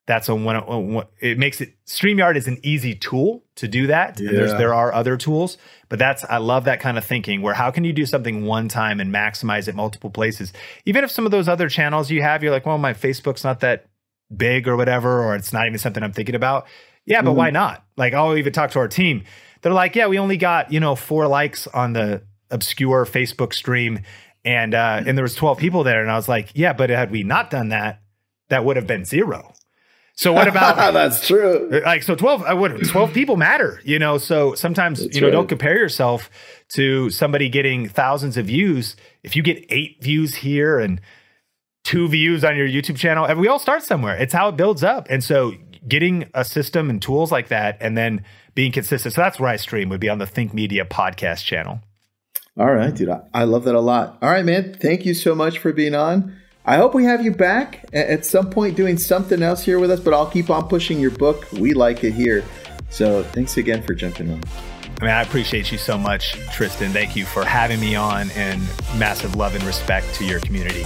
That's 0.06 0.28
a 0.28 0.34
one. 0.34 1.04
It 1.20 1.38
makes 1.38 1.60
it 1.60 1.74
Streamyard 1.86 2.36
is 2.36 2.46
an 2.46 2.58
easy 2.62 2.94
tool 2.94 3.44
to 3.56 3.68
do 3.68 3.86
that. 3.86 4.20
Yeah. 4.20 4.28
And 4.28 4.38
there's 4.38 4.52
there 4.52 4.74
are 4.74 4.92
other 4.92 5.16
tools, 5.16 5.56
but 5.88 5.98
that's 5.98 6.24
I 6.24 6.38
love 6.38 6.64
that 6.64 6.80
kind 6.80 6.98
of 6.98 7.04
thinking. 7.04 7.40
Where 7.40 7.54
how 7.54 7.70
can 7.70 7.84
you 7.84 7.92
do 7.92 8.04
something 8.04 8.44
one 8.44 8.68
time 8.68 9.00
and 9.00 9.12
maximize 9.12 9.66
it 9.66 9.74
multiple 9.74 10.10
places? 10.10 10.52
Even 10.84 11.04
if 11.04 11.10
some 11.10 11.24
of 11.24 11.32
those 11.32 11.48
other 11.48 11.68
channels 11.68 12.10
you 12.10 12.20
have, 12.20 12.42
you're 12.42 12.52
like, 12.52 12.66
well, 12.66 12.78
my 12.78 12.92
Facebook's 12.92 13.44
not 13.44 13.60
that 13.60 13.86
big 14.34 14.68
or 14.68 14.76
whatever, 14.76 15.22
or 15.22 15.36
it's 15.36 15.52
not 15.52 15.66
even 15.66 15.78
something 15.78 16.02
I'm 16.02 16.12
thinking 16.12 16.34
about. 16.34 16.66
Yeah, 17.06 17.22
but 17.22 17.32
mm. 17.32 17.36
why 17.36 17.50
not? 17.50 17.84
Like 17.96 18.14
I'll 18.14 18.36
even 18.36 18.52
talk 18.52 18.70
to 18.72 18.78
our 18.78 18.88
team. 18.88 19.24
They're 19.62 19.72
like, 19.72 19.94
yeah, 19.96 20.06
we 20.08 20.18
only 20.18 20.36
got 20.36 20.72
you 20.72 20.80
know 20.80 20.94
four 20.94 21.26
likes 21.26 21.66
on 21.68 21.92
the 21.92 22.22
obscure 22.50 23.04
Facebook 23.04 23.52
stream 23.52 24.00
and 24.44 24.74
uh, 24.74 25.02
and 25.04 25.16
there 25.16 25.22
was 25.22 25.34
12 25.34 25.58
people 25.58 25.82
there 25.84 26.00
and 26.00 26.10
i 26.10 26.16
was 26.16 26.28
like 26.28 26.50
yeah 26.54 26.72
but 26.72 26.90
had 26.90 27.10
we 27.10 27.22
not 27.22 27.50
done 27.50 27.68
that 27.70 28.00
that 28.48 28.64
would 28.64 28.76
have 28.76 28.86
been 28.86 29.04
zero 29.04 29.52
so 30.16 30.32
what 30.32 30.46
about 30.46 30.76
that's 30.94 31.26
true 31.26 31.82
like 31.84 32.02
so 32.02 32.14
12 32.14 32.42
i 32.42 32.52
would 32.52 32.86
12 32.86 33.12
people 33.12 33.36
matter 33.36 33.80
you 33.84 33.98
know 33.98 34.18
so 34.18 34.54
sometimes 34.54 35.00
that's 35.02 35.14
you 35.14 35.20
know 35.20 35.28
right. 35.28 35.32
don't 35.32 35.48
compare 35.48 35.76
yourself 35.76 36.30
to 36.68 37.10
somebody 37.10 37.48
getting 37.48 37.88
thousands 37.88 38.36
of 38.36 38.46
views 38.46 38.96
if 39.22 39.34
you 39.34 39.42
get 39.42 39.64
eight 39.70 40.02
views 40.02 40.36
here 40.36 40.78
and 40.78 41.00
two 41.84 42.08
views 42.08 42.44
on 42.44 42.56
your 42.56 42.68
youtube 42.68 42.96
channel 42.96 43.24
and 43.24 43.38
we 43.38 43.48
all 43.48 43.58
start 43.58 43.82
somewhere 43.82 44.16
it's 44.16 44.32
how 44.32 44.48
it 44.48 44.56
builds 44.56 44.84
up 44.84 45.06
and 45.10 45.24
so 45.24 45.52
getting 45.86 46.30
a 46.34 46.44
system 46.44 46.90
and 46.90 47.00
tools 47.02 47.30
like 47.30 47.48
that 47.48 47.76
and 47.80 47.96
then 47.96 48.24
being 48.54 48.72
consistent 48.72 49.14
so 49.14 49.20
that's 49.20 49.38
where 49.38 49.50
i 49.50 49.56
stream 49.56 49.88
would 49.88 50.00
be 50.00 50.08
on 50.08 50.18
the 50.18 50.26
think 50.26 50.54
media 50.54 50.84
podcast 50.84 51.44
channel 51.44 51.80
all 52.56 52.72
right, 52.72 52.94
dude. 52.94 53.10
I 53.32 53.44
love 53.44 53.64
that 53.64 53.74
a 53.74 53.80
lot. 53.80 54.18
All 54.22 54.30
right, 54.30 54.44
man. 54.44 54.74
Thank 54.74 55.04
you 55.04 55.12
so 55.12 55.34
much 55.34 55.58
for 55.58 55.72
being 55.72 55.94
on. 55.94 56.36
I 56.64 56.76
hope 56.76 56.94
we 56.94 57.04
have 57.04 57.22
you 57.22 57.32
back 57.32 57.84
at 57.92 58.24
some 58.24 58.48
point 58.48 58.76
doing 58.76 58.96
something 58.96 59.42
else 59.42 59.64
here 59.64 59.78
with 59.78 59.90
us, 59.90 60.00
but 60.00 60.14
I'll 60.14 60.30
keep 60.30 60.48
on 60.50 60.68
pushing 60.68 61.00
your 61.00 61.10
book. 61.10 61.50
We 61.52 61.74
like 61.74 62.04
it 62.04 62.12
here. 62.12 62.44
So 62.90 63.24
thanks 63.24 63.56
again 63.56 63.82
for 63.82 63.92
jumping 63.92 64.30
on. 64.30 64.40
I 65.00 65.04
mean, 65.04 65.10
I 65.10 65.22
appreciate 65.22 65.72
you 65.72 65.78
so 65.78 65.98
much, 65.98 66.34
Tristan. 66.52 66.92
Thank 66.92 67.16
you 67.16 67.24
for 67.26 67.44
having 67.44 67.80
me 67.80 67.96
on 67.96 68.30
and 68.30 68.62
massive 68.96 69.34
love 69.34 69.56
and 69.56 69.64
respect 69.64 70.14
to 70.14 70.24
your 70.24 70.38
community. 70.40 70.84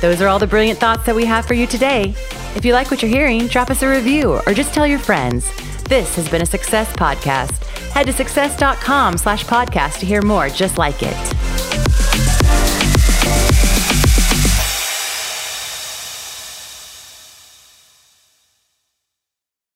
Those 0.00 0.20
are 0.20 0.28
all 0.28 0.38
the 0.38 0.46
brilliant 0.46 0.78
thoughts 0.78 1.04
that 1.06 1.14
we 1.14 1.24
have 1.24 1.46
for 1.46 1.54
you 1.54 1.66
today. 1.66 2.14
If 2.54 2.64
you 2.64 2.72
like 2.72 2.90
what 2.90 3.02
you're 3.02 3.10
hearing, 3.10 3.46
drop 3.46 3.70
us 3.70 3.82
a 3.82 3.88
review 3.88 4.40
or 4.46 4.54
just 4.54 4.72
tell 4.72 4.86
your 4.86 4.98
friends. 4.98 5.50
This 5.84 6.14
has 6.16 6.28
been 6.28 6.42
a 6.42 6.46
Success 6.46 6.92
Podcast. 6.92 7.64
Head 7.92 8.06
to 8.06 8.12
success.com 8.12 9.18
slash 9.18 9.44
podcast 9.44 9.98
to 10.00 10.06
hear 10.06 10.22
more 10.22 10.48
just 10.48 10.78
like 10.78 11.02
it. 11.02 12.27